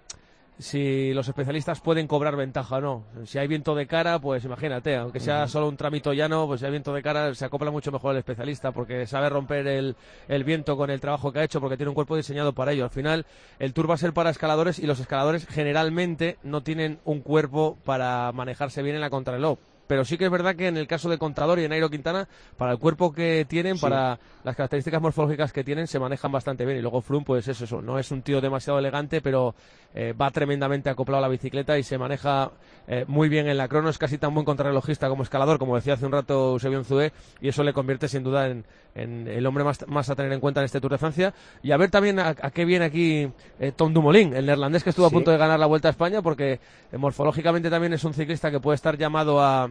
si 0.59 1.13
los 1.15 1.29
especialistas 1.29 1.81
pueden 1.81 2.07
cobrar 2.07 2.37
ventaja 2.37 2.77
o 2.77 2.81
no. 2.81 3.05
Si 3.25 3.39
hay 3.39 3.47
viento 3.47 3.75
de 3.75 3.87
cara, 3.87 4.19
pues 4.19 4.45
imagínate, 4.45 4.97
aunque 4.97 5.21
sea 5.21 5.47
solo 5.47 5.69
un 5.69 5.77
trámite 5.77 6.15
llano, 6.15 6.47
pues 6.47 6.61
si 6.61 6.67
hay 6.67 6.73
viento 6.73 6.93
de 6.93 7.03
cara 7.03 7.35
se 7.35 7.45
acopla 7.45 7.71
mucho 7.71 7.93
mejor 7.93 8.13
el 8.13 8.19
especialista 8.19 8.73
porque 8.73 9.07
sabe 9.07 9.29
romper 9.29 9.67
el, 9.67 9.97
el 10.27 10.45
viento 10.45 10.77
con 10.77 10.91
el 10.91 11.01
trabajo 11.01 11.33
que 11.33 11.41
ha 11.41 11.45
hecho 11.45 11.61
porque 11.61 11.77
tiene 11.77 11.91
un 11.91 11.95
cuerpo 11.95 12.17
diseñado 12.17 12.53
para 12.53 12.73
ello. 12.73 12.85
Al 12.85 12.91
final, 12.91 13.27
el 13.59 13.73
tour 13.73 13.89
va 13.89 13.95
a 13.95 13.99
ser 13.99 14.13
para 14.13 14.31
escaladores 14.31 14.79
y 14.79 14.87
los 14.87 15.01
escaladores 15.01 15.47
generalmente 15.47 16.39
no 16.43 16.63
tienen 16.63 16.99
un 17.05 17.21
cuerpo 17.21 17.79
para 17.85 18.33
manejarse 18.33 18.83
bien 18.83 18.97
en 18.97 19.01
la 19.01 19.11
contrarreloj. 19.11 19.59
Pero 19.89 20.05
sí 20.05 20.17
que 20.17 20.27
es 20.27 20.31
verdad 20.31 20.55
que 20.55 20.69
en 20.69 20.77
el 20.77 20.87
caso 20.87 21.09
de 21.09 21.19
Contador 21.19 21.59
y 21.59 21.63
de 21.63 21.69
Nairo 21.69 21.91
Quintana, 21.91 22.29
para 22.57 22.73
el 22.73 22.79
cuerpo 22.79 23.11
que 23.13 23.47
tienen, 23.49 23.79
para 23.79 24.21
las 24.45 24.55
características 24.55 25.03
morfológicas 25.03 25.53
que 25.53 25.65
tienen, 25.65 25.87
se 25.87 25.99
manejan 25.99 26.31
bastante 26.31 26.65
bien. 26.65 26.79
Y 26.79 26.83
luego 26.83 27.01
Froome, 27.01 27.25
pues 27.25 27.49
es 27.49 27.61
eso, 27.61 27.83
no 27.83 27.99
es 27.99 28.11
un 28.13 28.23
tío 28.23 28.41
demasiado 28.41 28.79
elegante, 28.79 29.21
pero 29.21 29.55
eh, 29.95 30.13
va 30.13 30.31
tremendamente 30.31 30.91
acoplado 30.91 31.25
a 31.25 31.27
la 31.27 31.29
bicicleta 31.29 31.79
y 31.79 31.83
se 31.83 31.97
maneja 31.97 32.51
eh, 32.87 33.07
muy 33.09 33.29
bien 33.29 33.49
en 33.49 33.57
la 33.57 33.67
crono. 33.67 33.89
Es 33.89 33.99
casi 33.99 34.19
tan 34.19 34.35
buen 34.35 34.45
contrarrelojista 34.45 35.09
como 35.09 35.23
escalador, 35.23 35.59
como 35.59 35.75
decía 35.75 35.95
hace 35.95 36.05
un 36.07 36.13
rato 36.13 36.53
Eusebio 36.53 36.85
Zue, 36.85 37.13
y 37.41 37.49
eso 37.49 37.65
le 37.65 37.73
convierte 37.73 38.09
sin 38.09 38.23
duda 38.23 38.49
en, 38.49 38.67
en 38.95 39.27
el 39.27 39.47
hombre 39.47 39.65
más, 39.65 39.89
más 39.89 40.11
a 40.11 40.15
tener 40.15 40.33
en 40.33 40.41
cuenta 40.41 40.61
en 40.61 40.67
este 40.67 40.81
Tour 40.83 40.93
de 40.93 40.99
Francia. 40.99 41.33
Y 41.63 41.73
a 41.73 41.79
ver 41.79 41.91
también 41.91 42.19
a, 42.19 42.29
a 42.29 42.51
qué 42.51 42.67
viene 42.67 42.85
aquí 42.85 43.31
eh, 43.59 43.73
Tom 43.75 43.95
Dumoulin, 43.95 44.35
el 44.35 44.45
neerlandés 44.45 44.85
que 44.85 44.91
estuvo 44.91 45.07
a 45.07 45.11
punto 45.11 45.31
de 45.31 45.39
ganar 45.39 45.59
la 45.59 45.67
Vuelta 45.67 45.89
a 45.89 45.93
España, 45.93 46.21
porque 46.21 46.61
eh, 46.93 46.99
morfológicamente 46.99 47.71
también 47.71 47.95
es 47.95 48.05
un 48.05 48.13
ciclista 48.13 48.51
que 48.51 48.61
puede 48.61 48.75
estar 48.75 48.99
llamado 48.99 49.41
a, 49.41 49.71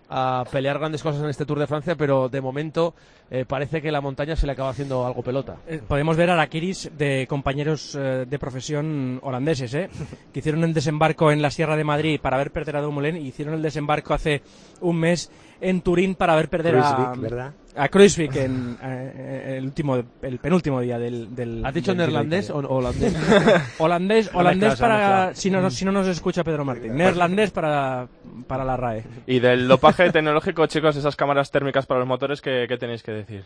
a 0.13 0.43
pelear 0.51 0.77
grandes 0.77 1.01
cosas 1.01 1.23
en 1.23 1.29
este 1.29 1.45
Tour 1.45 1.57
de 1.57 1.67
Francia, 1.67 1.95
pero 1.95 2.27
de 2.27 2.41
momento 2.41 2.93
eh, 3.29 3.45
parece 3.47 3.81
que 3.81 3.91
la 3.91 4.01
montaña 4.01 4.35
se 4.35 4.45
le 4.45 4.51
acaba 4.51 4.69
haciendo 4.69 5.05
algo 5.05 5.23
pelota. 5.23 5.55
Eh, 5.67 5.81
Podemos 5.87 6.17
ver 6.17 6.29
a 6.29 6.35
la 6.35 6.47
Kiris 6.47 6.91
de 6.97 7.25
compañeros 7.29 7.95
eh, 7.95 8.25
de 8.29 8.39
profesión 8.39 9.19
holandeses, 9.23 9.73
¿eh? 9.73 9.89
que 10.33 10.39
hicieron 10.39 10.65
el 10.65 10.73
desembarco 10.73 11.31
en 11.31 11.41
la 11.41 11.49
Sierra 11.49 11.77
de 11.77 11.85
Madrid 11.85 12.19
para 12.21 12.35
ver 12.37 12.51
perder 12.51 12.75
a 12.75 12.81
Dumoulin 12.81 13.15
y 13.15 13.27
hicieron 13.29 13.53
el 13.53 13.61
desembarco 13.61 14.13
hace 14.13 14.41
un 14.81 14.97
mes 14.97 15.31
en 15.61 15.81
Turín 15.81 16.15
para 16.15 16.35
ver 16.35 16.49
perder 16.49 16.75
a, 16.77 17.13
¿verdad? 17.15 17.53
a 17.75 17.87
Kruijswijk 17.87 18.35
en 18.35 18.77
eh, 18.83 19.55
el 19.57 19.65
último, 19.65 20.03
el 20.21 20.39
penúltimo 20.39 20.81
día 20.81 20.99
del. 20.99 21.33
del 21.35 21.65
¿Has 21.65 21.73
dicho 21.73 21.91
del 21.91 21.99
neerlandés 21.99 22.49
o 22.49 22.57
holandés? 22.57 23.15
holandés, 23.77 24.29
holandés 24.33 24.75
para 24.79 25.33
si 25.35 25.49
no, 25.49 25.69
si 25.69 25.85
no 25.85 25.91
nos 25.91 26.07
escucha 26.07 26.43
Pedro 26.43 26.65
Martín. 26.65 26.95
Neerlandés 26.95 27.51
para, 27.51 28.07
para 28.47 28.65
la 28.65 28.75
RAE. 28.75 29.03
Y 29.27 29.39
del 29.39 29.67
dopaje 29.67 30.00
tecnológico, 30.09 30.65
chicos, 30.65 30.95
esas 30.95 31.15
cámaras 31.15 31.51
térmicas 31.51 31.85
para 31.85 31.99
los 31.99 32.07
motores, 32.07 32.41
¿qué, 32.41 32.65
qué 32.67 32.77
tenéis 32.77 33.03
que 33.03 33.11
decir? 33.11 33.45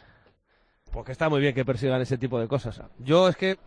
Porque 0.91 1.11
está 1.11 1.27
muy 1.27 1.41
bien 1.41 1.53
que 1.53 1.65
persigan 1.65 2.01
ese 2.01 2.17
tipo 2.17 2.39
de 2.39 2.47
cosas. 2.47 2.81
Yo 2.99 3.27
es 3.27 3.35
que 3.35 3.57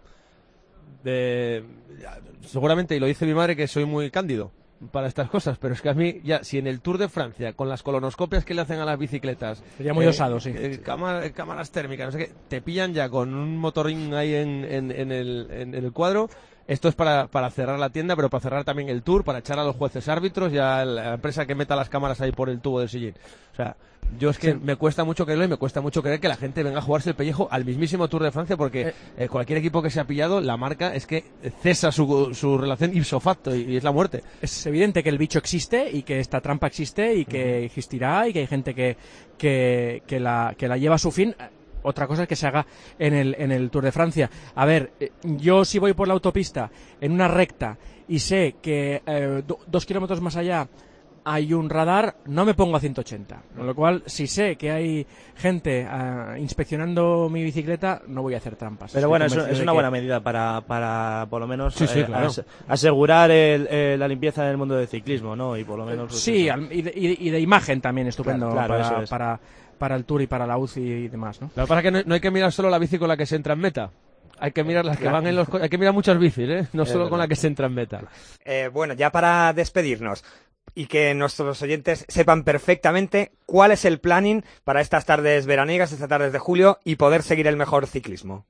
de- 1.03 1.65
ya, 2.01 2.19
seguramente, 2.47 2.97
y 2.97 3.01
lo 3.01 3.07
dice 3.07 3.27
mi 3.27 3.35
madre, 3.35 3.57
que 3.57 3.67
soy 3.69 3.85
muy 3.85 4.11
cándido 4.11 4.51
para 4.93 5.09
estas 5.09 5.29
cosas, 5.29 5.59
pero 5.59 5.75
es 5.75 5.83
que 5.83 5.89
a 5.89 5.95
mí, 5.95 6.21
ya, 6.23 6.43
si 6.45 6.57
en 6.59 6.67
el 6.69 6.81
Tour 6.81 6.99
de 6.99 7.09
Francia, 7.09 7.53
con 7.53 7.69
las 7.69 7.83
colonoscopias 7.83 8.45
que 8.45 8.55
le 8.55 8.61
hacen 8.63 8.79
a 8.79 8.85
las 8.85 8.99
bicicletas, 8.99 9.63
Sería 9.77 9.93
muy 9.93 10.07
osado, 10.07 10.39
sí. 10.41 10.53
eh, 10.55 10.81
cámara- 10.85 11.29
cámaras 11.33 11.71
térmicas, 11.73 12.07
no 12.07 12.13
sé 12.13 12.19
qué, 12.27 12.33
te 12.49 12.63
pillan 12.63 12.95
ya 12.95 13.09
con 13.09 13.35
un 13.35 13.57
motorín 13.57 14.15
ahí 14.15 14.35
en, 14.35 14.65
en- 14.65 14.93
en 14.93 15.11
el, 15.13 15.49
en- 15.51 15.75
en 15.75 15.85
el 15.85 15.93
cuadro. 15.93 16.31
Esto 16.69 16.89
es 16.89 16.95
para, 16.95 17.29
para 17.29 17.51
cerrar 17.51 17.79
la 17.79 17.89
tienda, 17.89 18.15
pero 18.15 18.29
para 18.29 18.43
cerrar 18.43 18.63
también 18.63 18.91
el 18.91 19.03
tour, 19.03 19.25
para 19.25 19.39
echar 19.39 19.59
a 19.59 19.65
los 19.65 19.75
jueces 19.75 20.07
árbitros 20.07 20.53
y 20.53 20.59
a 20.59 20.85
la 20.85 21.15
empresa 21.15 21.47
que 21.47 21.55
meta 21.55 21.75
las 21.75 21.89
cámaras 21.89 22.21
ahí 22.21 22.31
por 22.31 22.51
el 22.51 22.61
tubo 22.61 22.81
del 22.81 22.91
sillín. 22.91 23.15
O 23.53 23.57
sea, 23.57 23.75
yo 24.19 24.29
es 24.29 24.39
que 24.39 24.55
me 24.55 24.77
cuesta 24.77 25.03
mucho 25.05 25.25
creerlo 25.25 25.47
y 25.47 25.49
me 25.49 25.57
cuesta 25.57 25.81
mucho 25.81 26.03
creer 26.03 26.21
que 26.21 26.29
la 26.29 26.37
gente 26.37 26.63
venga 26.63 26.79
a 26.79 26.83
jugarse 26.83 27.11
el 27.11 27.17
pellejo 27.17 27.49
al 27.51 27.65
mismísimo 27.65 28.09
Tour 28.09 28.23
de 28.23 28.33
Francia 28.33 28.57
porque 28.57 28.93
eh, 29.17 29.29
cualquier 29.29 29.59
equipo 29.59 29.83
que 29.83 29.91
se 29.91 29.99
ha 29.99 30.05
pillado, 30.07 30.41
la 30.43 30.57
marca 30.59 30.95
es 30.95 31.07
que 31.07 31.25
cesa 31.63 31.91
su, 31.91 32.35
su 32.35 32.59
relación 32.59 32.95
ipso 32.95 33.19
facto 33.19 33.55
y, 33.55 33.63
y 33.63 33.77
es 33.79 33.85
la 33.85 33.93
muerte. 33.93 34.23
Es 34.43 34.67
evidente 34.67 35.03
que 35.03 35.09
el 35.09 35.19
bicho 35.19 35.39
existe 35.39 35.91
y 35.91 36.03
que 36.03 36.21
esta 36.21 36.41
trampa 36.43 36.67
existe 36.67 37.15
y 37.15 37.25
que 37.25 37.65
existirá 37.65 38.29
y 38.29 38.35
que 38.35 38.41
hay 38.41 38.47
gente 38.47 38.75
que, 38.75 38.97
que, 39.39 40.03
que 40.07 40.21
la, 40.21 40.55
que 40.57 40.69
la 40.69 40.77
lleva 40.77 40.97
a 40.97 40.99
su 40.99 41.11
fin. 41.11 41.35
Otra 41.89 42.07
cosa 42.07 42.23
es 42.23 42.29
que 42.29 42.37
se 42.37 42.47
haga 42.47 42.67
en 42.99 43.15
el, 43.15 43.35
en 43.39 43.51
el 43.53 43.71
Tour 43.71 43.85
de 43.85 43.93
Francia. 43.93 44.31
A 44.55 44.65
ver, 44.65 44.93
eh, 45.01 45.11
yo 45.23 45.65
si 45.65 45.79
voy 45.79 45.93
por 45.95 46.07
la 46.09 46.15
autopista 46.15 46.71
en 47.01 47.13
una 47.13 47.29
recta 47.29 47.77
y 48.09 48.19
sé 48.19 48.57
que 48.63 49.03
eh, 49.07 49.43
do- 49.47 49.59
dos 49.67 49.85
kilómetros 49.87 50.21
más 50.21 50.37
allá 50.37 50.69
hay 51.31 51.53
un 51.53 51.69
radar, 51.69 52.17
no 52.25 52.47
me 52.47 52.55
pongo 52.55 52.77
a 52.79 52.81
180. 52.81 53.43
Con 53.55 53.67
lo 53.67 53.75
cual, 53.75 54.03
si 54.07 54.27
sé 54.27 54.57
que 54.57 54.71
hay 54.71 55.07
gente 55.37 55.87
ah, 55.87 56.37
inspeccionando 56.39 57.29
mi 57.29 57.43
bicicleta, 57.43 58.01
no 58.07 58.23
voy 58.23 58.33
a 58.33 58.39
hacer 58.39 58.57
trampas. 58.57 58.93
Pero 58.93 59.01
Estoy 59.01 59.09
bueno, 59.11 59.25
es, 59.27 59.33
convencido 59.33 59.55
es 59.57 59.63
una 59.63 59.73
que- 59.73 59.75
buena 59.75 59.91
medida 59.91 60.21
para, 60.21 60.63
para 60.63 61.27
por 61.29 61.41
lo 61.43 61.47
menos 61.47 61.75
Sí, 61.75 61.87
sí, 61.87 62.01
eh, 62.01 62.05
claro. 62.07 62.31
asegurar 62.67 63.31
el- 63.31 63.69
eh, 63.71 63.97
la 63.99 64.09
limpieza 64.09 64.45
del 64.45 64.57
mundo 64.57 64.75
del 64.77 64.89
ciclismo, 64.89 65.37
¿no? 65.37 65.55
Y 65.57 65.65
por 65.65 65.79
lo 65.79 65.85
menos... 65.85 66.09
pues, 66.09 66.21
Sí, 66.21 66.47
eso. 66.47 66.55
al- 66.55 66.73
y 66.73 66.81
de, 66.81 66.93
y 66.97 67.29
de- 67.31 67.41
imagen 67.41 67.81
también 67.83 68.07
estupendo 68.07 68.51
Claro, 68.51 68.67
claro, 68.69 68.85
para, 68.85 68.87
eso 68.95 69.03
es. 69.03 69.11
para, 69.11 69.41
para 69.79 69.97
el 69.97 70.05
Tour 70.05 70.23
y 70.23 70.27
para 70.27 70.47
la 70.47 70.59
UCI 70.59 70.81
y 70.81 71.09
demás, 71.09 71.41
¿no? 71.41 71.51
Lo 71.57 71.65
que 71.65 71.69
pasa 71.69 71.79
es 71.81 71.83
que 71.85 71.91
no, 71.91 72.03
no 72.05 72.15
hay 72.15 72.21
que 72.21 72.31
mirar 72.31 72.53
solo 72.53 72.69
la 72.71 72.79
bici 72.79 72.99
con 72.99 73.09
la 73.09 73.17
que 73.17 73.27
se 73.27 73.37
entra 73.37 73.55
en 73.55 73.61
meta. 73.61 73.91
Hay 74.41 74.53
que 74.53 74.63
mirar 74.63 74.85
las 74.85 74.97
que 74.97 75.03
Claro. 75.03 75.17
van 75.17 75.27
en 75.27 75.37
los... 75.37 75.49
Hay 75.55 75.69
que 75.69 75.79
mirar 75.79 75.95
muchas 75.95 76.19
bicis, 76.19 76.49
¿eh? 76.49 76.67
No 76.73 76.85
Es 76.85 76.91
solo 76.91 77.09
con 77.09 77.19
la 77.19 77.27
que 77.27 77.35
se 77.37 77.47
entra 77.49 77.67
en 77.67 77.75
meta. 77.75 78.03
Eh, 78.45 78.71
bueno, 78.73 78.95
ya 78.95 79.11
para 79.11 79.53
despedirnos 79.53 80.25
y 80.75 80.87
que 80.87 81.13
nuestros 81.15 81.61
oyentes 81.63 82.05
sepan 82.09 82.45
perfectamente 82.45 83.33
cuál 83.47 83.73
es 83.73 83.85
el 83.85 83.99
planning 83.99 84.45
para 84.65 84.81
estas 84.81 85.07
tardes 85.07 85.47
veraniegas, 85.47 85.91
estas 85.93 86.09
tardes 86.09 86.33
de 86.33 86.39
julio 86.39 86.79
y 86.85 86.97
poder 86.97 87.23
seguir 87.23 87.47
el 87.49 87.57
mejor 87.57 87.87
ciclismo. 87.89 88.45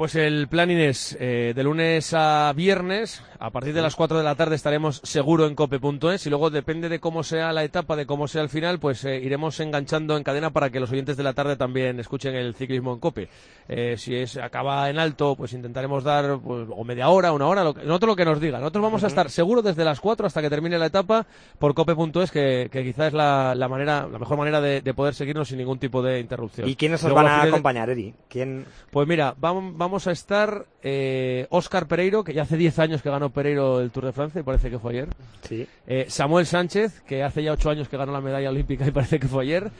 Pues 0.00 0.14
el 0.14 0.48
planning 0.48 0.78
es 0.78 1.14
eh, 1.20 1.52
de 1.54 1.62
lunes 1.62 2.14
a 2.14 2.54
viernes, 2.56 3.22
a 3.38 3.50
partir 3.50 3.74
de 3.74 3.82
las 3.82 3.96
4 3.96 4.16
de 4.16 4.24
la 4.24 4.34
tarde 4.34 4.54
estaremos 4.54 4.98
seguro 5.04 5.46
en 5.46 5.54
cope.es 5.54 6.26
y 6.26 6.30
luego 6.30 6.48
depende 6.48 6.88
de 6.88 7.00
cómo 7.00 7.22
sea 7.22 7.52
la 7.52 7.64
etapa, 7.64 7.96
de 7.96 8.06
cómo 8.06 8.26
sea 8.26 8.40
el 8.40 8.48
final, 8.48 8.78
pues 8.78 9.04
eh, 9.04 9.18
iremos 9.22 9.60
enganchando 9.60 10.16
en 10.16 10.22
cadena 10.24 10.48
para 10.54 10.70
que 10.70 10.80
los 10.80 10.90
oyentes 10.90 11.18
de 11.18 11.22
la 11.22 11.34
tarde 11.34 11.56
también 11.56 12.00
escuchen 12.00 12.34
el 12.34 12.54
ciclismo 12.54 12.94
en 12.94 12.98
cope. 12.98 13.28
Eh, 13.68 13.96
si 13.98 14.14
es 14.16 14.38
acaba 14.38 14.88
en 14.88 14.98
alto, 14.98 15.36
pues 15.36 15.52
intentaremos 15.52 16.02
dar 16.02 16.38
pues, 16.38 16.66
o 16.74 16.82
media 16.82 17.10
hora, 17.10 17.32
una 17.32 17.46
hora, 17.46 17.62
lo 17.62 17.74
que, 17.74 17.84
nosotros 17.84 18.08
lo 18.12 18.16
que 18.16 18.24
nos 18.24 18.40
diga. 18.40 18.58
Nosotros 18.58 18.82
vamos 18.82 19.04
a 19.04 19.08
estar 19.08 19.28
seguro 19.28 19.60
desde 19.60 19.84
las 19.84 20.00
4 20.00 20.26
hasta 20.26 20.40
que 20.40 20.48
termine 20.48 20.78
la 20.78 20.86
etapa 20.86 21.26
por 21.58 21.74
cope.es, 21.74 22.30
que, 22.30 22.70
que 22.72 22.82
quizás 22.84 23.08
es 23.08 23.12
la, 23.12 23.54
la 23.54 23.68
manera, 23.68 24.08
la 24.10 24.18
mejor 24.18 24.38
manera 24.38 24.62
de, 24.62 24.80
de 24.80 24.94
poder 24.94 25.12
seguirnos 25.14 25.48
sin 25.48 25.58
ningún 25.58 25.78
tipo 25.78 26.00
de 26.00 26.20
interrupción. 26.20 26.66
¿Y 26.66 26.74
quiénes 26.74 27.00
os 27.04 27.10
Luego, 27.10 27.16
van 27.22 27.26
a 27.26 27.42
acompañar, 27.42 27.90
Eri? 27.90 28.14
¿Quién? 28.30 28.64
pues 28.90 29.06
mira, 29.06 29.34
vam- 29.36 29.74
vamos 29.76 29.89
a 30.06 30.12
estar 30.12 30.66
eh, 30.82 31.46
Oscar 31.50 31.86
Pereiro, 31.86 32.24
que 32.24 32.32
ya 32.32 32.42
hace 32.42 32.56
10 32.56 32.78
años 32.78 33.02
que 33.02 33.10
ganó 33.10 33.30
Pereiro 33.30 33.80
el 33.80 33.90
Tour 33.90 34.06
de 34.06 34.12
Francia, 34.12 34.40
y 34.40 34.44
parece 34.44 34.70
que 34.70 34.78
fue 34.78 34.92
ayer. 34.92 35.08
Sí. 35.42 35.66
Eh, 35.86 36.06
Samuel 36.08 36.46
Sánchez, 36.46 37.00
que 37.02 37.22
hace 37.22 37.42
ya 37.42 37.52
8 37.52 37.70
años 37.70 37.88
que 37.88 37.96
ganó 37.96 38.12
la 38.12 38.20
medalla 38.20 38.50
olímpica 38.50 38.86
y 38.86 38.90
parece 38.90 39.18
que 39.18 39.28
fue 39.28 39.44
ayer. 39.44 39.70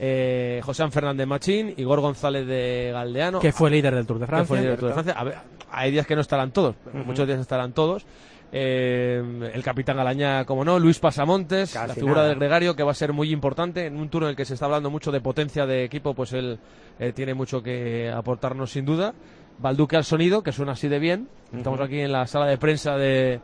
Eh, 0.00 0.60
José 0.64 0.88
Fernández 0.90 1.26
Machín, 1.26 1.74
Igor 1.76 2.00
González 2.00 2.46
de 2.46 2.90
Galdeano. 2.92 3.40
Que 3.40 3.52
fue 3.52 3.70
líder 3.70 3.94
del 3.94 4.06
Tour 4.06 4.18
de 4.18 4.26
que 4.26 4.28
Francia. 4.30 4.46
fue 4.46 4.58
líder 4.58 4.70
del 4.72 4.78
Tour 4.80 4.88
de 4.88 4.94
Francia. 4.94 5.14
A 5.14 5.24
ver, 5.24 5.34
hay 5.70 5.90
días 5.90 6.06
que 6.06 6.14
no 6.14 6.20
estarán 6.20 6.52
todos, 6.52 6.76
pero 6.84 7.04
muchos 7.04 7.26
días 7.26 7.40
estarán 7.40 7.72
todos. 7.72 8.06
Eh, 8.50 9.50
el 9.52 9.62
capitán 9.62 9.96
Galaña, 9.98 10.44
como 10.46 10.64
no, 10.64 10.78
Luis 10.78 10.98
Pasamontes, 10.98 11.72
Casi 11.74 11.88
la 11.88 11.94
figura 11.94 12.14
nada. 12.14 12.28
del 12.28 12.38
gregario 12.38 12.74
que 12.74 12.82
va 12.82 12.92
a 12.92 12.94
ser 12.94 13.12
muy 13.12 13.30
importante 13.30 13.84
en 13.84 13.96
un 13.98 14.08
tour 14.08 14.22
en 14.22 14.30
el 14.30 14.36
que 14.36 14.46
se 14.46 14.54
está 14.54 14.64
hablando 14.64 14.88
mucho 14.88 15.12
de 15.12 15.20
potencia 15.20 15.66
de 15.66 15.84
equipo, 15.84 16.14
pues 16.14 16.32
él 16.32 16.58
eh, 16.98 17.12
tiene 17.12 17.34
mucho 17.34 17.62
que 17.62 18.10
aportarnos 18.10 18.70
sin 18.70 18.86
duda. 18.86 19.12
Balduque 19.58 19.96
al 19.96 20.04
sonido, 20.04 20.42
que 20.42 20.52
suena 20.52 20.72
así 20.72 20.88
de 20.88 20.98
bien. 20.98 21.28
Estamos 21.56 21.80
aquí 21.80 21.98
en 22.00 22.12
la 22.12 22.26
sala 22.26 22.46
de 22.46 22.58
prensa 22.58 22.96
de 22.96 23.40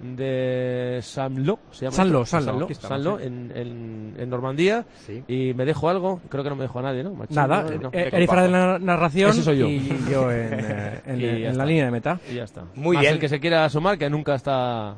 de 0.00 1.00
Sanlo, 1.02 1.58
se 1.72 1.86
llama 1.86 1.96
Sanlo, 1.96 2.22
esto? 2.22 2.40
Sanlo, 2.40 2.64
aquí 2.66 2.72
estamos, 2.72 2.88
Sanlo, 3.02 3.18
sí. 3.18 3.24
en, 3.26 3.52
en, 3.52 4.14
en 4.16 4.30
Normandía. 4.30 4.84
Y 5.26 5.54
me 5.54 5.64
dejo 5.64 5.88
algo, 5.88 6.20
creo 6.28 6.44
que 6.44 6.50
no 6.50 6.54
me 6.56 6.62
dejo 6.62 6.78
a 6.78 6.82
nadie, 6.82 7.02
¿no? 7.02 7.14
Machín, 7.14 7.34
Nada, 7.34 7.64
no, 7.64 7.80
no. 7.80 7.90
eh, 7.92 8.26
Fra 8.28 8.42
de 8.44 8.48
la 8.48 8.78
narración 8.78 9.30
Ese 9.30 9.42
soy 9.42 9.58
yo. 9.58 9.66
y 9.66 9.88
yo 10.08 10.30
en, 10.30 10.54
eh, 10.60 11.00
en- 11.04 11.20
Y 11.20 11.24
en 11.24 11.36
ya 11.38 11.44
la 11.46 11.50
está. 11.50 11.64
línea 11.66 11.84
de 11.86 11.90
meta. 11.90 12.20
Y 12.30 12.34
ya 12.36 12.44
está. 12.44 12.62
Muy 12.76 12.94
Más 12.94 13.02
bien. 13.02 13.14
el 13.14 13.18
que 13.20 13.28
se 13.28 13.40
quiera 13.40 13.64
asomar, 13.64 13.98
que 13.98 14.08
nunca 14.08 14.36
está 14.36 14.94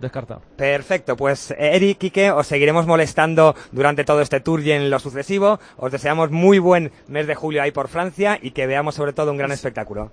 descartado. 0.00 0.42
Perfecto, 0.56 1.16
pues 1.16 1.50
eh, 1.52 1.76
Eri, 1.76 1.94
Quique, 1.94 2.30
os 2.30 2.46
seguiremos 2.46 2.86
molestando 2.86 3.54
durante 3.72 4.04
todo 4.04 4.20
este 4.20 4.40
tour 4.40 4.60
y 4.60 4.72
en 4.72 4.90
lo 4.90 4.98
sucesivo. 4.98 5.58
Os 5.76 5.92
deseamos 5.92 6.30
muy 6.30 6.58
buen 6.58 6.92
mes 7.08 7.26
de 7.26 7.34
julio 7.34 7.62
ahí 7.62 7.70
por 7.70 7.88
Francia 7.88 8.38
y 8.40 8.50
que 8.50 8.66
veamos 8.66 8.94
sobre 8.94 9.12
todo 9.12 9.30
un 9.30 9.38
gran 9.38 9.52
espectáculo. 9.52 10.10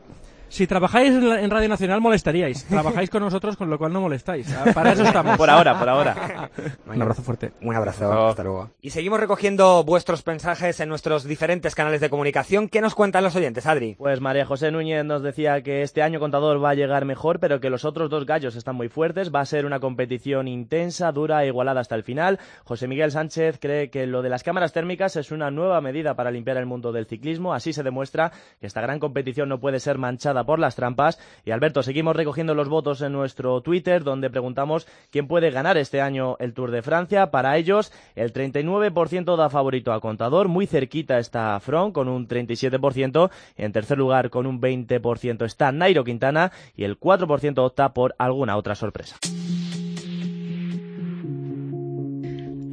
Si 0.54 0.68
trabajáis 0.68 1.10
en, 1.10 1.28
la- 1.30 1.42
en 1.42 1.50
Radio 1.50 1.68
Nacional 1.68 2.00
molestaríais. 2.00 2.66
Trabajáis 2.66 3.10
con 3.10 3.24
nosotros, 3.24 3.58
con 3.58 3.72
lo 3.72 3.80
cual 3.80 3.92
no 3.92 4.02
molestáis. 4.02 4.54
Ah, 4.54 4.66
Para 4.72 4.92
eso 4.92 5.02
estamos. 5.04 5.36
Por 5.36 5.50
ahora, 5.50 5.80
por 5.80 5.90
ahora. 5.90 6.52
Un 6.86 7.02
abrazo 7.02 7.24
fuerte. 7.24 7.54
Un 7.64 7.76
abrazo, 7.76 8.28
hasta 8.28 8.44
luego. 8.44 8.70
Y 8.80 8.92
seguimos 8.92 9.20
recogiendo 9.20 9.84
vuestros 9.84 10.24
mensajes 10.28 10.80
en 10.80 10.90
nuestros 10.90 11.24
diferentes 11.24 11.74
canales 11.74 12.02
de 12.02 12.10
comunicación. 12.12 12.70
¿Qué 12.70 12.82
nos 12.82 12.94
cuentan 12.94 13.24
los 13.24 13.36
oyentes, 13.36 13.66
Adri? 13.66 13.96
Pues 13.96 14.22
María 14.22 14.46
José 14.46 14.70
Núñez 14.70 15.04
nos 15.04 15.24
decía 15.24 15.64
que 15.64 15.82
este 15.82 16.04
año 16.04 16.20
Contador 16.20 16.64
va 16.64 16.70
a 16.70 16.76
llegar 16.76 17.06
mejor, 17.06 17.40
pero 17.40 17.60
que 17.60 17.72
los 17.72 17.84
otros 17.84 18.12
dos 18.12 18.28
gallos 18.28 18.56
están 18.56 18.76
muy 18.76 18.90
fuertes. 18.90 19.34
Va 19.34 19.40
a 19.40 19.46
ser 19.48 19.66
una 19.66 19.80
competición 19.80 20.48
intensa, 20.48 21.12
dura 21.12 21.44
e 21.44 21.48
igualada 21.48 21.82
hasta 21.82 21.96
el 21.96 22.04
final. 22.04 22.38
José 22.64 22.88
Miguel 22.88 23.10
Sánchez 23.12 23.58
cree 23.60 23.90
que 23.90 24.06
lo 24.06 24.22
de 24.22 24.30
las 24.30 24.44
cámaras 24.44 24.72
térmicas 24.72 25.16
es 25.16 25.32
una 25.32 25.50
nueva 25.50 25.82
medida 25.82 26.14
para 26.14 26.30
limpiar 26.30 26.58
el 26.58 26.68
mundo 26.68 26.92
del 26.92 27.08
ciclismo. 27.08 27.56
Así 27.56 27.74
se 27.74 27.82
demuestra 27.82 28.32
que 28.62 28.68
esta 28.68 28.82
gran 28.82 29.00
competición 29.00 29.50
no 29.50 29.60
puede 29.60 29.80
ser 29.80 29.98
manchada 29.98 30.43
por 30.46 30.60
las 30.60 30.76
trampas. 30.76 31.20
Y 31.46 31.52
Alberto, 31.52 31.84
seguimos 31.84 32.16
recogiendo 32.16 32.54
los 32.54 32.70
votos 32.70 33.02
en 33.02 33.14
nuestro 33.14 33.62
Twitter, 33.62 34.04
donde 34.04 34.30
preguntamos 34.30 34.88
quién 35.12 35.28
puede 35.28 35.52
ganar 35.52 35.78
este 35.78 36.02
año 36.02 36.38
el 36.40 36.54
Tour 36.54 36.72
de 36.72 36.82
Francia. 36.82 37.32
Para 37.32 37.58
ellos, 37.58 37.92
el 38.16 38.34
39% 38.34 39.36
da 39.36 39.50
favorito 39.50 39.94
a 39.94 40.02
Contador, 40.02 40.48
muy 40.48 40.68
cerquita 40.68 41.20
está 41.20 41.60
Front 41.60 41.94
con 41.94 42.08
un 42.08 42.28
37%, 42.28 43.30
en 43.58 43.72
tercer 43.72 43.98
lugar 43.98 44.30
con 44.30 44.46
un 44.46 44.62
20% 44.62 45.46
está 45.46 45.72
Nairo 45.72 46.04
Quintana 46.04 46.52
y 46.76 46.84
el 46.84 47.00
4% 47.00 47.58
opta 47.60 47.94
por 47.94 48.16
alguna 48.18 48.58
otra 48.58 48.76
sorpresa. 48.76 49.18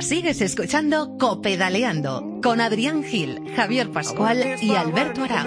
Sigues 0.00 0.40
escuchando 0.40 1.18
Copedaleando 1.18 2.40
con 2.42 2.60
Adrián 2.60 3.04
Gil, 3.04 3.52
Javier 3.54 3.90
Pascual 3.90 4.56
y 4.62 4.74
Alberto 4.74 5.22
Arao. 5.22 5.46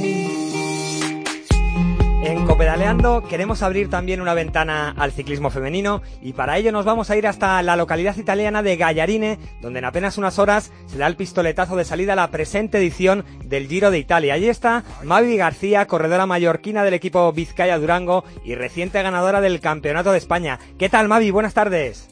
En 2.23 2.45
Copedaleando 2.45 3.23
queremos 3.27 3.63
abrir 3.63 3.89
también 3.89 4.21
una 4.21 4.35
ventana 4.35 4.93
al 4.95 5.11
ciclismo 5.11 5.49
femenino 5.49 6.03
y 6.21 6.33
para 6.33 6.57
ello 6.57 6.71
nos 6.71 6.85
vamos 6.85 7.09
a 7.09 7.17
ir 7.17 7.25
hasta 7.25 7.61
la 7.63 7.75
localidad 7.75 8.15
italiana 8.15 8.61
de 8.61 8.77
Gallarine, 8.77 9.39
donde 9.59 9.79
en 9.79 9.85
apenas 9.85 10.19
unas 10.19 10.37
horas 10.37 10.71
se 10.85 10.99
da 10.99 11.07
el 11.07 11.15
pistoletazo 11.15 11.75
de 11.75 11.83
salida 11.83 12.13
a 12.13 12.15
la 12.15 12.29
presente 12.29 12.77
edición 12.77 13.25
del 13.43 13.67
Giro 13.67 13.89
de 13.89 13.97
Italia. 13.97 14.35
Allí 14.35 14.49
está 14.49 14.83
Mavi 15.03 15.35
García, 15.35 15.87
corredora 15.87 16.27
mallorquina 16.27 16.83
del 16.83 16.93
equipo 16.93 17.33
Vizcaya 17.33 17.79
Durango 17.79 18.23
y 18.45 18.53
reciente 18.53 19.01
ganadora 19.01 19.41
del 19.41 19.59
Campeonato 19.59 20.11
de 20.11 20.19
España. 20.19 20.59
¿Qué 20.77 20.89
tal 20.89 21.07
Mavi? 21.07 21.31
Buenas 21.31 21.55
tardes. 21.55 22.07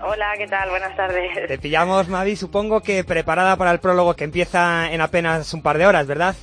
Hola, 0.00 0.34
¿qué 0.36 0.46
tal? 0.46 0.68
Buenas 0.68 0.94
tardes. 0.94 1.48
Te 1.48 1.58
pillamos 1.58 2.08
Mavi, 2.08 2.36
supongo 2.36 2.82
que 2.82 3.02
preparada 3.02 3.56
para 3.56 3.72
el 3.72 3.80
prólogo 3.80 4.14
que 4.14 4.24
empieza 4.24 4.92
en 4.92 5.00
apenas 5.00 5.52
un 5.54 5.62
par 5.62 5.78
de 5.78 5.86
horas, 5.86 6.06
¿verdad? 6.06 6.36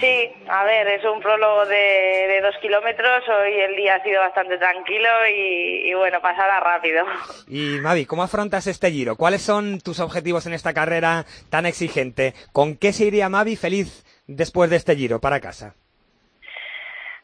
Sí, 0.00 0.32
a 0.48 0.64
ver, 0.64 0.88
es 0.88 1.04
un 1.04 1.20
prólogo 1.20 1.66
de, 1.66 1.76
de 1.76 2.40
dos 2.40 2.56
kilómetros. 2.60 3.22
Hoy 3.28 3.60
el 3.60 3.76
día 3.76 3.94
ha 3.94 4.02
sido 4.02 4.20
bastante 4.20 4.58
tranquilo 4.58 5.08
y, 5.28 5.88
y 5.88 5.94
bueno, 5.94 6.20
pasará 6.20 6.60
rápido. 6.60 7.06
Y 7.48 7.78
Mavi, 7.80 8.04
¿cómo 8.04 8.22
afrontas 8.22 8.66
este 8.66 8.90
giro? 8.90 9.16
¿Cuáles 9.16 9.42
son 9.42 9.80
tus 9.80 10.00
objetivos 10.00 10.46
en 10.46 10.52
esta 10.52 10.74
carrera 10.74 11.24
tan 11.50 11.64
exigente? 11.64 12.34
¿Con 12.52 12.76
qué 12.76 12.92
se 12.92 13.04
iría 13.04 13.28
Mavi 13.28 13.56
feliz 13.56 14.04
después 14.26 14.68
de 14.68 14.76
este 14.76 14.96
giro 14.96 15.20
para 15.20 15.40
casa? 15.40 15.74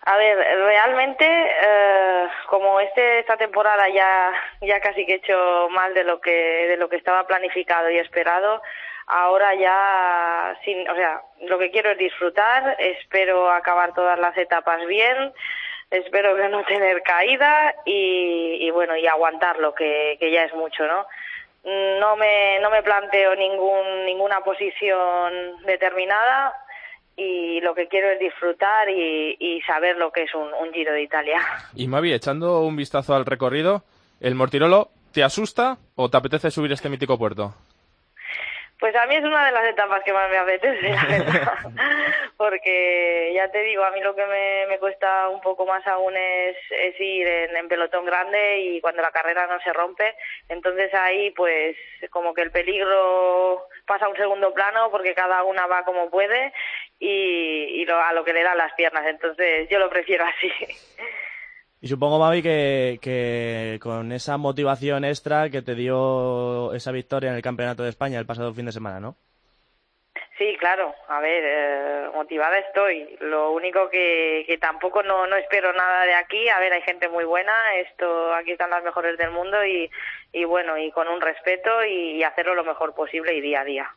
A 0.02 0.16
ver, 0.16 0.36
realmente, 0.36 1.26
eh, 1.26 2.26
como 2.48 2.80
este 2.80 3.18
esta 3.18 3.36
temporada 3.36 3.86
ya 3.94 4.32
ya 4.62 4.80
casi 4.80 5.04
que 5.04 5.12
he 5.12 5.16
hecho 5.16 5.68
más 5.70 5.92
de 5.92 6.04
lo 6.04 6.20
que 6.20 6.30
de 6.68 6.76
lo 6.78 6.88
que 6.88 6.96
estaba 6.96 7.26
planificado 7.26 7.90
y 7.90 7.98
esperado, 7.98 8.62
ahora 9.10 9.54
ya 9.54 10.56
sin, 10.64 10.88
o 10.88 10.94
sea, 10.94 11.22
lo 11.42 11.58
que 11.58 11.70
quiero 11.70 11.90
es 11.90 11.98
disfrutar, 11.98 12.76
espero 12.78 13.50
acabar 13.50 13.92
todas 13.92 14.18
las 14.18 14.36
etapas 14.38 14.86
bien, 14.86 15.32
espero 15.90 16.36
no 16.48 16.64
tener 16.64 17.02
caída 17.02 17.74
y, 17.84 18.58
y 18.60 18.70
bueno, 18.70 18.96
y 18.96 19.06
aguantarlo 19.06 19.74
que, 19.74 20.16
que 20.20 20.30
ya 20.30 20.44
es 20.44 20.54
mucho, 20.54 20.86
¿no? 20.86 21.06
No 21.62 22.16
me 22.16 22.58
no 22.60 22.70
me 22.70 22.82
planteo 22.82 23.34
ningún 23.36 24.06
ninguna 24.06 24.40
posición 24.40 25.62
determinada 25.66 26.54
y 27.16 27.60
lo 27.60 27.74
que 27.74 27.86
quiero 27.86 28.08
es 28.08 28.18
disfrutar 28.18 28.88
y, 28.88 29.36
y 29.38 29.60
saber 29.62 29.98
lo 29.98 30.10
que 30.10 30.22
es 30.22 30.34
un 30.34 30.72
Giro 30.72 30.94
de 30.94 31.02
Italia. 31.02 31.38
Y 31.74 31.86
Mavi, 31.86 32.14
echando 32.14 32.60
un 32.60 32.76
vistazo 32.76 33.14
al 33.14 33.26
recorrido, 33.26 33.82
¿el 34.22 34.36
Mortirolo 34.36 34.88
te 35.12 35.22
asusta 35.22 35.76
o 35.96 36.08
te 36.08 36.16
apetece 36.16 36.50
subir 36.50 36.72
este 36.72 36.88
mítico 36.88 37.18
puerto? 37.18 37.52
Pues 38.80 38.96
a 38.96 39.06
mí 39.06 39.14
es 39.14 39.22
una 39.22 39.44
de 39.44 39.52
las 39.52 39.66
etapas 39.66 40.02
que 40.02 40.12
más 40.12 40.30
me 40.30 40.38
apetece, 40.38 40.88
la 40.88 41.04
verdad. 41.08 41.52
Porque 42.38 43.30
ya 43.34 43.50
te 43.50 43.62
digo, 43.62 43.84
a 43.84 43.90
mí 43.90 44.00
lo 44.00 44.16
que 44.16 44.24
me, 44.24 44.66
me 44.68 44.78
cuesta 44.78 45.28
un 45.28 45.42
poco 45.42 45.66
más 45.66 45.86
aún 45.86 46.16
es, 46.16 46.56
es 46.70 46.98
ir 46.98 47.26
en, 47.26 47.54
en 47.58 47.68
pelotón 47.68 48.06
grande 48.06 48.60
y 48.60 48.80
cuando 48.80 49.02
la 49.02 49.10
carrera 49.10 49.46
no 49.46 49.60
se 49.60 49.72
rompe. 49.74 50.14
Entonces 50.48 50.92
ahí, 50.94 51.30
pues, 51.32 51.76
como 52.08 52.32
que 52.32 52.40
el 52.40 52.50
peligro 52.50 53.68
pasa 53.86 54.06
a 54.06 54.08
un 54.08 54.16
segundo 54.16 54.54
plano 54.54 54.90
porque 54.90 55.14
cada 55.14 55.42
una 55.44 55.66
va 55.66 55.84
como 55.84 56.08
puede 56.08 56.54
y, 56.98 57.82
y 57.82 57.84
lo, 57.84 58.00
a 58.00 58.14
lo 58.14 58.24
que 58.24 58.32
le 58.32 58.42
dan 58.42 58.56
las 58.56 58.72
piernas. 58.72 59.06
Entonces 59.06 59.68
yo 59.68 59.78
lo 59.78 59.90
prefiero 59.90 60.24
así. 60.24 60.50
Y 61.82 61.88
supongo, 61.88 62.18
Mavi, 62.18 62.42
que, 62.42 62.98
que 63.00 63.78
con 63.82 64.12
esa 64.12 64.36
motivación 64.36 65.04
extra 65.04 65.48
que 65.48 65.62
te 65.62 65.74
dio 65.74 66.74
esa 66.74 66.92
victoria 66.92 67.30
en 67.30 67.36
el 67.36 67.42
Campeonato 67.42 67.82
de 67.82 67.88
España 67.88 68.18
el 68.18 68.26
pasado 68.26 68.52
fin 68.52 68.66
de 68.66 68.72
semana, 68.72 69.00
¿no? 69.00 69.16
Sí, 70.36 70.56
claro. 70.58 70.94
A 71.08 71.20
ver, 71.20 71.42
eh, 71.46 72.08
motivada 72.14 72.58
estoy. 72.58 73.16
Lo 73.20 73.52
único 73.52 73.90
que, 73.90 74.44
que 74.46 74.58
tampoco 74.58 75.02
no, 75.02 75.26
no 75.26 75.36
espero 75.36 75.72
nada 75.72 76.04
de 76.04 76.14
aquí. 76.14 76.48
A 76.48 76.58
ver, 76.58 76.72
hay 76.72 76.82
gente 76.82 77.08
muy 77.08 77.24
buena. 77.24 77.52
Esto, 77.76 78.34
aquí 78.34 78.52
están 78.52 78.70
las 78.70 78.82
mejores 78.82 79.18
del 79.18 79.30
mundo 79.30 79.64
y, 79.64 79.90
y 80.32 80.44
bueno, 80.44 80.78
y 80.78 80.90
con 80.92 81.08
un 81.08 81.20
respeto 81.20 81.84
y, 81.84 82.16
y 82.16 82.22
hacerlo 82.22 82.54
lo 82.54 82.64
mejor 82.64 82.94
posible 82.94 83.34
y 83.34 83.40
día 83.40 83.60
a 83.60 83.64
día. 83.64 83.90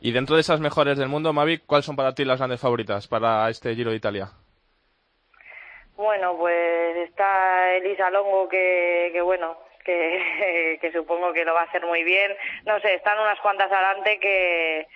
Y 0.00 0.12
dentro 0.12 0.36
de 0.36 0.42
esas 0.42 0.60
mejores 0.60 0.98
del 0.98 1.08
mundo, 1.08 1.32
Mavi, 1.32 1.58
¿cuáles 1.58 1.86
son 1.86 1.96
para 1.96 2.14
ti 2.14 2.24
las 2.24 2.38
grandes 2.38 2.60
favoritas 2.60 3.08
para 3.08 3.48
este 3.48 3.74
Giro 3.74 3.90
de 3.90 3.96
Italia? 3.96 4.30
Bueno, 5.96 6.36
pues 6.36 6.96
está 7.08 7.74
Elisa 7.76 8.10
Longo 8.10 8.48
que, 8.48 9.10
que 9.12 9.20
bueno, 9.22 9.56
que, 10.80 10.90
supongo 10.92 11.32
que 11.32 11.44
lo 11.44 11.54
va 11.54 11.62
a 11.62 11.64
hacer 11.64 11.84
muy 11.86 12.02
bien. 12.04 12.32
No 12.64 12.80
sé, 12.80 12.94
están 12.94 13.18
unas 13.18 13.38
cuantas 13.40 13.70
adelante 13.70 14.18
que, 14.20 14.86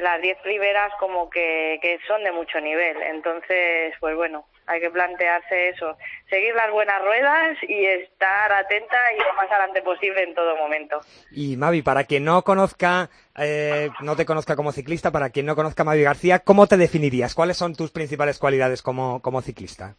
las 0.00 0.20
diez 0.20 0.36
primeras 0.38 0.92
como 0.98 1.30
que, 1.30 1.78
que 1.80 2.00
son 2.08 2.24
de 2.24 2.32
mucho 2.32 2.60
nivel. 2.60 3.00
Entonces, 3.00 3.94
pues 4.00 4.16
bueno, 4.16 4.44
hay 4.66 4.80
que 4.80 4.90
plantearse 4.90 5.68
eso, 5.68 5.96
seguir 6.28 6.52
las 6.52 6.68
buenas 6.72 7.00
ruedas 7.00 7.56
y 7.62 7.86
estar 7.86 8.52
atenta 8.52 8.96
y 9.16 9.22
lo 9.22 9.34
más 9.34 9.48
adelante 9.48 9.82
posible 9.82 10.24
en 10.24 10.34
todo 10.34 10.56
momento. 10.56 11.00
Y 11.30 11.56
Mavi, 11.56 11.82
para 11.82 12.02
quien 12.04 12.24
no 12.24 12.42
conozca, 12.42 13.08
eh, 13.38 13.88
no 14.00 14.16
te 14.16 14.26
conozca 14.26 14.56
como 14.56 14.72
ciclista, 14.72 15.12
para 15.12 15.30
quien 15.30 15.46
no 15.46 15.54
conozca 15.54 15.82
a 15.82 15.86
Mavi 15.86 16.02
García, 16.02 16.40
¿cómo 16.40 16.66
te 16.66 16.76
definirías? 16.76 17.36
¿Cuáles 17.36 17.56
son 17.56 17.76
tus 17.76 17.92
principales 17.92 18.40
cualidades 18.40 18.82
como 18.82 19.42
ciclista? 19.42 19.94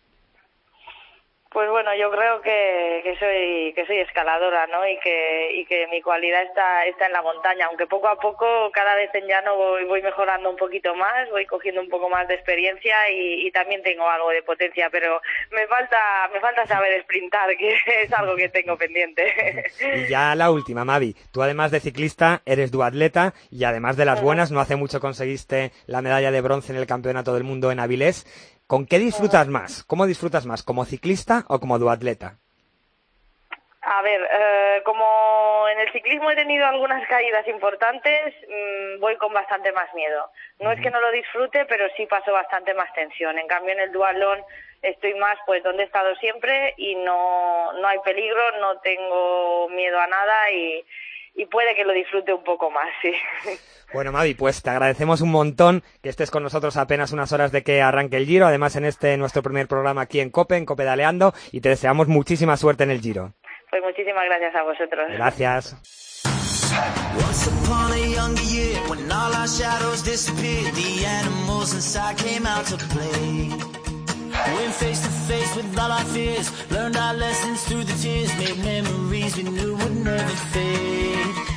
Pues 1.56 1.70
bueno, 1.70 1.96
yo 1.96 2.12
creo 2.12 2.42
que, 2.42 3.00
que 3.02 3.16
soy 3.18 3.72
que 3.74 3.86
soy 3.88 4.00
escaladora, 4.00 4.68
¿no? 4.68 4.86
Y 4.86 5.00
que 5.00 5.54
y 5.54 5.66
que 5.66 5.88
mi 5.88 6.02
cualidad 6.02 6.44
está 6.44 6.86
está 6.86 7.06
en 7.06 7.14
la 7.14 7.22
montaña, 7.22 7.68
aunque 7.68 7.88
poco 7.88 8.10
a 8.10 8.20
poco 8.20 8.46
cada 8.74 8.94
vez 8.96 9.10
en 9.16 9.26
llano 9.26 9.56
voy 9.56 9.86
voy 9.86 10.02
mejorando 10.02 10.50
un 10.50 10.58
poquito 10.58 10.94
más, 10.96 11.30
voy 11.30 11.46
cogiendo 11.46 11.80
un 11.80 11.88
poco 11.88 12.10
más 12.10 12.28
de 12.28 12.34
experiencia 12.34 13.10
y, 13.10 13.48
y 13.48 13.52
también 13.52 13.82
tengo 13.84 14.06
algo 14.06 14.32
de 14.32 14.44
potencia, 14.44 14.90
pero 14.92 15.22
me 15.52 15.66
falta 15.68 16.30
me 16.34 16.42
falta 16.42 16.66
saber 16.66 17.02
sprintar, 17.04 17.56
que 17.56 17.70
es 18.04 18.12
algo 18.12 18.36
que 18.36 18.50
tengo 18.50 18.76
pendiente. 18.76 19.24
Y 19.96 20.10
ya 20.10 20.36
la 20.36 20.52
última, 20.52 20.84
Mavi. 20.84 21.16
Tú 21.32 21.42
además 21.42 21.72
de 21.72 21.80
ciclista, 21.80 22.42
eres 22.46 22.70
duatleta 22.70 23.34
y 23.50 23.64
además 23.64 23.96
de 23.96 24.04
las 24.04 24.22
buenas, 24.22 24.52
no 24.52 24.60
hace 24.60 24.76
mucho 24.76 25.00
conseguiste 25.00 25.72
la 25.86 26.02
medalla 26.02 26.32
de 26.32 26.42
bronce 26.42 26.74
en 26.74 26.80
el 26.80 26.86
Campeonato 26.86 27.34
del 27.34 27.46
Mundo 27.46 27.72
en 27.72 27.80
Avilés. 27.80 28.26
¿Con 28.68 28.88
qué 28.88 28.98
disfrutas 28.98 29.48
más? 29.48 29.84
¿Cómo 29.84 30.08
disfrutas 30.08 30.46
más? 30.46 30.64
¿Como 30.64 30.86
ciclista 30.86 31.46
o 31.50 31.60
como 31.60 31.78
duatleta? 31.78 32.40
A 33.82 34.02
ver, 34.02 34.20
eh, 34.32 34.82
como 34.84 35.68
en 35.72 35.80
el 35.80 35.92
ciclismo 35.92 36.32
he 36.32 36.36
tenido 36.36 36.66
algunas 36.66 37.08
caídas 37.08 37.48
importantes, 37.48 38.34
mmm, 38.48 39.00
voy 39.00 39.16
con 39.18 39.32
bastante 39.32 39.72
más 39.72 39.94
miedo. 39.94 40.32
No 40.60 40.72
es 40.72 40.82
que 40.82 40.90
no 40.90 41.00
lo 41.00 41.12
disfrute, 41.12 41.66
pero 41.66 41.88
sí 41.96 42.08
paso 42.08 42.32
bastante 42.32 42.74
más 42.74 42.92
tensión. 42.94 43.38
En 43.38 43.48
cambio, 43.48 43.74
en 43.74 43.82
el 43.82 43.92
dualón 43.92 44.44
estoy 44.82 45.14
más 45.14 45.38
pues 45.46 45.62
donde 45.62 45.84
he 45.84 45.86
estado 45.86 46.16
siempre 46.16 46.74
y 46.78 46.96
no, 46.96 47.74
no 47.74 47.88
hay 47.88 48.00
peligro, 48.00 48.42
no 48.60 48.80
tengo 48.80 49.70
miedo 49.70 50.00
a 50.00 50.08
nada 50.08 50.50
y, 50.50 50.84
y 51.36 51.46
puede 51.46 51.76
que 51.76 51.84
lo 51.84 51.94
disfrute 51.94 52.34
un 52.34 52.44
poco 52.44 52.72
más, 52.72 52.88
sí. 53.02 53.12
Bueno, 53.94 54.12
Mavi, 54.12 54.34
pues 54.34 54.64
te 54.64 54.70
agradecemos 54.72 55.22
un 55.22 55.32
montón 55.32 55.84
que 56.02 56.10
estés 56.10 56.32
con 56.32 56.44
nosotros 56.44 56.76
apenas 56.76 57.12
unas 57.12 57.32
horas 57.32 57.52
de 57.52 57.64
que 57.64 57.82
arranque 57.82 58.18
el 58.18 58.26
Giro, 58.26 58.48
además 58.48 58.76
en 58.76 58.86
este 58.86 59.16
nuestro 59.16 59.44
primer 59.44 59.68
programa 59.68 60.02
aquí 60.02 60.20
en 60.20 60.32
Cope, 60.32 60.58
en 60.58 60.66
Cope 60.66 60.84
Daleando, 60.84 61.34
y 61.52 61.62
te 61.62 61.70
deseamos 61.70 62.08
muchísima 62.08 62.58
suerte 62.58 62.84
en 62.84 62.92
el 62.92 63.00
Giro. 63.00 63.34
Pues 63.70 63.84
muchísimas 63.84 64.26
gracias 64.26 64.56
a 64.56 64.64
vosotros. 64.64 65.08
Gracias. 65.12 65.76
Went 74.54 74.74
face 74.76 75.02
to 75.02 75.10
face 75.10 75.56
with 75.56 75.78
all 75.80 75.92
our 75.92 76.06
fears, 76.06 76.52
learned 76.72 76.98
our 76.98 77.14
lessons 77.16 77.64
through 77.64 77.84
the 77.84 77.94
tears, 77.94 78.32
made 78.38 78.58
memories 78.64 79.36
we 79.38 79.44
knew 79.44 79.76
would 79.76 79.96
never 80.04 80.36
fade. 80.54 81.55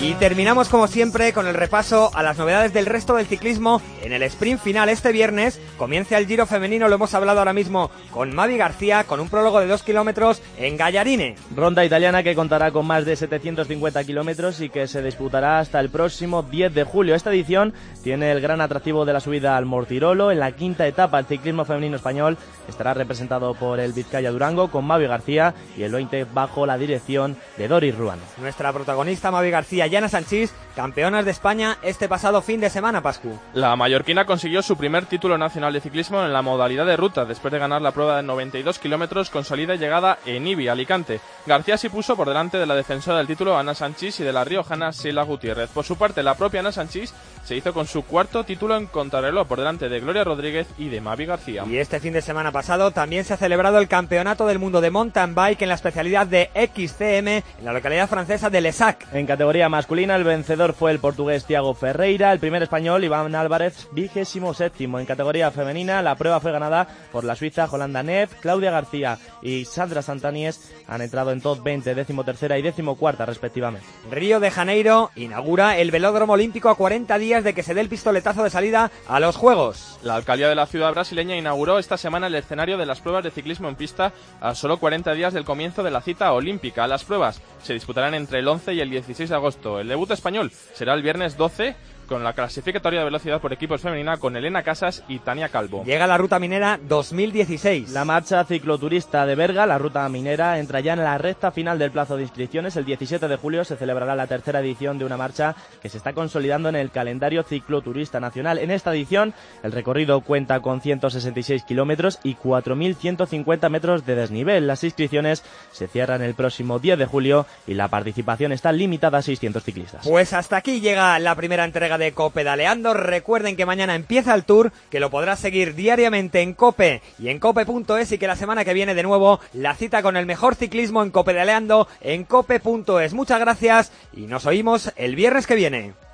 Y 0.00 0.14
terminamos 0.14 0.68
como 0.68 0.86
siempre 0.86 1.32
con 1.32 1.46
el 1.46 1.54
repaso 1.54 2.10
a 2.14 2.22
las 2.22 2.38
novedades 2.38 2.72
del 2.72 2.86
resto 2.86 3.16
del 3.16 3.26
ciclismo 3.26 3.80
en 4.02 4.12
el 4.12 4.22
sprint 4.22 4.60
final 4.60 4.88
este 4.88 5.10
viernes. 5.10 5.60
Comienza 5.78 6.16
el 6.18 6.26
Giro 6.26 6.46
femenino, 6.46 6.88
lo 6.88 6.94
hemos 6.94 7.12
hablado 7.14 7.40
ahora 7.40 7.52
mismo 7.52 7.90
con 8.12 8.34
Mavi 8.34 8.56
García, 8.56 9.04
con 9.04 9.20
un 9.20 9.28
prólogo 9.28 9.58
de 9.58 9.66
dos 9.66 9.82
kilómetros 9.82 10.42
en 10.58 10.76
Gallarine. 10.76 11.34
Ronda 11.54 11.84
italiana 11.84 12.22
que 12.22 12.34
contará 12.34 12.70
con 12.70 12.86
más 12.86 13.04
de 13.04 13.16
750 13.16 14.04
kilómetros 14.04 14.60
y 14.60 14.68
que 14.68 14.86
se 14.86 15.02
disputará 15.02 15.58
hasta 15.58 15.80
el 15.80 15.90
próximo 15.90 16.42
10 16.42 16.74
de 16.74 16.84
julio. 16.84 17.14
Esta 17.14 17.30
edición 17.30 17.74
tiene 18.04 18.30
el 18.30 18.40
gran 18.40 18.60
atractivo 18.60 19.06
de 19.06 19.12
la 19.12 19.20
subida 19.20 19.56
al 19.56 19.64
Mortirolo. 19.64 20.30
En 20.30 20.38
la 20.38 20.52
quinta 20.52 20.86
etapa, 20.86 21.18
el 21.18 21.26
ciclismo 21.26 21.64
femenino 21.64 21.96
español 21.96 22.38
estará 22.68 22.94
representado 22.94 23.54
por 23.54 23.80
el 23.80 23.92
Vizcaya 23.92 24.30
Durango 24.30 24.70
con 24.70 24.84
Mavi 24.84 25.06
García 25.06 25.54
y 25.76 25.82
el 25.82 25.92
20 25.92 26.26
bajo 26.32 26.66
la 26.66 26.78
dirección 26.78 27.36
de 27.56 27.66
Doris 27.66 27.96
Ruano. 27.96 28.22
Nuestra 28.40 28.72
protagonista 28.86 29.32
Mavi 29.32 29.50
García 29.50 29.88
y 29.88 29.96
Ana 29.96 30.08
Sanchís, 30.08 30.54
campeonas 30.76 31.24
de 31.24 31.32
España 31.32 31.76
este 31.82 32.08
pasado 32.08 32.40
fin 32.40 32.60
de 32.60 32.70
semana, 32.70 33.02
Pascu. 33.02 33.36
La 33.52 33.74
mallorquina 33.74 34.26
consiguió 34.26 34.62
su 34.62 34.76
primer 34.76 35.06
título 35.06 35.36
nacional 35.36 35.72
de 35.72 35.80
ciclismo 35.80 36.22
en 36.22 36.32
la 36.32 36.40
modalidad 36.40 36.86
de 36.86 36.96
ruta, 36.96 37.24
después 37.24 37.50
de 37.50 37.58
ganar 37.58 37.82
la 37.82 37.90
prueba 37.90 38.18
de 38.18 38.22
92 38.22 38.78
kilómetros 38.78 39.28
con 39.28 39.44
salida 39.44 39.74
y 39.74 39.78
llegada 39.78 40.20
en 40.24 40.46
Ibi, 40.46 40.68
Alicante. 40.68 41.18
García 41.46 41.76
sí 41.76 41.88
puso 41.88 42.14
por 42.14 42.28
delante 42.28 42.58
de 42.58 42.66
la 42.66 42.76
defensora 42.76 43.18
del 43.18 43.26
título 43.26 43.58
Ana 43.58 43.74
Sanchís 43.74 44.20
y 44.20 44.22
de 44.22 44.32
la 44.32 44.44
riojana 44.44 44.92
Sheila 44.92 45.24
Gutiérrez. 45.24 45.70
Por 45.70 45.84
su 45.84 45.96
parte, 45.96 46.22
la 46.22 46.36
propia 46.36 46.60
Ana 46.60 46.70
Sanchís 46.70 47.12
se 47.42 47.56
hizo 47.56 47.72
con 47.72 47.88
su 47.88 48.04
cuarto 48.04 48.44
título 48.44 48.76
en 48.76 48.86
contrarreloj 48.86 49.48
por 49.48 49.58
delante 49.58 49.88
de 49.88 49.98
Gloria 49.98 50.22
Rodríguez 50.22 50.68
y 50.78 50.90
de 50.90 51.00
Mavi 51.00 51.26
García. 51.26 51.64
Y 51.66 51.78
este 51.78 51.98
fin 51.98 52.12
de 52.12 52.22
semana 52.22 52.52
pasado 52.52 52.92
también 52.92 53.24
se 53.24 53.34
ha 53.34 53.36
celebrado 53.36 53.78
el 53.78 53.88
Campeonato 53.88 54.46
del 54.46 54.60
Mundo 54.60 54.80
de 54.80 54.90
Mountain 54.90 55.34
Bike 55.34 55.62
en 55.62 55.70
la 55.70 55.74
especialidad 55.74 56.28
de 56.28 56.50
XCM 56.54 57.28
en 57.28 57.64
la 57.64 57.72
localidad 57.72 58.08
francesa 58.08 58.50
de 58.50 58.60
Lesac. 58.76 59.06
En 59.14 59.24
categoría 59.24 59.70
masculina, 59.70 60.16
el 60.16 60.24
vencedor 60.24 60.74
fue 60.74 60.90
el 60.90 60.98
portugués 60.98 61.46
Thiago 61.46 61.72
Ferreira, 61.72 62.30
el 62.30 62.40
primer 62.40 62.62
español 62.62 63.02
Iván 63.04 63.34
Álvarez, 63.34 63.88
vigésimo 63.92 64.52
séptimo. 64.52 65.00
En 65.00 65.06
categoría 65.06 65.50
femenina, 65.50 66.02
la 66.02 66.14
prueba 66.16 66.40
fue 66.40 66.52
ganada 66.52 66.86
por 67.10 67.24
la 67.24 67.36
suiza 67.36 67.66
Holanda 67.70 68.02
Neff, 68.02 68.34
Claudia 68.34 68.70
García 68.70 69.16
y 69.40 69.64
Sandra 69.64 70.02
Santanies 70.02 70.74
han 70.88 71.00
entrado 71.00 71.32
en 71.32 71.40
top 71.40 71.62
20, 71.62 71.94
décimo 71.94 72.22
tercera 72.22 72.58
y 72.58 72.62
décimo 72.62 72.96
cuarta 72.96 73.24
respectivamente. 73.24 73.86
Río 74.10 74.40
de 74.40 74.50
Janeiro 74.50 75.10
inaugura 75.16 75.78
el 75.78 75.90
velódromo 75.90 76.34
olímpico 76.34 76.68
a 76.68 76.76
40 76.76 77.16
días 77.16 77.44
de 77.44 77.54
que 77.54 77.62
se 77.62 77.72
dé 77.72 77.80
el 77.80 77.88
pistoletazo 77.88 78.44
de 78.44 78.50
salida 78.50 78.90
a 79.08 79.20
los 79.20 79.36
Juegos. 79.36 79.98
La 80.02 80.16
alcaldía 80.16 80.50
de 80.50 80.54
la 80.54 80.66
ciudad 80.66 80.92
brasileña 80.92 81.34
inauguró 81.34 81.78
esta 81.78 81.96
semana 81.96 82.26
el 82.26 82.34
escenario 82.34 82.76
de 82.76 82.84
las 82.84 83.00
pruebas 83.00 83.24
de 83.24 83.30
ciclismo 83.30 83.70
en 83.70 83.76
pista 83.76 84.12
a 84.38 84.54
solo 84.54 84.78
40 84.78 85.14
días 85.14 85.32
del 85.32 85.46
comienzo 85.46 85.82
de 85.82 85.90
la 85.90 86.02
cita 86.02 86.30
olímpica. 86.34 86.86
Las 86.86 87.04
pruebas 87.04 87.40
se 87.62 87.72
disputarán 87.72 88.12
entre 88.14 88.40
el 88.40 88.48
11 88.48 88.65
y 88.72 88.80
el 88.80 88.90
16 88.90 89.28
de 89.28 89.34
agosto. 89.34 89.80
El 89.80 89.88
debut 89.88 90.10
español 90.10 90.50
será 90.74 90.94
el 90.94 91.02
viernes 91.02 91.36
12 91.36 91.76
con 92.06 92.24
la 92.24 92.32
clasificatoria 92.32 93.00
de 93.00 93.04
velocidad 93.04 93.40
por 93.40 93.52
equipos 93.52 93.80
femenina 93.80 94.16
con 94.16 94.36
Elena 94.36 94.62
Casas 94.62 95.04
y 95.08 95.18
Tania 95.18 95.48
Calvo. 95.48 95.84
Llega 95.84 96.06
la 96.06 96.18
Ruta 96.18 96.38
Minera 96.38 96.78
2016. 96.88 97.90
La 97.90 98.04
marcha 98.04 98.44
cicloturista 98.44 99.26
de 99.26 99.34
Berga, 99.34 99.66
la 99.66 99.78
Ruta 99.78 100.08
Minera, 100.08 100.58
entra 100.58 100.80
ya 100.80 100.94
en 100.94 101.04
la 101.04 101.18
recta 101.18 101.50
final 101.50 101.78
del 101.78 101.90
plazo 101.90 102.16
de 102.16 102.22
inscripciones. 102.22 102.76
El 102.76 102.84
17 102.84 103.28
de 103.28 103.36
julio 103.36 103.64
se 103.64 103.76
celebrará 103.76 104.14
la 104.14 104.26
tercera 104.26 104.60
edición 104.60 104.98
de 104.98 105.04
una 105.04 105.16
marcha 105.16 105.54
que 105.82 105.88
se 105.88 105.98
está 105.98 106.12
consolidando 106.12 106.68
en 106.68 106.76
el 106.76 106.90
calendario 106.90 107.42
cicloturista 107.42 108.20
nacional. 108.20 108.58
En 108.58 108.70
esta 108.70 108.92
edición, 108.92 109.34
el 109.62 109.72
recorrido 109.72 110.20
cuenta 110.20 110.60
con 110.60 110.80
166 110.80 111.64
kilómetros 111.64 112.18
y 112.22 112.36
4.150 112.36 113.70
metros 113.70 114.06
de 114.06 114.14
desnivel. 114.14 114.66
Las 114.66 114.84
inscripciones 114.84 115.42
se 115.72 115.88
cierran 115.88 116.22
el 116.22 116.34
próximo 116.34 116.78
10 116.78 116.98
de 116.98 117.06
julio 117.06 117.46
y 117.66 117.74
la 117.74 117.88
participación 117.88 118.52
está 118.52 118.72
limitada 118.72 119.18
a 119.18 119.22
600 119.22 119.62
ciclistas. 119.62 120.06
Pues 120.06 120.32
hasta 120.32 120.56
aquí 120.56 120.80
llega 120.80 121.18
la 121.18 121.34
primera 121.34 121.64
entrega 121.96 122.06
de 122.06 122.12
Copedaleando. 122.12 122.94
Recuerden 122.94 123.56
que 123.56 123.66
mañana 123.66 123.94
empieza 123.94 124.34
el 124.34 124.44
tour, 124.44 124.72
que 124.90 125.00
lo 125.00 125.10
podrás 125.10 125.40
seguir 125.40 125.74
diariamente 125.74 126.40
en 126.40 126.54
Cope 126.54 127.02
y 127.18 127.28
en 127.28 127.38
cope.es 127.38 128.12
y 128.12 128.18
que 128.18 128.26
la 128.26 128.36
semana 128.36 128.64
que 128.64 128.74
viene 128.74 128.94
de 128.94 129.02
nuevo 129.02 129.40
la 129.52 129.74
cita 129.74 130.02
con 130.02 130.16
el 130.16 130.26
mejor 130.26 130.54
ciclismo 130.54 131.02
en 131.02 131.10
Copedaleando 131.10 131.88
en 132.00 132.24
cope.es. 132.24 133.14
Muchas 133.14 133.40
gracias 133.40 133.92
y 134.12 134.22
nos 134.22 134.46
oímos 134.46 134.92
el 134.96 135.16
viernes 135.16 135.46
que 135.46 135.54
viene. 135.54 136.05